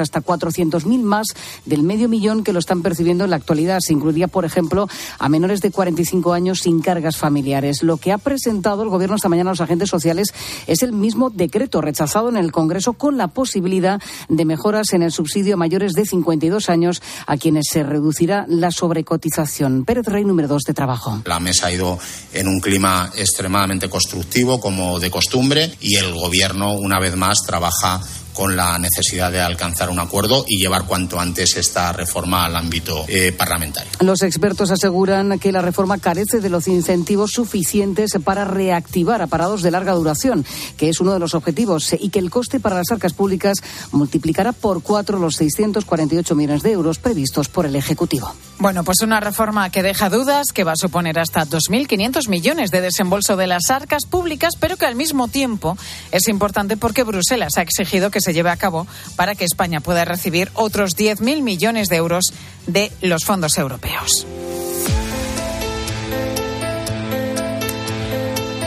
hasta 0.00 0.20
400.000 0.20 1.02
más 1.02 1.28
del 1.64 1.82
medio 1.82 2.08
millón 2.08 2.42
que 2.42 2.52
lo 2.52 2.58
están 2.58 2.82
percibiendo 2.82 3.24
en 3.24 3.30
la 3.30 3.36
actualidad. 3.36 3.78
Se 3.80 3.92
incluiría, 3.92 4.26
por 4.26 4.44
ejemplo, 4.44 4.88
a 5.18 5.28
menores 5.28 5.60
de 5.60 5.70
45 5.70 6.32
años 6.32 6.60
sin 6.60 6.80
cargas 6.80 7.16
familiares. 7.16 7.82
Lo 7.82 7.96
que 7.96 8.12
ha 8.12 8.18
presentado 8.18 8.82
el 8.82 8.88
Gobierno 8.88 9.16
esta 9.16 9.28
mañana 9.28 9.50
a 9.50 9.52
los 9.52 9.60
agentes 9.60 9.88
sociales 9.88 10.34
es 10.66 10.82
el 10.82 10.92
mismo 10.92 11.30
decreto 11.30 11.80
rechazado 11.80 12.28
en 12.28 12.36
el 12.36 12.52
Congreso 12.52 12.94
con 12.94 13.16
la 13.16 13.28
posibilidad 13.28 14.00
de 14.28 14.44
mejoras 14.44 14.92
en 14.92 15.02
el 15.02 15.12
subsidio 15.12 15.54
a 15.54 15.56
mayores 15.56 15.92
de 15.92 16.04
52 16.04 16.68
años 16.68 17.02
a 17.26 17.36
quienes 17.36 17.66
se 17.70 17.82
reducirá 17.82 18.46
la 18.48 18.70
sobrecotización. 18.70 19.84
Pérez 19.84 20.06
Rey, 20.06 20.24
número 20.24 20.48
2 20.48 20.62
de 20.66 20.74
trabajo. 20.74 21.22
La 21.24 21.38
mesa 21.38 21.68
ha 21.68 21.72
ido 21.72 21.98
en 22.32 22.48
un 22.48 22.60
clima 22.60 23.10
extremadamente 23.16 23.88
constructivo, 23.88 24.60
como 24.60 24.98
de 24.98 25.10
costumbre, 25.10 25.72
y 25.80 25.96
el 25.96 26.12
Gobierno, 26.14 26.74
una 26.74 26.98
vez 26.98 27.16
más, 27.16 27.38
trabaja 27.46 28.00
con 28.32 28.56
la 28.56 28.78
necesidad 28.78 29.32
de 29.32 29.40
alcanzar 29.40 29.90
un 29.90 29.98
acuerdo 29.98 30.44
y 30.46 30.58
llevar 30.58 30.84
cuanto 30.84 31.20
antes 31.20 31.56
esta 31.56 31.92
reforma 31.92 32.44
al 32.44 32.56
ámbito 32.56 33.04
eh, 33.08 33.32
parlamentario. 33.32 33.90
Los 34.00 34.22
expertos 34.22 34.70
aseguran 34.70 35.38
que 35.38 35.52
la 35.52 35.62
reforma 35.62 35.98
carece 35.98 36.40
de 36.40 36.50
los 36.50 36.68
incentivos 36.68 37.32
suficientes 37.32 38.12
para 38.24 38.44
reactivar 38.44 39.22
a 39.22 39.26
parados 39.26 39.62
de 39.62 39.70
larga 39.70 39.92
duración, 39.92 40.44
que 40.76 40.88
es 40.88 41.00
uno 41.00 41.12
de 41.12 41.18
los 41.18 41.34
objetivos, 41.34 41.94
y 41.98 42.10
que 42.10 42.18
el 42.18 42.30
coste 42.30 42.60
para 42.60 42.76
las 42.76 42.90
arcas 42.90 43.12
públicas 43.12 43.58
multiplicará 43.92 44.52
por 44.52 44.82
cuatro 44.82 45.18
los 45.18 45.36
648 45.36 46.34
millones 46.34 46.62
de 46.62 46.72
euros 46.72 46.98
previstos 46.98 47.48
por 47.48 47.66
el 47.66 47.76
Ejecutivo. 47.76 48.34
Bueno, 48.58 48.84
pues 48.84 49.00
una 49.00 49.20
reforma 49.20 49.70
que 49.70 49.82
deja 49.82 50.10
dudas, 50.10 50.52
que 50.52 50.64
va 50.64 50.72
a 50.72 50.76
suponer 50.76 51.18
hasta 51.18 51.46
2.500 51.46 52.28
millones 52.28 52.70
de 52.70 52.82
desembolso 52.82 53.36
de 53.36 53.46
las 53.46 53.70
arcas 53.70 54.04
públicas, 54.04 54.54
pero 54.60 54.76
que 54.76 54.84
al 54.84 54.96
mismo 54.96 55.28
tiempo 55.28 55.78
es 56.12 56.28
importante 56.28 56.76
porque 56.76 57.02
Bruselas 57.02 57.56
ha 57.56 57.62
exigido 57.62 58.10
que 58.10 58.19
se 58.20 58.32
lleve 58.32 58.50
a 58.50 58.56
cabo 58.56 58.86
para 59.16 59.34
que 59.34 59.44
España 59.44 59.80
pueda 59.80 60.04
recibir 60.04 60.50
otros 60.54 60.96
10.000 60.96 61.42
millones 61.42 61.88
de 61.88 61.96
euros 61.96 62.32
de 62.66 62.92
los 63.00 63.24
fondos 63.24 63.58
europeos. 63.58 64.26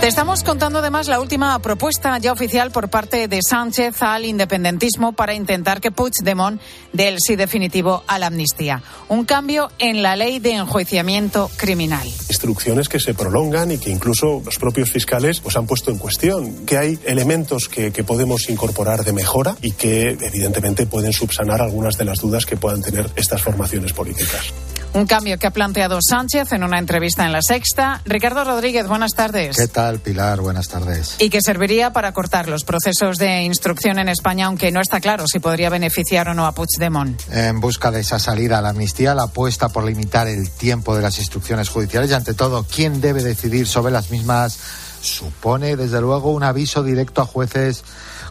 Te 0.04 0.10
estamos 0.10 0.44
contando 0.44 0.80
además 0.80 1.08
la 1.08 1.22
última 1.22 1.58
propuesta 1.60 2.18
ya 2.18 2.34
oficial 2.34 2.72
por 2.72 2.90
parte 2.90 3.30
de 3.30 3.40
Sánchez 3.42 4.02
al 4.02 4.26
independentismo 4.26 5.14
para 5.14 5.34
intentar 5.34 5.80
que 5.80 5.92
Puigdemont 5.92 6.60
dé 6.92 7.08
el 7.08 7.20
sí 7.26 7.38
definitivo 7.38 8.04
a 8.06 8.20
la 8.20 8.28
amnistía. 8.28 8.84
Un 9.08 9.24
cambio 9.24 9.72
en 9.80 10.04
la 10.04 10.18
ley 10.18 10.40
de 10.40 10.56
enjuiciamiento 10.56 11.50
criminal. 11.56 12.06
Instrucciones 12.28 12.90
que 12.90 13.00
se 13.00 13.14
prolongan 13.14 13.72
y 13.72 13.78
que 13.78 13.92
incluso 13.92 14.42
los 14.44 14.60
propios 14.60 14.92
fiscales 14.92 15.40
pues, 15.40 15.56
han 15.56 15.68
puesto 15.68 15.90
en 15.90 16.00
cuestión. 16.00 16.66
Que 16.66 16.78
hay 16.78 17.00
elementos 17.06 17.70
que, 17.70 17.94
que 17.94 18.04
podemos 18.04 18.50
incorporar 18.50 19.06
de 19.06 19.14
mejora 19.14 19.56
y 19.62 19.72
que 19.72 20.18
evidentemente 20.20 20.86
pueden 20.86 21.14
subsanar 21.14 21.62
algunas 21.62 21.98
de 21.98 22.04
las 22.04 22.20
dudas 22.20 22.46
que 22.46 22.58
puedan 22.58 22.82
tener 22.82 23.10
estas 23.16 23.42
formaciones 23.42 23.94
políticas. 23.94 24.52
Un 24.94 25.08
cambio 25.08 25.40
que 25.40 25.48
ha 25.48 25.52
planteado 25.52 25.98
Sánchez 26.08 26.52
en 26.52 26.64
una 26.64 26.78
entrevista 26.78 27.26
en 27.26 27.32
La 27.32 27.42
Sexta. 27.42 28.02
Ricardo 28.06 28.44
Rodríguez, 28.44 28.88
buenas 28.88 29.14
tardes. 29.14 29.58
¿Qué 29.58 29.68
tal, 29.68 29.98
Pilar? 29.98 30.40
Buenas 30.40 30.68
tardes. 30.68 31.16
Y 31.18 31.32
que 31.32 31.42
serviría 31.42 31.92
para 31.92 32.14
cortar 32.14 32.48
los 32.48 32.64
procesos 32.64 33.18
de 33.18 33.42
instrucción 33.42 33.98
en 33.98 34.08
España, 34.08 34.46
aunque 34.46 34.72
no 34.72 34.82
está 34.82 35.02
claro 35.02 35.26
si 35.28 35.40
podría 35.40 35.72
beneficiar 35.72 36.30
o 36.30 36.36
no 36.36 36.46
a 36.46 36.52
Puigdemont. 36.52 37.20
En 37.32 37.60
busca 37.60 37.90
de 37.90 38.02
esa 38.02 38.20
salida 38.20 38.60
a 38.60 38.62
la 38.62 38.70
amnistía, 38.70 39.16
la 39.16 39.24
apuesta 39.24 39.70
por 39.70 39.84
limitar 39.84 40.28
el 40.28 40.52
tiempo 40.52 40.96
de 40.96 41.02
las 41.02 41.18
instrucciones 41.18 41.70
judiciales 41.70 42.12
y, 42.12 42.14
ante 42.14 42.36
todo, 42.36 42.64
quién 42.64 43.02
debe 43.02 43.24
decidir 43.24 43.66
sobre 43.66 43.92
las 43.92 44.12
mismas 44.12 44.60
supone, 45.02 45.76
desde 45.76 46.02
luego, 46.02 46.32
un 46.32 46.44
aviso 46.44 46.84
directo 46.84 47.24
a 47.24 47.26
jueces 47.26 47.84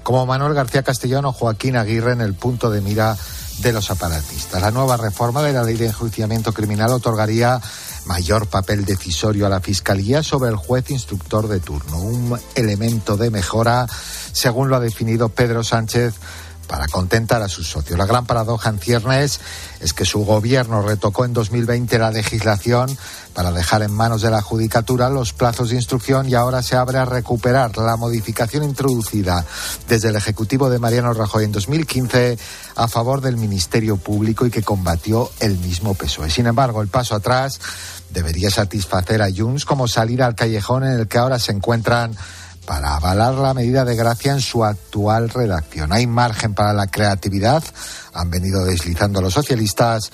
como 0.05 0.27
Manuel 0.27 0.55
García 0.55 0.85
Castellano 0.85 1.31
o 1.31 1.33
Joaquín 1.33 1.77
Aguirre 1.77 2.13
en 2.13 2.21
el 2.21 2.35
punto 2.35 2.71
de 2.71 2.81
mira 2.81 3.17
de 3.59 3.73
los 3.73 3.91
aparatistas. 3.91 4.61
La 4.61 4.71
nueva 4.71 4.97
reforma 4.97 5.43
de 5.43 5.53
la 5.53 5.63
ley 5.63 5.77
de 5.77 5.87
enjuiciamiento 5.87 6.53
criminal 6.53 6.91
otorgaría 6.93 7.61
mayor 8.07 8.47
papel 8.47 8.85
decisorio 8.85 9.47
a 9.47 9.49
la 9.49 9.61
Fiscalía 9.61 10.23
sobre 10.23 10.51
el 10.51 10.57
juez 10.57 10.91
instructor 10.91 11.49
de 11.49 11.61
turno, 11.61 11.99
un 11.99 12.39
elemento 12.55 13.17
de 13.17 13.31
mejora, 13.31 13.87
según 14.33 14.69
lo 14.69 14.77
ha 14.77 14.81
definido 14.81 15.29
Pedro 15.29 15.63
Sánchez 15.63 16.15
para 16.73 16.89
contentar 16.89 17.43
a 17.43 17.51
sus 17.51 17.69
socios. 17.69 17.99
La 17.99 18.07
gran 18.07 18.25
paradoja 18.25 18.71
en 18.71 18.79
ciernes 18.79 19.41
es 19.81 19.93
que 19.93 20.07
su 20.07 20.25
gobierno 20.25 20.81
retocó 20.81 21.27
en 21.27 21.35
2020 21.35 21.99
la 21.99 22.11
legislación 22.11 22.97
para 23.35 23.53
dejar 23.53 23.83
en 23.83 23.93
manos 23.93 24.23
de 24.23 24.31
la 24.31 24.41
Judicatura 24.41 25.11
los 25.11 25.35
plazos 25.35 25.69
de 25.69 25.77
instrucción 25.77 26.31
y 26.31 26.35
ahora 26.35 26.63
se 26.63 26.75
abre 26.75 26.97
a 26.97 27.05
recuperar 27.05 27.77
la 27.77 27.99
modificación 27.99 28.65
introducida 28.65 29.45
desde 29.87 30.09
el 30.09 30.17
Ejecutivo 30.17 30.71
de 30.71 30.79
Mariano 30.79 31.13
Rajoy 31.13 31.45
en 31.45 31.53
2015 31.53 32.39
a 32.77 32.89
favor 32.89 33.21
del 33.21 33.37
Ministerio 33.37 33.99
Público 33.99 34.47
y 34.47 34.51
que 34.51 34.63
combatió 34.63 35.31
el 35.41 35.59
mismo 35.59 35.93
PSOE. 35.93 36.31
Sin 36.31 36.47
embargo, 36.47 36.81
el 36.81 36.89
paso 36.89 37.15
atrás 37.15 37.61
debería 38.09 38.49
satisfacer 38.49 39.21
a 39.21 39.29
Junts 39.31 39.67
como 39.67 39.89
salir 39.89 40.23
al 40.23 40.35
callejón 40.35 40.85
en 40.85 41.01
el 41.01 41.07
que 41.07 41.19
ahora 41.19 41.39
se 41.39 41.53
encuentran 41.53 42.17
para 42.67 42.97
avalar 42.97 43.35
la 43.35 43.55
medida 43.55 43.85
de 43.85 43.97
gracia 43.97 44.33
en 44.33 44.41
su 44.41 44.65
actual 44.65 45.29
redacción. 45.29 45.93
Hay 45.93 46.07
margen 46.07 46.55
para 46.55 46.73
la 46.73 46.87
creatividad, 46.87 47.63
han 48.15 48.31
venido 48.31 48.65
deslizando 48.65 49.21
los 49.21 49.35
socialistas 49.35 50.11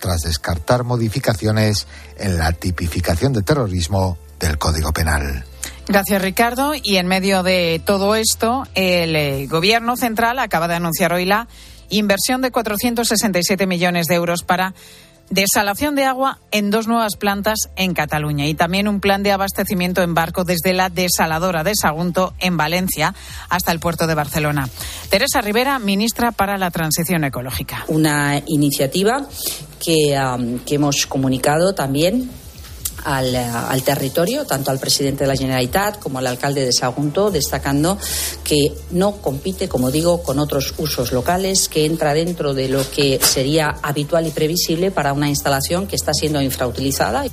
tras 0.00 0.22
descartar 0.22 0.84
modificaciones 0.84 1.86
en 2.18 2.38
la 2.38 2.52
tipificación 2.52 3.32
de 3.32 3.42
terrorismo 3.42 4.18
del 4.40 4.58
Código 4.58 4.92
Penal. 4.92 5.44
Gracias, 5.86 6.22
Ricardo. 6.22 6.72
Y 6.80 6.96
en 6.96 7.06
medio 7.06 7.42
de 7.42 7.80
todo 7.84 8.14
esto, 8.14 8.64
el 8.74 9.14
eh, 9.14 9.46
Gobierno 9.46 9.96
central 9.96 10.38
acaba 10.38 10.68
de 10.68 10.74
anunciar 10.74 11.12
hoy 11.12 11.24
la 11.24 11.48
inversión 11.88 12.40
de 12.40 12.50
467 12.50 13.66
millones 13.66 14.06
de 14.06 14.14
euros 14.14 14.42
para 14.42 14.74
desalación 15.30 15.94
de 15.94 16.04
agua 16.04 16.38
en 16.50 16.70
dos 16.70 16.86
nuevas 16.86 17.16
plantas 17.16 17.70
en 17.76 17.94
Cataluña 17.94 18.46
y 18.46 18.54
también 18.54 18.88
un 18.88 19.00
plan 19.00 19.22
de 19.22 19.32
abastecimiento 19.32 20.02
en 20.02 20.14
barco 20.14 20.44
desde 20.44 20.72
la 20.72 20.90
desaladora 20.90 21.64
de 21.64 21.72
Sagunto 21.74 22.34
en 22.38 22.56
Valencia 22.56 23.14
hasta 23.48 23.72
el 23.72 23.80
puerto 23.80 24.06
de 24.06 24.14
Barcelona. 24.14 24.68
Teresa 25.10 25.40
Rivera, 25.40 25.78
ministra 25.78 26.32
para 26.32 26.58
la 26.58 26.70
Transición 26.70 27.24
Ecológica. 27.24 27.84
Una 27.88 28.42
iniciativa 28.46 29.26
que, 29.82 30.16
um, 30.18 30.58
que 30.60 30.76
hemos 30.76 31.06
comunicado 31.06 31.74
también 31.74 32.30
al, 33.04 33.34
al, 33.34 33.82
territorio, 33.82 34.44
tanto 34.44 34.70
al 34.70 34.78
presidente 34.78 35.24
de 35.24 35.28
la 35.28 35.36
Generalitat 35.36 35.98
como 35.98 36.18
al 36.18 36.26
alcalde 36.26 36.64
de 36.64 36.72
Sagunto, 36.72 37.30
destacando 37.30 37.98
que 38.44 38.72
no 38.90 39.16
compite, 39.16 39.68
como 39.68 39.90
digo, 39.90 40.22
con 40.22 40.38
otros 40.38 40.74
usos 40.78 41.12
locales, 41.12 41.68
que 41.68 41.86
entra 41.86 42.14
dentro 42.14 42.54
de 42.54 42.68
lo 42.68 42.88
que 42.90 43.18
sería 43.22 43.76
habitual 43.82 44.26
y 44.26 44.30
previsible 44.30 44.90
para 44.90 45.12
una 45.12 45.28
instalación 45.28 45.86
que 45.86 45.96
está 45.96 46.12
siendo 46.12 46.40
infrautilizada. 46.40 47.24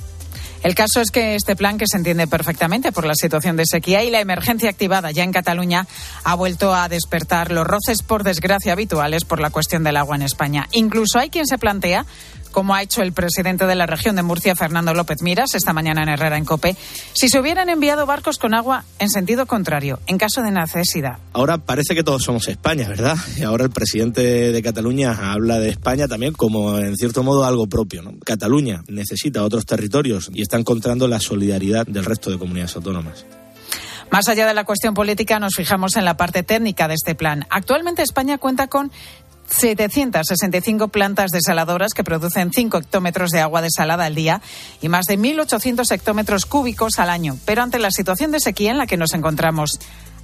El 0.62 0.74
caso 0.74 1.00
es 1.00 1.10
que 1.10 1.36
este 1.36 1.56
plan, 1.56 1.78
que 1.78 1.86
se 1.86 1.96
entiende 1.96 2.26
perfectamente 2.26 2.92
por 2.92 3.06
la 3.06 3.14
situación 3.14 3.56
de 3.56 3.64
sequía 3.64 4.04
y 4.04 4.10
la 4.10 4.20
emergencia 4.20 4.68
activada 4.68 5.10
ya 5.10 5.24
en 5.24 5.32
Cataluña, 5.32 5.86
ha 6.22 6.34
vuelto 6.34 6.74
a 6.74 6.88
despertar 6.88 7.50
los 7.50 7.66
roces, 7.66 8.02
por 8.02 8.24
desgracia, 8.24 8.74
habituales 8.74 9.24
por 9.24 9.40
la 9.40 9.48
cuestión 9.48 9.84
del 9.84 9.96
agua 9.96 10.16
en 10.16 10.22
España. 10.22 10.68
Incluso 10.72 11.18
hay 11.18 11.30
quien 11.30 11.46
se 11.46 11.56
plantea 11.56 12.04
como 12.50 12.74
ha 12.74 12.82
hecho 12.82 13.02
el 13.02 13.12
presidente 13.12 13.66
de 13.66 13.74
la 13.74 13.86
región 13.86 14.16
de 14.16 14.22
Murcia, 14.22 14.54
Fernando 14.54 14.94
López 14.94 15.22
Miras, 15.22 15.54
esta 15.54 15.72
mañana 15.72 16.02
en 16.02 16.08
Herrera, 16.08 16.36
en 16.36 16.44
Cope, 16.44 16.76
si 17.12 17.28
se 17.28 17.38
hubieran 17.40 17.68
enviado 17.68 18.06
barcos 18.06 18.38
con 18.38 18.54
agua 18.54 18.84
en 18.98 19.08
sentido 19.08 19.46
contrario, 19.46 20.00
en 20.06 20.18
caso 20.18 20.42
de 20.42 20.50
necesidad. 20.50 21.18
Ahora 21.32 21.58
parece 21.58 21.94
que 21.94 22.02
todos 22.02 22.22
somos 22.22 22.48
España, 22.48 22.88
¿verdad? 22.88 23.16
Y 23.36 23.42
ahora 23.42 23.64
el 23.64 23.70
presidente 23.70 24.52
de 24.52 24.62
Cataluña 24.62 25.32
habla 25.32 25.58
de 25.58 25.68
España 25.68 26.08
también 26.08 26.32
como, 26.32 26.78
en 26.78 26.96
cierto 26.96 27.22
modo, 27.22 27.44
algo 27.44 27.66
propio. 27.66 28.02
¿no? 28.02 28.12
Cataluña 28.24 28.82
necesita 28.88 29.44
otros 29.44 29.66
territorios 29.66 30.30
y 30.32 30.42
está 30.42 30.58
encontrando 30.58 31.08
la 31.08 31.20
solidaridad 31.20 31.86
del 31.86 32.04
resto 32.04 32.30
de 32.30 32.38
comunidades 32.38 32.76
autónomas. 32.76 33.24
Más 34.10 34.28
allá 34.28 34.44
de 34.44 34.54
la 34.54 34.64
cuestión 34.64 34.92
política, 34.92 35.38
nos 35.38 35.54
fijamos 35.54 35.96
en 35.96 36.04
la 36.04 36.16
parte 36.16 36.42
técnica 36.42 36.88
de 36.88 36.94
este 36.94 37.14
plan. 37.14 37.46
Actualmente 37.48 38.02
España 38.02 38.38
cuenta 38.38 38.66
con 38.66 38.90
765 39.50 40.88
plantas 40.88 41.30
desaladoras 41.30 41.92
que 41.92 42.04
producen 42.04 42.52
5 42.52 42.78
hectómetros 42.78 43.30
de 43.30 43.40
agua 43.40 43.62
desalada 43.62 44.06
al 44.06 44.14
día 44.14 44.40
y 44.80 44.88
más 44.88 45.06
de 45.06 45.18
1.800 45.18 45.90
hectómetros 45.92 46.46
cúbicos 46.46 46.98
al 46.98 47.10
año. 47.10 47.36
Pero 47.44 47.62
ante 47.62 47.78
la 47.78 47.90
situación 47.90 48.30
de 48.30 48.40
sequía 48.40 48.70
en 48.70 48.78
la 48.78 48.86
que 48.86 48.96
nos 48.96 49.12
encontramos, 49.12 49.78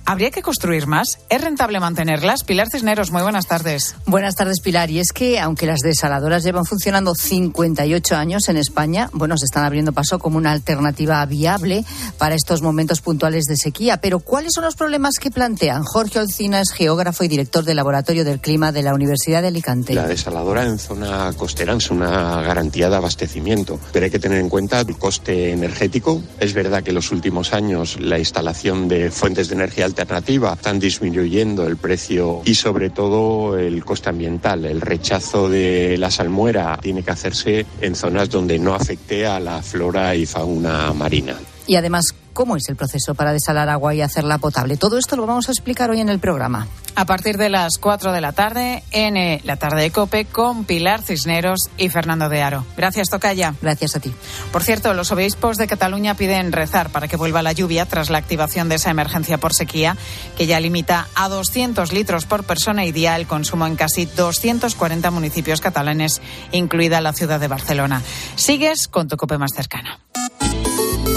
¿Habría 0.08 0.30
que 0.30 0.40
construir 0.40 0.86
más? 0.86 1.18
¿Es 1.28 1.40
rentable 1.40 1.80
mantenerlas? 1.80 2.44
Pilar 2.44 2.68
Cisneros, 2.70 3.10
muy 3.10 3.22
buenas 3.22 3.48
tardes. 3.48 3.96
Buenas 4.06 4.36
tardes, 4.36 4.60
Pilar. 4.60 4.88
Y 4.88 5.00
es 5.00 5.10
que, 5.12 5.40
aunque 5.40 5.66
las 5.66 5.80
desaladoras 5.80 6.44
llevan 6.44 6.64
funcionando 6.64 7.16
58 7.16 8.14
años 8.14 8.48
en 8.48 8.56
España, 8.56 9.10
bueno, 9.12 9.36
se 9.36 9.46
están 9.46 9.64
abriendo 9.64 9.92
paso 9.92 10.20
como 10.20 10.38
una 10.38 10.52
alternativa 10.52 11.26
viable 11.26 11.84
para 12.18 12.36
estos 12.36 12.62
momentos 12.62 13.00
puntuales 13.00 13.46
de 13.46 13.56
sequía. 13.56 13.96
Pero, 13.96 14.20
¿cuáles 14.20 14.52
son 14.52 14.62
los 14.62 14.76
problemas 14.76 15.14
que 15.20 15.32
plantean? 15.32 15.82
Jorge 15.82 16.20
Olcina 16.20 16.60
es 16.60 16.70
geógrafo 16.70 17.24
y 17.24 17.28
director 17.28 17.64
del 17.64 17.74
Laboratorio 17.74 18.24
del 18.24 18.38
Clima 18.38 18.70
de 18.70 18.84
la 18.84 18.94
Universidad 18.94 19.42
de 19.42 19.48
Alicante. 19.48 19.92
La 19.92 20.06
desaladora 20.06 20.62
en 20.62 20.78
zona 20.78 21.32
costera 21.36 21.74
es 21.74 21.90
una 21.90 22.42
garantía 22.42 22.88
de 22.88 22.94
abastecimiento, 22.94 23.80
pero 23.92 24.04
hay 24.04 24.12
que 24.12 24.20
tener 24.20 24.38
en 24.38 24.50
cuenta 24.50 24.78
el 24.78 24.96
coste 24.96 25.50
energético. 25.50 26.22
Es 26.38 26.54
verdad 26.54 26.84
que 26.84 26.90
en 26.90 26.94
los 26.94 27.10
últimos 27.10 27.52
años 27.52 27.98
la 28.00 28.20
instalación 28.20 28.86
de 28.86 29.10
fuentes 29.10 29.48
de 29.48 29.56
energía 29.56 29.95
alternativa, 30.02 30.52
están 30.52 30.78
disminuyendo 30.78 31.66
el 31.66 31.76
precio 31.76 32.42
y 32.44 32.54
sobre 32.54 32.90
todo 32.90 33.58
el 33.58 33.84
coste 33.84 34.10
ambiental. 34.10 34.64
El 34.64 34.80
rechazo 34.80 35.48
de 35.48 35.96
la 35.98 36.10
salmuera 36.10 36.78
tiene 36.80 37.02
que 37.02 37.10
hacerse 37.10 37.66
en 37.80 37.94
zonas 37.94 38.28
donde 38.30 38.58
no 38.58 38.74
afecte 38.74 39.26
a 39.26 39.40
la 39.40 39.62
flora 39.62 40.14
y 40.14 40.26
fauna 40.26 40.92
marina. 40.92 41.36
Y 41.66 41.76
además, 41.76 42.14
cómo 42.36 42.54
es 42.54 42.68
el 42.68 42.76
proceso 42.76 43.14
para 43.14 43.32
desalar 43.32 43.70
agua 43.70 43.94
y 43.94 44.02
hacerla 44.02 44.36
potable. 44.36 44.76
Todo 44.76 44.98
esto 44.98 45.16
lo 45.16 45.26
vamos 45.26 45.48
a 45.48 45.52
explicar 45.52 45.88
hoy 45.88 46.00
en 46.00 46.10
el 46.10 46.18
programa. 46.18 46.68
A 46.94 47.06
partir 47.06 47.38
de 47.38 47.48
las 47.48 47.78
4 47.78 48.12
de 48.12 48.20
la 48.20 48.32
tarde, 48.32 48.82
en 48.90 49.40
la 49.44 49.56
tarde 49.56 49.80
de 49.80 49.90
COPE, 49.90 50.26
con 50.26 50.64
Pilar 50.66 51.02
Cisneros 51.02 51.70
y 51.78 51.88
Fernando 51.88 52.28
de 52.28 52.42
Aro. 52.42 52.66
Gracias, 52.76 53.08
Tocaya. 53.08 53.54
Gracias 53.62 53.96
a 53.96 54.00
ti. 54.00 54.12
Por 54.52 54.62
cierto, 54.62 54.92
los 54.92 55.12
obispos 55.12 55.56
de 55.56 55.66
Cataluña 55.66 56.14
piden 56.14 56.52
rezar 56.52 56.90
para 56.90 57.08
que 57.08 57.16
vuelva 57.16 57.42
la 57.42 57.52
lluvia 57.52 57.86
tras 57.86 58.10
la 58.10 58.18
activación 58.18 58.68
de 58.68 58.74
esa 58.74 58.90
emergencia 58.90 59.38
por 59.38 59.54
sequía, 59.54 59.96
que 60.36 60.46
ya 60.46 60.60
limita 60.60 61.08
a 61.14 61.30
200 61.30 61.94
litros 61.94 62.26
por 62.26 62.44
persona 62.44 62.84
y 62.84 62.92
día 62.92 63.16
el 63.16 63.26
consumo 63.26 63.66
en 63.66 63.76
casi 63.76 64.04
240 64.04 65.10
municipios 65.10 65.62
catalanes, 65.62 66.20
incluida 66.52 67.00
la 67.00 67.14
ciudad 67.14 67.40
de 67.40 67.48
Barcelona. 67.48 68.02
Sigues 68.34 68.88
con 68.88 69.08
tu 69.08 69.16
COPE 69.16 69.38
más 69.38 69.52
cercana. 69.54 70.00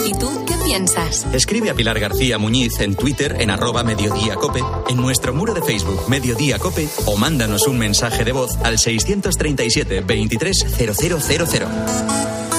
¿Y 0.05 0.13
tú 0.13 0.39
Escribe 1.34 1.72
a 1.72 1.74
Pilar 1.74 1.99
García 1.99 2.38
Muñiz 2.38 2.80
en 2.80 2.95
Twitter 2.95 3.38
en 3.39 3.49
arroba 3.49 3.84
Mediodía 3.84 4.36
Cope, 4.36 4.61
en 4.88 4.97
nuestro 4.97 5.34
muro 5.34 5.55
de 5.55 5.63
Facebook 5.63 6.07
Mediodía 6.07 6.59
Cope 6.59 6.88
o 7.05 7.17
mándanos 7.17 7.65
un 7.65 7.80
mensaje 7.80 8.24
de 8.24 8.34
voz 8.34 8.55
al 8.63 8.78
637 8.78 10.01
230000. 10.01 12.59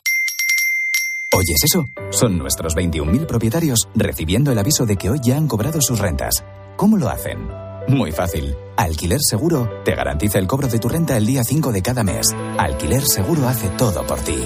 ¿Oyes 1.33 1.63
eso? 1.63 1.85
Son 2.09 2.37
nuestros 2.37 2.75
21.000 2.75 3.25
propietarios 3.25 3.87
recibiendo 3.95 4.51
el 4.51 4.59
aviso 4.59 4.85
de 4.85 4.97
que 4.97 5.09
hoy 5.09 5.19
ya 5.23 5.37
han 5.37 5.47
cobrado 5.47 5.79
sus 5.81 5.97
rentas. 5.97 6.43
¿Cómo 6.75 6.97
lo 6.97 7.07
hacen? 7.07 7.47
Muy 7.87 8.11
fácil. 8.11 8.53
Alquiler 8.75 9.19
Seguro 9.21 9.69
te 9.85 9.95
garantiza 9.95 10.39
el 10.39 10.47
cobro 10.47 10.67
de 10.67 10.79
tu 10.79 10.89
renta 10.89 11.15
el 11.15 11.25
día 11.25 11.45
5 11.45 11.71
de 11.71 11.81
cada 11.81 12.03
mes. 12.03 12.27
Alquiler 12.57 13.03
Seguro 13.03 13.47
hace 13.47 13.69
todo 13.69 14.05
por 14.05 14.19
ti. 14.19 14.43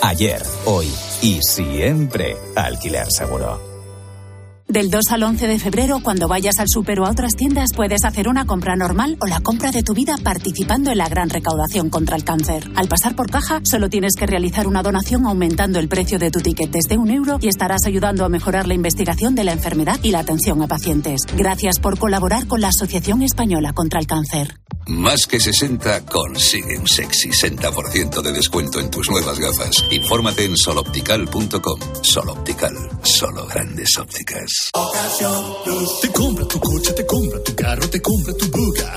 Ayer, 0.00 0.42
hoy 0.64 0.88
y 1.20 1.40
siempre 1.42 2.36
Alquiler 2.56 3.06
Seguro. 3.10 3.71
Del 4.72 4.88
2 4.88 5.02
al 5.10 5.22
11 5.24 5.48
de 5.48 5.58
febrero, 5.58 6.00
cuando 6.02 6.28
vayas 6.28 6.58
al 6.58 6.66
súper 6.66 6.98
o 6.98 7.04
a 7.04 7.10
otras 7.10 7.36
tiendas, 7.36 7.68
puedes 7.76 8.06
hacer 8.06 8.26
una 8.26 8.46
compra 8.46 8.74
normal 8.74 9.18
o 9.20 9.26
la 9.26 9.40
compra 9.40 9.70
de 9.70 9.82
tu 9.82 9.92
vida 9.92 10.14
participando 10.24 10.90
en 10.90 10.96
la 10.96 11.10
gran 11.10 11.28
recaudación 11.28 11.90
contra 11.90 12.16
el 12.16 12.24
cáncer. 12.24 12.70
Al 12.74 12.88
pasar 12.88 13.14
por 13.14 13.30
caja, 13.30 13.60
solo 13.64 13.90
tienes 13.90 14.14
que 14.18 14.24
realizar 14.24 14.66
una 14.66 14.82
donación 14.82 15.26
aumentando 15.26 15.78
el 15.78 15.88
precio 15.88 16.18
de 16.18 16.30
tu 16.30 16.40
ticket 16.40 16.70
desde 16.70 16.96
un 16.96 17.10
euro 17.10 17.36
y 17.42 17.48
estarás 17.48 17.84
ayudando 17.84 18.24
a 18.24 18.30
mejorar 18.30 18.66
la 18.66 18.72
investigación 18.72 19.34
de 19.34 19.44
la 19.44 19.52
enfermedad 19.52 20.00
y 20.02 20.10
la 20.10 20.20
atención 20.20 20.62
a 20.62 20.68
pacientes. 20.68 21.20
Gracias 21.36 21.78
por 21.78 21.98
colaborar 21.98 22.46
con 22.46 22.62
la 22.62 22.68
Asociación 22.68 23.20
Española 23.20 23.74
contra 23.74 24.00
el 24.00 24.06
Cáncer. 24.06 24.54
Más 24.86 25.26
que 25.26 25.38
60 25.38 26.06
consigue 26.06 26.78
un 26.78 26.88
sexy 26.88 27.28
60% 27.28 28.22
de 28.22 28.32
descuento 28.32 28.80
en 28.80 28.90
tus 28.90 29.08
nuevas 29.10 29.38
gafas. 29.38 29.84
Infórmate 29.90 30.44
en 30.44 30.56
soloptical.com. 30.56 31.80
Soloptical, 32.02 32.74
solo 33.02 33.46
grandes 33.46 33.96
ópticas. 33.98 34.61
Te 34.70 36.12
compra 36.12 36.46
tu 36.46 36.60
coche, 36.60 36.92
te 36.92 37.04
compra 37.04 37.42
tu 37.42 37.54
carro, 37.54 37.90
te 37.90 38.00
compra 38.00 38.32
tu 38.34 38.46
buga. 38.50 38.96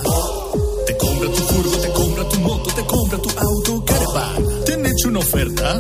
Te 0.85 0.97
compra 0.97 1.27
tu 1.29 1.41
furgo, 1.43 1.77
te 1.77 1.91
compra 1.91 2.29
tu 2.29 2.39
moto, 2.39 2.73
te 2.73 2.85
compra 2.85 3.17
tu 3.17 3.29
auto, 3.29 3.85
caravan. 3.85 4.63
¿Te 4.65 4.73
han 4.73 4.85
hecho 4.85 5.07
una 5.09 5.19
oferta? 5.19 5.79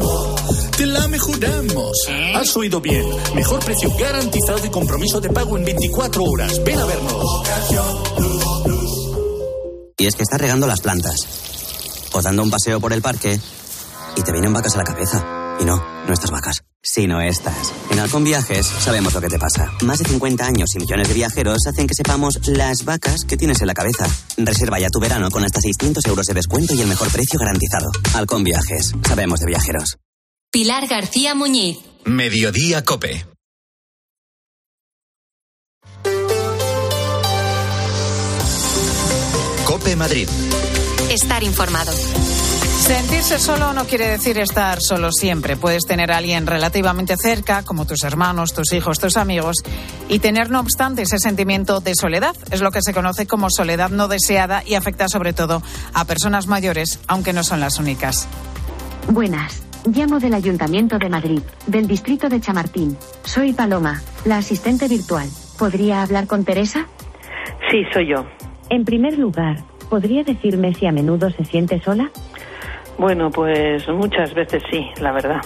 Te 0.75 0.85
la 0.87 1.07
mejoramos. 1.07 1.91
Has 2.35 2.57
oído 2.57 2.81
bien. 2.81 3.05
Mejor 3.35 3.63
precio 3.63 3.91
garantizado 3.97 4.65
y 4.65 4.69
compromiso 4.69 5.21
de 5.21 5.29
pago 5.29 5.57
en 5.57 5.65
24 5.65 6.23
horas. 6.23 6.63
Ven 6.63 6.79
a 6.79 6.85
vernos. 6.85 7.43
Y 9.97 10.07
es 10.07 10.15
que 10.15 10.23
estás 10.23 10.41
regando 10.41 10.67
las 10.67 10.81
plantas, 10.81 11.15
o 12.11 12.21
dando 12.21 12.43
un 12.43 12.49
paseo 12.49 12.79
por 12.79 12.91
el 12.91 13.01
parque, 13.01 13.39
y 14.17 14.21
te 14.21 14.31
vienen 14.31 14.53
vacas 14.53 14.75
a 14.75 14.79
la 14.79 14.83
cabeza. 14.83 15.57
Y 15.59 15.65
no, 15.65 15.77
no 16.07 16.13
estas 16.13 16.31
vacas. 16.31 16.63
Si 16.85 17.07
no 17.07 17.19
estás. 17.19 17.73
En 17.89 17.99
Halcón 17.99 18.23
Viajes 18.23 18.65
sabemos 18.65 19.13
lo 19.13 19.19
que 19.19 19.27
te 19.27 19.39
pasa. 19.39 19.71
Más 19.83 19.99
de 19.99 20.05
50 20.05 20.45
años 20.45 20.69
y 20.75 20.79
millones 20.79 21.07
de 21.07 21.13
viajeros 21.15 21.65
hacen 21.67 21.87
que 21.87 21.95
sepamos 21.95 22.39
las 22.47 22.85
vacas 22.85 23.25
que 23.25 23.37
tienes 23.37 23.59
en 23.61 23.67
la 23.67 23.73
cabeza. 23.73 24.07
Reserva 24.37 24.79
ya 24.79 24.89
tu 24.89 24.99
verano 24.99 25.29
con 25.31 25.43
hasta 25.43 25.59
600 25.59 26.05
euros 26.05 26.27
de 26.27 26.35
descuento 26.35 26.73
y 26.75 26.81
el 26.81 26.87
mejor 26.87 27.11
precio 27.11 27.39
garantizado. 27.39 27.91
Halcón 28.13 28.43
Viajes. 28.43 28.93
Sabemos 29.05 29.39
de 29.39 29.47
viajeros. 29.47 29.97
Pilar 30.51 30.87
García 30.87 31.33
Muñiz. 31.35 31.79
Mediodía 32.05 32.83
Cope. 32.83 33.25
Cope 39.65 39.95
Madrid. 39.95 40.29
Estar 41.09 41.43
informado. 41.43 41.91
Sentirse 42.85 43.39
solo 43.39 43.73
no 43.73 43.85
quiere 43.85 44.09
decir 44.09 44.37
estar 44.37 44.79
solo 44.79 45.11
siempre. 45.11 45.57
Puedes 45.57 45.87
tener 45.87 46.11
a 46.11 46.17
alguien 46.17 46.45
relativamente 46.45 47.15
cerca, 47.17 47.63
como 47.63 47.87
tus 47.87 48.03
hermanos, 48.03 48.53
tus 48.53 48.73
hijos, 48.73 48.99
tus 48.99 49.17
amigos, 49.17 49.55
y 50.07 50.19
tener 50.19 50.51
no 50.51 50.59
obstante 50.59 51.01
ese 51.01 51.17
sentimiento 51.17 51.79
de 51.79 51.93
soledad. 51.99 52.35
Es 52.51 52.61
lo 52.61 52.69
que 52.69 52.83
se 52.83 52.93
conoce 52.93 53.25
como 53.25 53.49
soledad 53.49 53.89
no 53.89 54.07
deseada 54.07 54.61
y 54.63 54.75
afecta 54.75 55.07
sobre 55.07 55.33
todo 55.33 55.63
a 55.95 56.05
personas 56.05 56.45
mayores, 56.45 56.99
aunque 57.07 57.33
no 57.33 57.43
son 57.43 57.59
las 57.59 57.79
únicas. 57.79 58.27
Buenas. 59.09 59.63
Llamo 59.87 60.19
del 60.19 60.35
Ayuntamiento 60.35 60.99
de 60.99 61.09
Madrid, 61.09 61.41
del 61.65 61.87
distrito 61.87 62.29
de 62.29 62.39
Chamartín. 62.39 62.95
Soy 63.23 63.53
Paloma, 63.53 64.03
la 64.25 64.37
asistente 64.37 64.87
virtual. 64.87 65.27
¿Podría 65.57 66.03
hablar 66.03 66.27
con 66.27 66.45
Teresa? 66.45 66.85
Sí, 67.71 67.81
soy 67.91 68.11
yo. 68.11 68.27
En 68.69 68.85
primer 68.85 69.17
lugar, 69.17 69.63
¿podría 69.89 70.23
decirme 70.23 70.75
si 70.75 70.85
a 70.85 70.91
menudo 70.91 71.31
se 71.31 71.45
siente 71.45 71.81
sola? 71.81 72.11
Bueno, 72.97 73.29
pues 73.29 73.87
muchas 73.89 74.33
veces 74.33 74.63
sí, 74.71 74.89
la 75.01 75.11
verdad. 75.11 75.41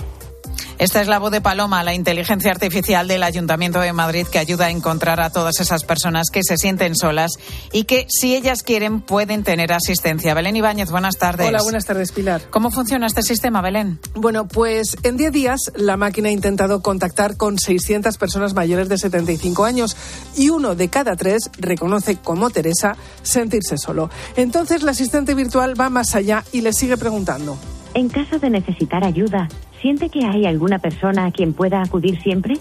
Esta 0.79 1.01
es 1.01 1.09
la 1.09 1.19
voz 1.19 1.31
de 1.31 1.41
Paloma, 1.41 1.83
la 1.83 1.93
inteligencia 1.93 2.51
artificial 2.51 3.05
del 3.09 3.23
Ayuntamiento 3.23 3.81
de 3.81 3.91
Madrid 3.91 4.25
que 4.25 4.39
ayuda 4.39 4.67
a 4.67 4.69
encontrar 4.69 5.19
a 5.19 5.29
todas 5.29 5.59
esas 5.59 5.83
personas 5.83 6.29
que 6.31 6.39
se 6.41 6.55
sienten 6.55 6.95
solas 6.95 7.33
y 7.73 7.83
que, 7.83 8.07
si 8.07 8.33
ellas 8.33 8.63
quieren, 8.63 9.01
pueden 9.01 9.43
tener 9.43 9.73
asistencia. 9.73 10.33
Belén 10.33 10.55
Ibáñez, 10.55 10.89
buenas 10.89 11.17
tardes. 11.17 11.49
Hola, 11.49 11.63
buenas 11.63 11.83
tardes, 11.85 12.13
Pilar. 12.13 12.43
¿Cómo 12.49 12.71
funciona 12.71 13.07
este 13.07 13.23
sistema, 13.23 13.59
Belén? 13.59 13.99
Bueno, 14.15 14.47
pues 14.47 14.95
en 15.03 15.17
10 15.17 15.33
días 15.33 15.59
la 15.75 15.97
máquina 15.97 16.29
ha 16.29 16.31
intentado 16.31 16.81
contactar 16.81 17.35
con 17.35 17.59
600 17.59 18.17
personas 18.17 18.53
mayores 18.53 18.87
de 18.87 18.97
75 18.97 19.65
años 19.65 19.97
y 20.37 20.47
uno 20.47 20.75
de 20.75 20.87
cada 20.87 21.17
tres 21.17 21.51
reconoce, 21.57 22.15
como 22.15 22.51
Teresa, 22.51 22.95
sentirse 23.21 23.77
solo. 23.77 24.09
Entonces 24.37 24.81
la 24.83 24.91
asistente 24.91 25.35
virtual 25.35 25.77
va 25.77 25.89
más 25.89 26.15
allá 26.15 26.45
y 26.53 26.61
le 26.61 26.71
sigue 26.71 26.95
preguntando. 26.95 27.57
En 27.95 28.07
caso 28.07 28.39
de 28.39 28.49
necesitar 28.49 29.03
ayuda, 29.03 29.49
¿siente 29.81 30.09
que 30.09 30.25
hay 30.25 30.45
alguna 30.45 30.79
persona 30.79 31.25
a 31.25 31.31
quien 31.31 31.53
pueda 31.53 31.81
acudir 31.81 32.21
siempre? 32.21 32.57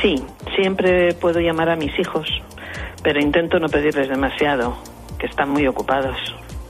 Sí, 0.00 0.22
siempre 0.56 1.14
puedo 1.14 1.40
llamar 1.40 1.68
a 1.68 1.76
mis 1.76 1.98
hijos, 1.98 2.28
pero 3.02 3.20
intento 3.20 3.58
no 3.58 3.68
pedirles 3.68 4.08
demasiado, 4.08 4.76
que 5.18 5.26
están 5.26 5.50
muy 5.50 5.66
ocupados. 5.66 6.16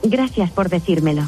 Gracias 0.03 0.49
por 0.51 0.69
decírmelo. 0.69 1.23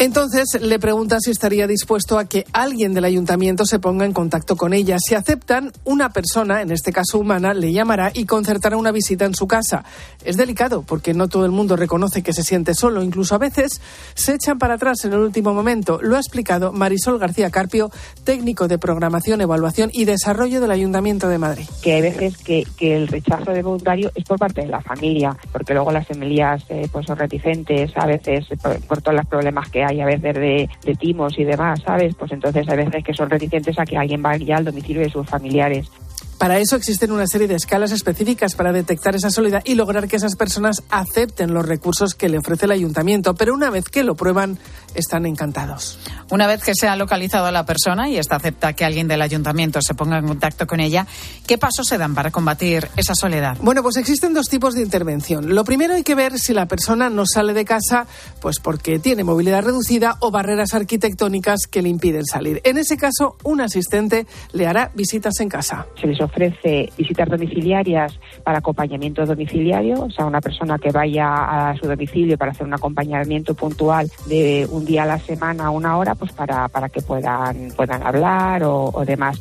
Entonces 0.00 0.56
le 0.60 0.78
pregunta 0.78 1.18
si 1.18 1.32
estaría 1.32 1.66
dispuesto 1.66 2.20
a 2.20 2.26
que 2.26 2.46
alguien 2.52 2.94
del 2.94 3.04
ayuntamiento 3.04 3.66
se 3.66 3.80
ponga 3.80 4.04
en 4.04 4.12
contacto 4.12 4.54
con 4.54 4.72
ella. 4.72 4.96
Si 5.00 5.16
aceptan, 5.16 5.72
una 5.82 6.10
persona, 6.10 6.62
en 6.62 6.70
este 6.70 6.92
caso 6.92 7.18
humana, 7.18 7.52
le 7.52 7.72
llamará 7.72 8.12
y 8.14 8.24
concertará 8.24 8.76
una 8.76 8.92
visita 8.92 9.24
en 9.24 9.34
su 9.34 9.48
casa. 9.48 9.84
Es 10.24 10.36
delicado 10.36 10.82
porque 10.82 11.14
no 11.14 11.26
todo 11.26 11.44
el 11.46 11.50
mundo 11.50 11.74
reconoce 11.74 12.22
que 12.22 12.32
se 12.32 12.44
siente 12.44 12.74
solo. 12.74 13.02
Incluso 13.02 13.34
a 13.34 13.38
veces 13.38 13.80
se 14.14 14.34
echan 14.34 14.60
para 14.60 14.74
atrás 14.74 15.04
en 15.04 15.14
el 15.14 15.18
último 15.18 15.52
momento. 15.52 15.98
Lo 16.00 16.14
ha 16.14 16.20
explicado 16.20 16.72
Marisol 16.72 17.18
García 17.18 17.50
Carpio, 17.50 17.90
técnico 18.22 18.68
de 18.68 18.78
programación, 18.78 19.40
evaluación 19.40 19.90
y 19.92 20.04
desarrollo 20.04 20.60
del 20.60 20.70
Ayuntamiento 20.70 21.28
de 21.28 21.38
Madrid. 21.38 21.66
Que 21.82 21.94
hay 21.94 22.02
veces 22.02 22.36
que, 22.38 22.64
el 22.78 23.08
rechazo 23.08 23.50
de 23.50 23.62
voluntario 23.62 24.12
es 24.14 24.22
por 24.22 24.38
parte 24.38 24.60
de 24.60 24.68
la 24.68 24.80
familia, 24.80 25.36
porque 25.50 25.74
luego 25.74 25.90
las 25.90 26.06
familias 26.06 26.62
eh, 26.68 26.86
pues 26.92 27.04
son 27.06 27.18
reticentes 27.18 27.90
a 27.96 28.06
veces 28.06 28.46
por, 28.62 28.80
por 28.82 29.02
todos 29.02 29.16
los 29.16 29.26
problemas 29.26 29.68
que 29.68 29.82
hay 29.82 29.87
hay 29.88 30.00
a 30.00 30.06
veces 30.06 30.34
de, 30.34 30.68
de 30.84 30.94
timos 30.94 31.38
y 31.38 31.44
demás, 31.44 31.80
¿sabes? 31.84 32.14
Pues 32.14 32.32
entonces 32.32 32.68
hay 32.68 32.76
veces 32.76 33.04
que 33.04 33.14
son 33.14 33.30
reticentes 33.30 33.78
a 33.78 33.84
que 33.84 33.96
alguien 33.96 34.22
vaya 34.22 34.56
al 34.56 34.64
domicilio 34.64 35.02
de 35.02 35.10
sus 35.10 35.26
familiares. 35.26 35.90
Para 36.38 36.58
eso 36.58 36.76
existen 36.76 37.10
una 37.10 37.26
serie 37.26 37.48
de 37.48 37.56
escalas 37.56 37.90
específicas 37.90 38.54
para 38.54 38.72
detectar 38.72 39.16
esa 39.16 39.28
soledad 39.28 39.60
y 39.64 39.74
lograr 39.74 40.06
que 40.06 40.16
esas 40.16 40.36
personas 40.36 40.84
acepten 40.88 41.52
los 41.52 41.66
recursos 41.66 42.14
que 42.14 42.28
le 42.28 42.38
ofrece 42.38 42.66
el 42.66 42.70
ayuntamiento. 42.70 43.34
Pero 43.34 43.54
una 43.54 43.70
vez 43.70 43.86
que 43.86 44.04
lo 44.04 44.14
prueban, 44.14 44.56
están 44.94 45.26
encantados. 45.26 45.98
Una 46.30 46.46
vez 46.46 46.62
que 46.62 46.74
se 46.74 46.86
ha 46.86 46.94
localizado 46.94 47.46
a 47.46 47.50
la 47.50 47.66
persona 47.66 48.08
y 48.08 48.18
esta 48.18 48.36
acepta 48.36 48.72
que 48.74 48.84
alguien 48.84 49.08
del 49.08 49.20
ayuntamiento 49.20 49.82
se 49.82 49.94
ponga 49.94 50.18
en 50.18 50.28
contacto 50.28 50.66
con 50.66 50.78
ella, 50.78 51.06
¿qué 51.46 51.58
pasos 51.58 51.88
se 51.88 51.98
dan 51.98 52.14
para 52.14 52.30
combatir 52.30 52.88
esa 52.96 53.14
soledad? 53.14 53.56
Bueno, 53.60 53.82
pues 53.82 53.96
existen 53.96 54.32
dos 54.32 54.46
tipos 54.48 54.74
de 54.74 54.82
intervención. 54.82 55.54
Lo 55.54 55.64
primero 55.64 55.94
hay 55.94 56.04
que 56.04 56.14
ver 56.14 56.38
si 56.38 56.54
la 56.54 56.66
persona 56.66 57.10
no 57.10 57.24
sale 57.26 57.52
de 57.52 57.64
casa 57.64 58.06
pues 58.40 58.60
porque 58.60 59.00
tiene 59.00 59.24
movilidad 59.24 59.64
reducida 59.64 60.18
o 60.20 60.30
barreras 60.30 60.72
arquitectónicas 60.74 61.66
que 61.68 61.82
le 61.82 61.88
impiden 61.88 62.24
salir. 62.24 62.60
En 62.64 62.78
ese 62.78 62.96
caso, 62.96 63.36
un 63.42 63.60
asistente 63.60 64.26
le 64.52 64.68
hará 64.68 64.92
visitas 64.94 65.40
en 65.40 65.48
casa. 65.48 65.86
Se 66.00 66.06
les 66.06 66.20
ofrece 66.28 66.90
visitas 66.96 67.28
domiciliarias 67.28 68.18
para 68.44 68.58
acompañamiento 68.58 69.26
domiciliario, 69.26 70.04
o 70.04 70.10
sea, 70.10 70.26
una 70.26 70.40
persona 70.40 70.78
que 70.78 70.90
vaya 70.90 71.70
a 71.70 71.76
su 71.76 71.86
domicilio 71.86 72.38
para 72.38 72.52
hacer 72.52 72.66
un 72.66 72.74
acompañamiento 72.74 73.54
puntual 73.54 74.10
de 74.26 74.66
un 74.70 74.84
día 74.84 75.02
a 75.02 75.06
la 75.06 75.18
semana, 75.18 75.70
una 75.70 75.96
hora, 75.96 76.14
pues 76.14 76.32
para, 76.32 76.68
para 76.68 76.88
que 76.88 77.02
puedan, 77.02 77.70
puedan 77.76 78.02
hablar 78.02 78.62
o, 78.62 78.90
o 78.92 79.04
demás. 79.04 79.40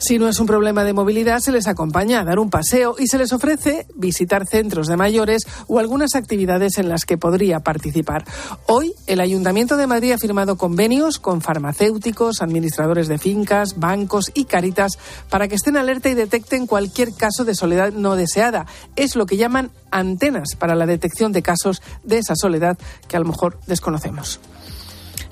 Si 0.00 0.18
no 0.18 0.28
es 0.28 0.40
un 0.40 0.46
problema 0.46 0.82
de 0.82 0.94
movilidad, 0.94 1.40
se 1.40 1.52
les 1.52 1.66
acompaña 1.66 2.20
a 2.20 2.24
dar 2.24 2.38
un 2.38 2.48
paseo 2.48 2.96
y 2.98 3.06
se 3.06 3.18
les 3.18 3.34
ofrece 3.34 3.86
visitar 3.94 4.46
centros 4.46 4.86
de 4.86 4.96
mayores 4.96 5.46
o 5.68 5.78
algunas 5.78 6.14
actividades 6.14 6.78
en 6.78 6.88
las 6.88 7.04
que 7.04 7.18
podría 7.18 7.60
participar. 7.60 8.24
Hoy, 8.66 8.94
el 9.06 9.20
Ayuntamiento 9.20 9.76
de 9.76 9.86
Madrid 9.86 10.12
ha 10.12 10.18
firmado 10.18 10.56
convenios 10.56 11.18
con 11.18 11.42
farmacéuticos, 11.42 12.40
administradores 12.40 13.08
de 13.08 13.18
fincas, 13.18 13.78
bancos 13.78 14.30
y 14.32 14.46
caritas 14.46 14.98
para 15.28 15.48
que 15.48 15.56
estén 15.56 15.76
alerta 15.76 16.08
y 16.08 16.14
detecten 16.14 16.66
cualquier 16.66 17.12
caso 17.12 17.44
de 17.44 17.54
soledad 17.54 17.92
no 17.92 18.16
deseada. 18.16 18.64
Es 18.96 19.16
lo 19.16 19.26
que 19.26 19.36
llaman 19.36 19.70
antenas 19.90 20.56
para 20.58 20.76
la 20.76 20.86
detección 20.86 21.32
de 21.32 21.42
casos 21.42 21.82
de 22.04 22.16
esa 22.16 22.36
soledad 22.36 22.78
que 23.06 23.18
a 23.18 23.20
lo 23.20 23.26
mejor 23.26 23.58
desconocemos. 23.66 24.40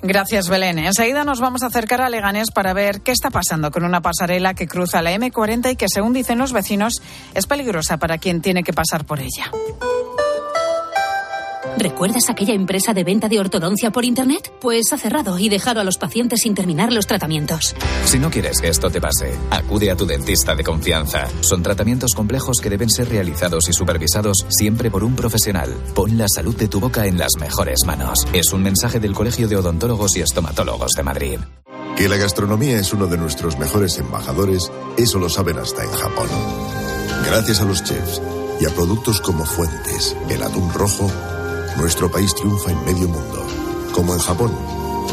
Gracias, 0.03 0.49
Belén. 0.49 0.79
Enseguida 0.79 1.25
nos 1.25 1.41
vamos 1.41 1.63
a 1.63 1.67
acercar 1.67 2.01
a 2.01 2.09
Leganés 2.09 2.51
para 2.53 2.73
ver 2.73 3.01
qué 3.01 3.11
está 3.11 3.31
pasando 3.31 3.71
con 3.71 3.85
una 3.85 4.01
pasarela 4.01 4.55
que 4.55 4.69
cruza 4.69 5.03
la 5.03 5.13
M40 5.13 5.73
y 5.73 5.77
que, 5.77 5.87
según 5.89 6.13
dicen 6.13 6.39
los 6.39 6.53
vecinos, 6.53 7.03
es 7.35 7.47
peligrosa 7.47 7.97
para 7.97 8.19
quien 8.19 8.41
tiene 8.41 8.63
que 8.63 8.73
pasar 8.73 9.05
por 9.05 9.19
ella. 9.19 9.51
¿Recuerdas 11.79 12.29
aquella 12.29 12.55
empresa 12.55 12.93
de 12.93 13.05
venta 13.05 13.29
de 13.29 13.39
ortodoncia 13.39 13.93
por 13.93 14.05
Internet? 14.05 14.53
Pues 14.61 14.93
ha 14.93 14.99
cerrado 14.99 15.39
y 15.39 15.49
dejado 15.49 15.81
a 15.81 15.85
los 15.85 15.97
pacientes 15.97 16.41
sin 16.41 16.57
terminar 16.57 16.93
los 16.93 17.07
tratamientos. 17.07 17.77
Si 18.05 18.19
no 18.19 18.31
quieres 18.31 18.61
que 18.61 18.67
esto 18.67 18.91
te 18.91 19.01
pase, 19.01 19.33
acude 19.51 19.89
a 19.89 19.97
tu 19.97 20.05
dentista 20.05 20.57
de 20.57 20.65
confianza. 20.65 21.29
Son 21.41 21.63
tratamientos 21.63 22.15
complejos 22.15 22.59
que 22.61 22.69
deben 22.69 22.91
ser 22.91 23.09
realizados 23.09 23.69
y 23.69 23.73
supervisados 23.73 24.45
siempre 24.49 24.91
por 24.91 25.05
un 25.05 25.15
profesional. 25.15 25.73
Pon 25.95 26.19
la 26.19 26.27
salud 26.29 26.57
de 26.57 26.67
tu 26.67 26.81
boca 26.81 27.07
en 27.07 27.17
las 27.17 27.37
mejores 27.39 27.85
manos. 27.87 28.27
Es 28.33 28.53
un 28.53 28.65
mensaje 28.65 28.99
del 28.99 29.15
Colegio 29.15 29.47
de 29.47 29.57
Odontólogos 29.57 30.17
y 30.17 30.21
Estomatólogos 30.23 30.93
de 30.97 31.03
Madrid. 31.05 31.39
Que 31.97 32.09
la 32.09 32.17
gastronomía 32.17 32.81
es 32.81 32.93
uno 32.93 33.07
de 33.07 33.19
nuestros 33.19 33.57
mejores 33.57 33.99
embajadores, 33.99 34.73
eso 34.97 35.21
lo 35.21 35.29
saben 35.29 35.59
hasta 35.59 35.85
en 35.85 35.91
Japón. 35.91 36.29
Gracias 37.25 37.61
a 37.61 37.65
los 37.65 37.85
chefs 37.85 38.21
y 38.61 38.67
a 38.67 38.71
productos 38.71 39.21
como 39.21 39.45
Fuentes, 39.45 40.17
el 40.29 40.43
atún 40.43 40.73
rojo, 40.73 41.09
nuestro 41.79 42.11
país 42.11 42.35
triunfa 42.35 42.73
en 42.73 42.85
medio 42.85 43.09
mundo, 43.09 43.47
como 43.93 44.13
en 44.13 44.19
Japón, 44.19 44.53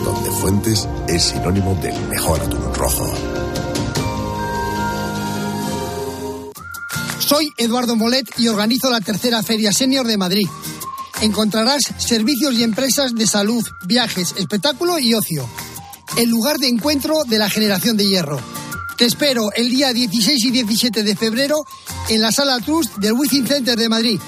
donde 0.04 0.32
Fuentes 0.32 0.88
es 1.08 1.24
sinónimo 1.24 1.76
del 1.76 1.96
mejor 2.08 2.42
atún 2.42 2.74
rojo. 2.74 3.14
Soy 7.20 7.54
Eduardo 7.58 7.96
Molet 7.96 8.28
y 8.38 8.48
organizo 8.48 8.90
la 8.90 9.00
tercera 9.00 9.44
Feria 9.44 9.72
Senior 9.72 10.08
de 10.08 10.18
Madrid. 10.18 10.48
Encontrarás 11.22 11.82
servicios 11.98 12.56
y 12.56 12.64
empresas 12.64 13.14
de 13.14 13.28
salud, 13.28 13.66
viajes, 13.86 14.34
espectáculo 14.38 14.98
y 14.98 15.14
ocio. 15.14 15.48
El 16.18 16.30
lugar 16.30 16.58
de 16.58 16.68
encuentro 16.68 17.24
de 17.26 17.38
la 17.38 17.50
generación 17.50 17.96
de 17.96 18.08
hierro. 18.08 18.40
Te 18.98 19.06
espero 19.06 19.52
el 19.56 19.70
día 19.70 19.94
16 19.94 20.46
y 20.46 20.52
17 20.52 21.04
de 21.04 21.16
febrero 21.16 21.64
en 22.10 22.22
la 22.22 22.32
Sala 22.32 22.60
Trust 22.60 22.98
del 22.98 23.14
Wizzing 23.14 23.46
Center 23.46 23.78
de 23.78 23.90
Madrid. 23.90 24.20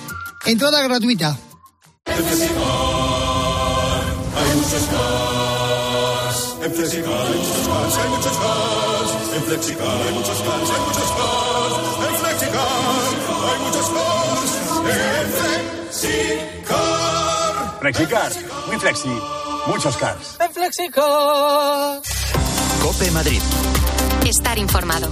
Entrada 0.46 0.82
gratuita. 0.84 1.38
En 2.08 2.24
Flexicar 2.26 2.68
hay 4.36 4.56
muchos 4.56 4.84
cars. 4.92 6.38
En 6.64 6.72
Flexicar 6.74 7.26
hay 7.28 7.38
muchos 7.38 7.68
cars, 7.68 7.98
hay 7.98 8.10
muchos. 8.10 8.38
En 9.36 9.44
Flexicar 9.44 9.88
hay 9.88 10.14
muchos 10.14 10.40
cars, 10.42 10.70
hay 10.70 10.82
muchos 10.88 11.12
cars. 11.18 11.76
En 12.08 12.16
Flexicar 12.18 12.68
hay 13.48 13.60
muchos 13.66 13.88
cars. 13.90 14.52
En 14.88 15.28
Flexicar. 15.92 16.88
Flexicar, 17.80 18.32
muy 18.68 18.78
flexi, 18.80 19.16
muchos 19.68 19.98
cars. 19.98 20.38
En 20.40 20.52
Flexicar. 20.54 22.02
Cope 22.82 23.12
Madrid. 23.12 23.42
Estar 24.26 24.58
informado. 24.58 25.10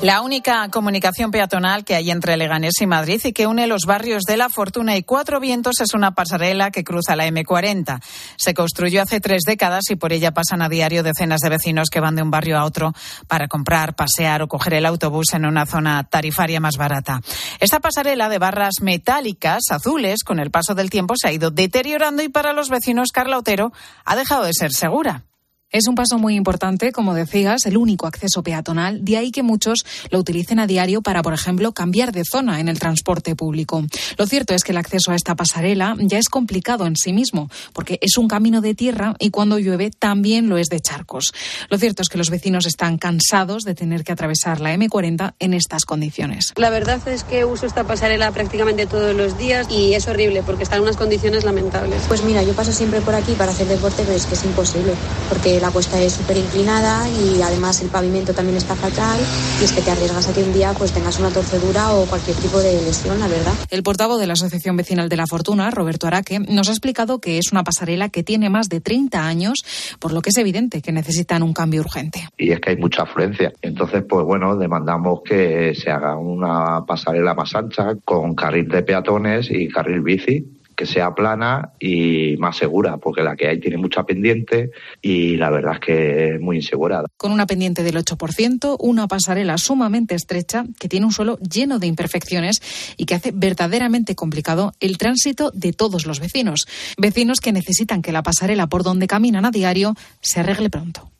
La 0.00 0.22
única 0.22 0.68
comunicación 0.68 1.32
peatonal 1.32 1.84
que 1.84 1.96
hay 1.96 2.12
entre 2.12 2.36
Leganés 2.36 2.80
y 2.80 2.86
Madrid 2.86 3.20
y 3.24 3.32
que 3.32 3.48
une 3.48 3.66
los 3.66 3.82
barrios 3.84 4.22
de 4.22 4.36
La 4.36 4.48
Fortuna 4.48 4.96
y 4.96 5.02
Cuatro 5.02 5.40
Vientos 5.40 5.80
es 5.80 5.92
una 5.92 6.12
pasarela 6.12 6.70
que 6.70 6.84
cruza 6.84 7.16
la 7.16 7.26
M40. 7.26 8.00
Se 8.36 8.54
construyó 8.54 9.02
hace 9.02 9.18
tres 9.18 9.42
décadas 9.44 9.90
y 9.90 9.96
por 9.96 10.12
ella 10.12 10.32
pasan 10.32 10.62
a 10.62 10.68
diario 10.68 11.02
decenas 11.02 11.40
de 11.40 11.48
vecinos 11.48 11.88
que 11.90 11.98
van 11.98 12.14
de 12.14 12.22
un 12.22 12.30
barrio 12.30 12.58
a 12.58 12.64
otro 12.64 12.92
para 13.26 13.48
comprar, 13.48 13.96
pasear 13.96 14.40
o 14.40 14.46
coger 14.46 14.74
el 14.74 14.86
autobús 14.86 15.34
en 15.34 15.44
una 15.44 15.66
zona 15.66 16.04
tarifaria 16.04 16.60
más 16.60 16.76
barata. 16.76 17.20
Esta 17.58 17.80
pasarela 17.80 18.28
de 18.28 18.38
barras 18.38 18.74
metálicas 18.80 19.62
azules 19.70 20.22
con 20.22 20.38
el 20.38 20.52
paso 20.52 20.76
del 20.76 20.90
tiempo 20.90 21.14
se 21.16 21.26
ha 21.26 21.32
ido 21.32 21.50
deteriorando 21.50 22.22
y 22.22 22.28
para 22.28 22.52
los 22.52 22.70
vecinos 22.70 23.08
Carla 23.12 23.36
Otero 23.36 23.72
ha 24.04 24.14
dejado 24.14 24.44
de 24.44 24.52
ser 24.52 24.70
segura. 24.72 25.24
Es 25.70 25.86
un 25.86 25.96
paso 25.96 26.18
muy 26.18 26.34
importante, 26.34 26.92
como 26.92 27.12
decías, 27.12 27.66
el 27.66 27.76
único 27.76 28.06
acceso 28.06 28.42
peatonal, 28.42 29.04
de 29.04 29.18
ahí 29.18 29.30
que 29.30 29.42
muchos 29.42 29.84
lo 30.10 30.18
utilicen 30.18 30.60
a 30.60 30.66
diario 30.66 31.02
para, 31.02 31.20
por 31.20 31.34
ejemplo, 31.34 31.72
cambiar 31.72 32.10
de 32.10 32.22
zona 32.24 32.60
en 32.60 32.70
el 32.70 32.78
transporte 32.78 33.36
público. 33.36 33.84
Lo 34.16 34.26
cierto 34.26 34.54
es 34.54 34.64
que 34.64 34.72
el 34.72 34.78
acceso 34.78 35.12
a 35.12 35.14
esta 35.14 35.34
pasarela 35.34 35.94
ya 35.98 36.16
es 36.16 36.30
complicado 36.30 36.86
en 36.86 36.96
sí 36.96 37.12
mismo, 37.12 37.50
porque 37.74 37.98
es 38.00 38.16
un 38.16 38.28
camino 38.28 38.62
de 38.62 38.74
tierra 38.74 39.14
y 39.18 39.28
cuando 39.28 39.58
llueve 39.58 39.90
también 39.90 40.48
lo 40.48 40.56
es 40.56 40.68
de 40.68 40.80
charcos. 40.80 41.34
Lo 41.68 41.76
cierto 41.76 42.00
es 42.00 42.08
que 42.08 42.16
los 42.16 42.30
vecinos 42.30 42.64
están 42.64 42.96
cansados 42.96 43.64
de 43.64 43.74
tener 43.74 44.04
que 44.04 44.12
atravesar 44.12 44.60
la 44.60 44.74
M40 44.74 45.34
en 45.38 45.52
estas 45.52 45.84
condiciones. 45.84 46.54
La 46.56 46.70
verdad 46.70 47.06
es 47.08 47.24
que 47.24 47.44
uso 47.44 47.66
esta 47.66 47.84
pasarela 47.84 48.32
prácticamente 48.32 48.86
todos 48.86 49.14
los 49.14 49.36
días 49.36 49.66
y 49.70 49.92
es 49.92 50.08
horrible 50.08 50.42
porque 50.42 50.62
está 50.62 50.76
en 50.76 50.82
unas 50.84 50.96
condiciones 50.96 51.44
lamentables. 51.44 52.04
Pues 52.08 52.24
mira, 52.24 52.42
yo 52.42 52.54
paso 52.54 52.72
siempre 52.72 53.02
por 53.02 53.14
aquí 53.14 53.32
para 53.32 53.52
hacer 53.52 53.66
deporte, 53.66 54.02
pero 54.06 54.16
es 54.16 54.24
que 54.24 54.32
es 54.32 54.44
imposible, 54.46 54.94
porque 55.28 55.57
la 55.60 55.70
cuesta 55.70 56.00
es 56.00 56.12
súper 56.12 56.36
inclinada 56.36 57.08
y 57.08 57.42
además 57.42 57.80
el 57.82 57.88
pavimento 57.88 58.32
también 58.32 58.56
está 58.56 58.74
fatal 58.74 59.18
y 59.60 59.64
es 59.64 59.72
que 59.72 59.82
te 59.82 59.90
arriesgas 59.90 60.28
a 60.28 60.32
que 60.32 60.42
un 60.42 60.52
día 60.52 60.72
pues 60.76 60.92
tengas 60.92 61.18
una 61.18 61.30
torcedura 61.30 61.92
o 61.92 62.06
cualquier 62.06 62.36
tipo 62.36 62.58
de 62.58 62.74
lesión, 62.82 63.18
la 63.18 63.28
verdad. 63.28 63.52
El 63.70 63.82
portavoz 63.82 64.20
de 64.20 64.26
la 64.26 64.34
Asociación 64.34 64.76
Vecinal 64.76 65.08
de 65.08 65.16
la 65.16 65.26
Fortuna, 65.26 65.70
Roberto 65.70 66.06
Araque, 66.06 66.38
nos 66.38 66.68
ha 66.68 66.72
explicado 66.72 67.20
que 67.20 67.38
es 67.38 67.52
una 67.52 67.64
pasarela 67.64 68.08
que 68.08 68.22
tiene 68.22 68.50
más 68.50 68.68
de 68.68 68.80
30 68.80 69.26
años, 69.26 69.64
por 69.98 70.12
lo 70.12 70.22
que 70.22 70.30
es 70.30 70.38
evidente 70.38 70.82
que 70.82 70.92
necesitan 70.92 71.42
un 71.42 71.52
cambio 71.52 71.80
urgente. 71.80 72.28
Y 72.36 72.52
es 72.52 72.60
que 72.60 72.70
hay 72.70 72.76
mucha 72.76 73.02
afluencia. 73.02 73.52
Entonces, 73.62 74.04
pues 74.08 74.24
bueno, 74.24 74.56
demandamos 74.56 75.20
que 75.24 75.74
se 75.74 75.90
haga 75.90 76.16
una 76.16 76.84
pasarela 76.86 77.34
más 77.34 77.54
ancha 77.54 77.94
con 78.04 78.34
carril 78.34 78.68
de 78.68 78.82
peatones 78.82 79.48
y 79.50 79.68
carril 79.68 80.00
bici 80.00 80.57
que 80.78 80.86
sea 80.86 81.12
plana 81.12 81.72
y 81.80 82.36
más 82.36 82.56
segura, 82.56 82.98
porque 82.98 83.24
la 83.24 83.34
que 83.34 83.48
hay 83.48 83.58
tiene 83.58 83.76
mucha 83.78 84.04
pendiente 84.04 84.70
y 85.02 85.36
la 85.36 85.50
verdad 85.50 85.74
es 85.74 85.80
que 85.80 86.34
es 86.34 86.40
muy 86.40 86.58
insegura. 86.58 87.02
Con 87.16 87.32
una 87.32 87.46
pendiente 87.46 87.82
del 87.82 87.96
8%, 87.96 88.76
una 88.78 89.08
pasarela 89.08 89.58
sumamente 89.58 90.14
estrecha 90.14 90.66
que 90.78 90.88
tiene 90.88 91.04
un 91.04 91.10
suelo 91.10 91.36
lleno 91.40 91.80
de 91.80 91.88
imperfecciones 91.88 92.62
y 92.96 93.06
que 93.06 93.16
hace 93.16 93.32
verdaderamente 93.34 94.14
complicado 94.14 94.72
el 94.78 94.98
tránsito 94.98 95.50
de 95.52 95.72
todos 95.72 96.06
los 96.06 96.20
vecinos. 96.20 96.68
Vecinos 96.96 97.40
que 97.40 97.52
necesitan 97.52 98.00
que 98.00 98.12
la 98.12 98.22
pasarela 98.22 98.68
por 98.68 98.84
donde 98.84 99.08
caminan 99.08 99.46
a 99.46 99.50
diario 99.50 99.96
se 100.20 100.38
arregle 100.38 100.70
pronto. 100.70 101.10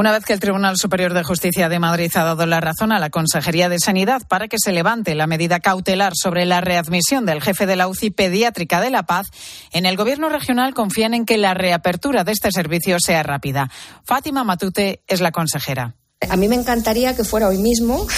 Una 0.00 0.12
vez 0.12 0.24
que 0.24 0.32
el 0.32 0.40
Tribunal 0.40 0.78
Superior 0.78 1.12
de 1.12 1.22
Justicia 1.22 1.68
de 1.68 1.78
Madrid 1.78 2.10
ha 2.14 2.24
dado 2.24 2.46
la 2.46 2.58
razón 2.58 2.90
a 2.90 2.98
la 2.98 3.10
Consejería 3.10 3.68
de 3.68 3.78
Sanidad 3.78 4.22
para 4.26 4.48
que 4.48 4.56
se 4.58 4.72
levante 4.72 5.14
la 5.14 5.26
medida 5.26 5.60
cautelar 5.60 6.14
sobre 6.16 6.46
la 6.46 6.62
readmisión 6.62 7.26
del 7.26 7.42
jefe 7.42 7.66
de 7.66 7.76
la 7.76 7.86
UCI 7.86 8.08
pediátrica 8.08 8.80
de 8.80 8.88
La 8.88 9.02
Paz, 9.02 9.26
en 9.72 9.84
el 9.84 9.98
Gobierno 9.98 10.30
regional 10.30 10.72
confían 10.72 11.12
en 11.12 11.26
que 11.26 11.36
la 11.36 11.52
reapertura 11.52 12.24
de 12.24 12.32
este 12.32 12.50
servicio 12.50 12.96
sea 12.98 13.22
rápida. 13.22 13.70
Fátima 14.06 14.42
Matute 14.42 15.02
es 15.06 15.20
la 15.20 15.32
consejera. 15.32 15.99
A 16.28 16.36
mí 16.36 16.48
me 16.48 16.54
encantaría 16.54 17.16
que 17.16 17.24
fuera 17.24 17.48
hoy 17.48 17.58
mismo. 17.58 18.06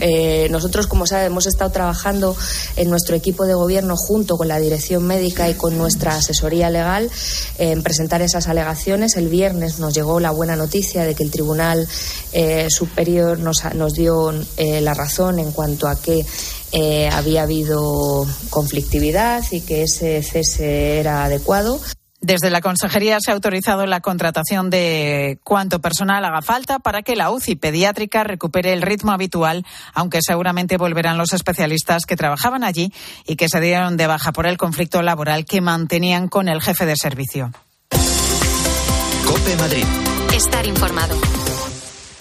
Eh, 0.00 0.48
nosotros, 0.50 0.86
como 0.86 1.06
sabe, 1.06 1.26
hemos 1.26 1.46
estado 1.46 1.70
trabajando 1.70 2.36
en 2.76 2.90
nuestro 2.90 3.16
equipo 3.16 3.46
de 3.46 3.54
gobierno 3.54 3.96
junto 3.96 4.36
con 4.36 4.46
la 4.46 4.58
dirección 4.58 5.04
médica 5.04 5.48
y 5.48 5.54
con 5.54 5.76
nuestra 5.76 6.16
asesoría 6.16 6.70
legal 6.70 7.10
en 7.58 7.82
presentar 7.82 8.22
esas 8.22 8.48
alegaciones. 8.48 9.16
El 9.16 9.28
viernes 9.28 9.78
nos 9.78 9.94
llegó 9.94 10.20
la 10.20 10.30
buena 10.30 10.54
noticia 10.54 11.04
de 11.04 11.14
que 11.14 11.24
el 11.24 11.30
Tribunal 11.30 11.88
eh, 12.32 12.68
Superior 12.70 13.38
nos, 13.38 13.64
nos 13.74 13.94
dio 13.94 14.32
eh, 14.56 14.80
la 14.80 14.94
razón 14.94 15.38
en 15.38 15.50
cuanto 15.52 15.88
a 15.88 15.96
que 15.96 16.26
había 17.10 17.42
habido 17.42 18.26
conflictividad 18.50 19.44
y 19.50 19.60
que 19.60 19.82
ese 19.82 20.22
cese 20.22 21.00
era 21.00 21.24
adecuado. 21.24 21.80
Desde 22.22 22.50
la 22.50 22.60
Consejería 22.60 23.18
se 23.20 23.32
ha 23.32 23.34
autorizado 23.34 23.84
la 23.84 24.00
contratación 24.00 24.70
de 24.70 25.40
cuanto 25.42 25.80
personal 25.80 26.24
haga 26.24 26.40
falta 26.40 26.78
para 26.78 27.02
que 27.02 27.16
la 27.16 27.32
UCI 27.32 27.56
pediátrica 27.56 28.22
recupere 28.22 28.72
el 28.72 28.80
ritmo 28.80 29.10
habitual, 29.10 29.66
aunque 29.92 30.20
seguramente 30.22 30.76
volverán 30.76 31.18
los 31.18 31.32
especialistas 31.32 32.06
que 32.06 32.14
trabajaban 32.14 32.62
allí 32.62 32.92
y 33.26 33.34
que 33.34 33.48
se 33.48 33.60
dieron 33.60 33.96
de 33.96 34.06
baja 34.06 34.30
por 34.30 34.46
el 34.46 34.56
conflicto 34.56 35.02
laboral 35.02 35.44
que 35.44 35.60
mantenían 35.60 36.28
con 36.28 36.48
el 36.48 36.62
jefe 36.62 36.86
de 36.86 36.94
servicio. 36.94 37.50
Cope 39.26 39.56
Madrid. 39.58 39.84
Estar 40.32 40.64
informado. 40.64 41.41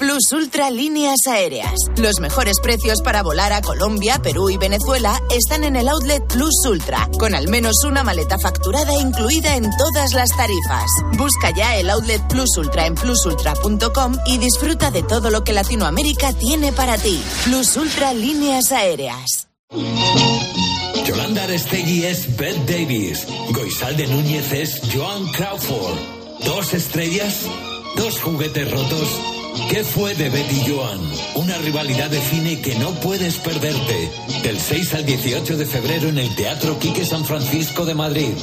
Plus 0.01 0.31
Ultra 0.33 0.71
Líneas 0.71 1.19
Aéreas. 1.29 1.75
Los 1.97 2.19
mejores 2.19 2.59
precios 2.59 3.03
para 3.03 3.21
volar 3.21 3.53
a 3.53 3.61
Colombia, 3.61 4.19
Perú 4.19 4.49
y 4.49 4.57
Venezuela 4.57 5.21
están 5.29 5.63
en 5.63 5.75
el 5.75 5.87
outlet 5.87 6.25
Plus 6.25 6.55
Ultra, 6.67 7.07
con 7.19 7.35
al 7.35 7.47
menos 7.49 7.83
una 7.85 8.03
maleta 8.03 8.39
facturada 8.39 8.95
incluida 8.95 9.55
en 9.55 9.69
todas 9.77 10.13
las 10.13 10.35
tarifas. 10.35 10.89
Busca 11.19 11.51
ya 11.55 11.75
el 11.75 11.87
outlet 11.91 12.19
Plus 12.29 12.49
Ultra 12.57 12.87
en 12.87 12.95
plusultra.com 12.95 14.17
y 14.25 14.39
disfruta 14.39 14.89
de 14.89 15.03
todo 15.03 15.29
lo 15.29 15.43
que 15.43 15.53
Latinoamérica 15.53 16.33
tiene 16.33 16.73
para 16.73 16.97
ti. 16.97 17.21
Plus 17.43 17.77
Ultra 17.77 18.11
Líneas 18.15 18.71
Aéreas. 18.71 19.49
Yolanda 21.05 21.43
Arestegui 21.43 22.05
es 22.05 22.35
Beth 22.37 22.65
Davis. 22.65 23.27
Goizalde 23.51 24.07
Núñez 24.07 24.51
es 24.51 24.81
Joan 24.91 25.27
Crawford. 25.27 25.99
Dos 26.43 26.73
estrellas, 26.73 27.45
dos 27.95 28.19
juguetes 28.19 28.71
rotos. 28.71 29.40
¿Qué 29.69 29.83
fue 29.83 30.15
de 30.15 30.29
Betty 30.29 30.63
Joan? 30.67 30.99
Una 31.35 31.57
rivalidad 31.59 32.09
de 32.09 32.19
cine 32.21 32.61
que 32.61 32.75
no 32.75 32.93
puedes 32.99 33.37
perderte. 33.37 34.11
Del 34.43 34.59
6 34.59 34.93
al 34.95 35.05
18 35.05 35.57
de 35.57 35.65
febrero 35.65 36.09
en 36.09 36.17
el 36.17 36.35
Teatro 36.35 36.77
Quique 36.79 37.05
San 37.05 37.25
Francisco 37.25 37.85
de 37.85 37.93
Madrid. 37.93 38.33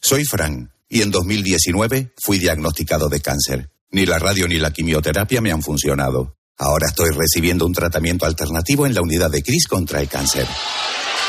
Soy 0.00 0.24
Fran 0.24 0.72
y 0.88 1.02
en 1.02 1.10
2019 1.10 2.12
fui 2.18 2.38
diagnosticado 2.38 3.08
de 3.08 3.20
cáncer. 3.20 3.70
Ni 3.90 4.06
la 4.06 4.18
radio 4.18 4.48
ni 4.48 4.58
la 4.58 4.72
quimioterapia 4.72 5.40
me 5.40 5.52
han 5.52 5.62
funcionado. 5.62 6.36
Ahora 6.58 6.86
estoy 6.86 7.10
recibiendo 7.10 7.66
un 7.66 7.72
tratamiento 7.72 8.26
alternativo 8.26 8.86
en 8.86 8.94
la 8.94 9.02
unidad 9.02 9.30
de 9.30 9.42
CRIS 9.42 9.66
contra 9.66 10.00
el 10.00 10.08
cáncer. 10.08 10.46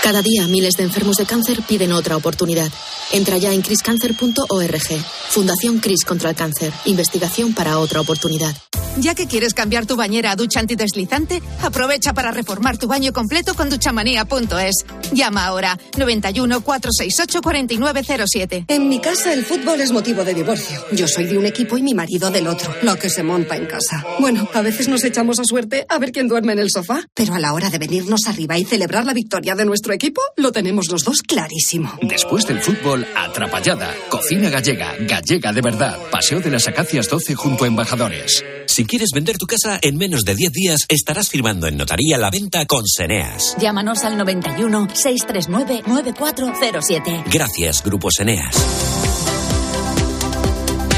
Cada 0.05 0.21
día 0.21 0.45
miles 0.45 0.75
de 0.75 0.83
enfermos 0.83 1.17
de 1.17 1.25
cáncer 1.25 1.63
piden 1.67 1.91
otra 1.91 2.15
oportunidad. 2.15 2.71
Entra 3.11 3.39
ya 3.39 3.51
en 3.51 3.63
criscancer.org. 3.63 5.03
Fundación 5.29 5.79
Cris 5.79 6.05
contra 6.05 6.29
el 6.29 6.35
cáncer. 6.35 6.71
Investigación 6.85 7.55
para 7.55 7.79
otra 7.79 8.01
oportunidad. 8.01 8.55
Ya 8.97 9.13
que 9.13 9.27
quieres 9.27 9.53
cambiar 9.53 9.85
tu 9.85 9.95
bañera 9.95 10.31
a 10.31 10.35
ducha 10.35 10.59
antideslizante, 10.59 11.41
aprovecha 11.61 12.13
para 12.13 12.31
reformar 12.31 12.77
tu 12.77 12.87
baño 12.87 13.11
completo 13.11 13.53
con 13.55 13.69
duchamanía.es. 13.69 14.85
Llama 15.11 15.45
ahora 15.45 15.77
91 15.97 16.61
468 16.61 17.41
4907. 17.41 18.65
En 18.67 18.87
mi 18.87 18.99
casa 18.99 19.33
el 19.33 19.43
fútbol 19.43 19.81
es 19.81 19.91
motivo 19.91 20.23
de 20.23 20.33
divorcio. 20.35 20.85
Yo 20.93 21.07
soy 21.07 21.25
de 21.25 21.37
un 21.37 21.45
equipo 21.45 21.77
y 21.77 21.83
mi 21.83 21.93
marido 21.95 22.29
del 22.29 22.47
otro. 22.47 22.73
Lo 22.83 22.95
que 22.95 23.09
se 23.09 23.23
monta 23.23 23.57
en 23.57 23.65
casa. 23.65 24.05
Bueno, 24.19 24.47
a 24.53 24.61
veces 24.61 24.87
nos 24.87 25.03
echamos 25.03 25.39
a 25.39 25.45
suerte 25.45 25.85
a 25.89 25.97
ver 25.97 26.11
quién 26.11 26.27
duerme 26.27 26.53
en 26.53 26.59
el 26.59 26.69
sofá. 26.69 27.01
Pero 27.15 27.33
a 27.33 27.39
la 27.39 27.53
hora 27.53 27.69
de 27.71 27.79
venirnos 27.79 28.27
arriba 28.27 28.57
y 28.57 28.63
celebrar 28.63 29.05
la 29.05 29.13
victoria 29.13 29.55
de 29.55 29.65
nuestro 29.65 29.94
equipo, 29.95 30.21
lo 30.37 30.51
tenemos 30.51 30.89
los 30.91 31.03
dos 31.03 31.21
clarísimo. 31.21 31.97
Después 32.01 32.45
del 32.47 32.61
fútbol, 32.61 33.05
atrapallada. 33.15 33.93
Cocina 34.09 34.49
gallega, 34.49 34.95
gallega 34.99 35.51
de 35.51 35.61
verdad. 35.61 35.97
Paseo 36.11 36.39
de 36.39 36.51
las 36.51 36.67
Acacias 36.67 37.09
12 37.09 37.35
junto 37.35 37.63
a 37.63 37.67
Embajadores. 37.67 38.43
Si 38.67 38.85
quieres 38.85 39.09
vender 39.13 39.37
tu 39.37 39.45
casa 39.45 39.79
en 39.81 39.97
menos 39.97 40.21
de 40.23 40.35
10 40.35 40.51
días, 40.51 40.81
estarás 40.87 41.29
firmando 41.29 41.67
en 41.67 41.77
notaría 41.77 42.17
la 42.17 42.29
venta 42.29 42.65
con 42.65 42.85
Seneas. 42.85 43.55
Llámanos 43.59 44.03
al 44.03 44.17
91 44.17 44.87
639 44.93 45.83
9407. 45.87 47.23
Gracias, 47.31 47.83
Grupo 47.83 48.09
Seneas. 48.11 49.04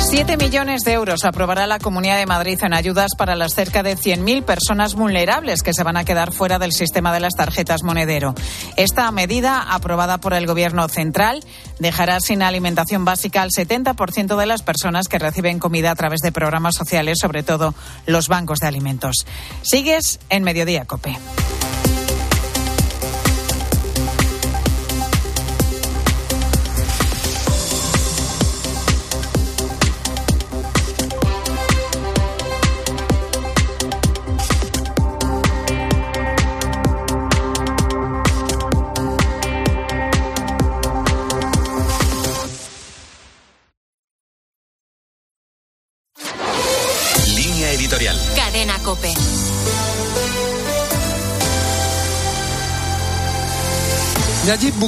Siete 0.10 0.38
millones 0.38 0.84
de 0.84 0.94
euros 0.94 1.26
aprobará 1.26 1.68
la 1.68 1.80
Comunidad 1.80 2.18
de 2.18 2.26
Madrid 2.26 2.58
en 2.64 2.74
ayudas 2.74 3.10
para 3.18 3.36
las 3.36 3.54
cerca 3.54 3.84
de 3.84 3.98
100.000 3.98 4.42
personas 4.44 4.96
vulnerables 4.96 5.64
que 5.64 5.74
se 5.74 5.84
van 5.84 5.98
a 5.98 6.06
quedar 6.06 6.32
fuera 6.32 6.60
del 6.60 6.72
sistema 6.72 7.14
de 7.14 7.20
las 7.20 7.34
tarjetas 7.34 7.84
monedero. 7.84 8.34
Esta 8.78 9.12
medida, 9.12 9.62
aprobada 9.62 10.18
por 10.20 10.34
el 10.34 10.48
Gobierno 10.48 10.88
central, 10.88 11.44
dejará 11.80 12.22
sin 12.22 12.42
alimentación 12.42 13.04
básica 13.04 13.42
al 13.42 13.50
70% 13.50 14.38
de 14.38 14.46
las 14.46 14.64
personas 14.64 15.10
que 15.10 15.20
reciben 15.20 15.60
comida 15.60 15.92
a 15.92 15.96
través 15.96 16.22
de 16.22 16.32
programas 16.32 16.76
sociales, 16.76 17.18
sobre 17.22 17.44
todo 17.44 17.76
los 18.06 18.30
bancos 18.30 18.60
de 18.60 18.68
alimentos. 18.68 19.26
Sigues 19.62 20.22
en 20.30 20.44
Mediodía 20.44 20.86
Cope. 20.86 21.18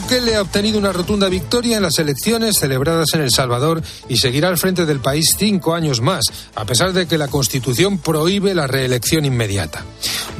Bukele 0.02 0.36
ha 0.36 0.42
obtenido 0.42 0.80
una 0.80 0.94
rotunda 0.94 1.28
victoria 1.28 1.76
en 1.76 1.84
las 1.84 2.00
elecciones 2.00 2.58
celebradas 2.58 3.10
en 3.16 3.20
El 3.20 3.32
Salvador 3.32 3.82
y 4.08 4.16
seguirá 4.16 4.48
al 4.48 4.58
frente 4.58 4.86
del 4.86 5.02
país 5.02 5.36
cinco 5.38 5.76
años 5.76 6.00
más, 6.00 6.24
a 6.56 6.64
pesar 6.64 6.94
de 6.94 7.06
que 7.06 7.18
la 7.18 7.28
Constitución 7.28 7.98
prohíbe 7.98 8.56
la 8.56 8.66
reelección 8.66 9.26
inmediata. 9.26 9.84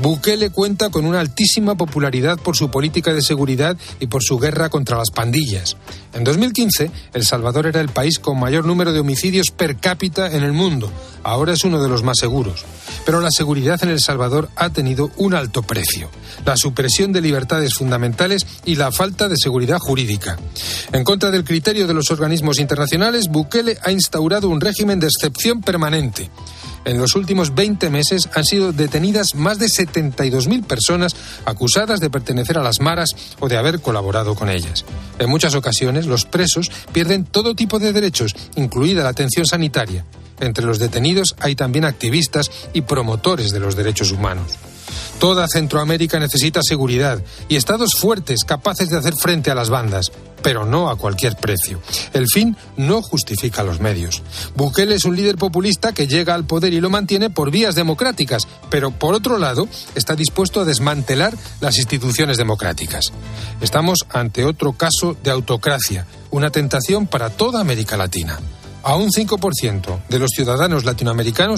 Bukele 0.02 0.50
cuenta 0.50 0.90
con 0.90 1.04
una 1.04 1.20
altísima 1.20 1.76
popularidad 1.76 2.40
por 2.40 2.56
su 2.56 2.72
política 2.72 3.14
de 3.14 3.22
seguridad 3.22 3.76
y 4.00 4.08
por 4.08 4.24
su 4.24 4.40
guerra 4.40 4.70
contra 4.70 4.98
las 4.98 5.12
pandillas. 5.12 5.76
En 6.14 6.24
2015, 6.24 6.90
El 7.14 7.26
Salvador 7.26 7.68
era 7.68 7.82
el 7.82 7.90
país 7.90 8.18
con 8.18 8.40
mayor 8.40 8.66
número 8.66 8.94
de 8.94 9.02
homicidios 9.02 9.52
per 9.52 9.76
cápita 9.76 10.32
en 10.32 10.44
el 10.44 10.54
mundo. 10.54 10.90
Ahora 11.24 11.52
es 11.52 11.66
uno 11.66 11.84
de 11.84 11.90
los 11.90 12.02
más 12.02 12.18
seguros. 12.18 12.64
Pero 13.06 13.20
la 13.20 13.30
seguridad 13.30 13.84
en 13.84 13.90
El 13.90 14.00
Salvador 14.00 14.50
ha 14.56 14.70
tenido 14.70 15.12
un 15.18 15.34
alto 15.34 15.64
precio. 15.64 16.10
La 16.46 16.56
supresión 16.56 17.12
de 17.12 17.22
libertades 17.22 17.74
fundamentales 17.74 18.48
y 18.66 18.76
la 18.76 18.92
falta 18.92 19.28
de 19.28 19.36
seguridad 19.50 19.80
jurídica. 19.80 20.38
En 20.94 21.04
contra 21.04 21.32
del 21.32 21.44
criterio 21.44 21.88
de 21.88 21.96
los 21.96 22.12
organismos 22.12 22.60
internacionales, 22.60 23.30
Bukele 23.30 23.80
ha 23.82 23.92
instaurado 23.92 24.48
un 24.48 24.62
régimen 24.62 25.00
de 25.00 25.08
excepción 25.08 25.62
permanente. 25.62 26.30
En 26.86 27.00
los 27.00 27.16
últimos 27.16 27.56
20 27.56 27.90
meses 27.90 28.30
han 28.36 28.46
sido 28.46 28.74
detenidas 28.74 29.34
más 29.34 29.58
de 29.58 29.66
72.000 29.66 30.64
personas 30.66 31.16
acusadas 31.46 32.00
de 32.00 32.12
pertenecer 32.12 32.60
a 32.60 32.64
las 32.64 32.80
maras 32.80 33.10
o 33.40 33.50
de 33.50 33.58
haber 33.58 33.82
colaborado 33.82 34.36
con 34.36 34.52
ellas. 34.52 34.86
En 35.18 35.32
muchas 35.32 35.56
ocasiones, 35.56 36.06
los 36.06 36.26
presos 36.26 36.70
pierden 36.94 37.26
todo 37.26 37.56
tipo 37.56 37.80
de 37.80 37.92
derechos, 37.92 38.36
incluida 38.56 39.02
la 39.02 39.10
atención 39.10 39.48
sanitaria. 39.48 40.06
Entre 40.42 40.64
los 40.64 40.78
detenidos 40.78 41.36
hay 41.40 41.56
también 41.56 41.86
activistas 41.86 42.52
y 42.74 42.82
promotores 42.82 43.52
de 43.52 43.60
los 43.60 43.76
derechos 43.76 44.12
humanos. 44.12 44.60
Toda 45.20 45.48
Centroamérica 45.48 46.20
necesita 46.20 46.62
seguridad 46.64 47.22
y 47.48 47.56
estados 47.56 47.92
fuertes 47.98 48.44
capaces 48.46 48.90
de 48.90 48.98
hacer 48.98 49.16
frente 49.16 49.52
a 49.52 49.56
las 49.56 49.70
bandas, 49.70 50.12
pero 50.42 50.66
no 50.66 50.90
a 50.90 50.98
cualquier 50.98 51.36
precio. 51.36 51.82
El 52.14 52.28
fin 52.28 52.56
no 52.78 53.02
justifica 53.02 53.64
los 53.64 53.80
medios. 53.80 54.22
Bukele 54.56 54.96
es 54.96 55.06
un 55.06 55.16
líder 55.16 55.38
populista 55.38 55.94
que 55.94 56.08
llega 56.08 56.34
al 56.36 56.46
poder 56.46 56.74
y 56.74 56.82
lo 56.82 56.90
mantiene 56.90 57.30
por 57.30 57.52
vías 57.52 57.76
democráticas, 57.76 58.48
pero 58.70 58.92
por 58.92 59.14
otro 59.14 59.38
lado 59.38 59.68
está 59.96 60.16
dispuesto 60.16 60.62
a 60.62 60.66
desmantelar 60.66 61.36
las 61.60 61.78
instituciones 61.78 62.38
democráticas. 62.38 63.12
Estamos 63.62 64.00
ante 64.10 64.46
otro 64.46 64.74
caso 64.74 65.18
de 65.24 65.32
autocracia, 65.32 66.06
una 66.32 66.50
tentación 66.50 67.08
para 67.08 67.30
toda 67.30 67.62
América 67.62 67.98
Latina. 67.98 68.40
A 68.82 68.96
un 68.96 69.10
5% 69.10 70.00
de 70.08 70.20
los 70.20 70.32
ciudadanos 70.34 70.86
latinoamericanos 70.86 71.48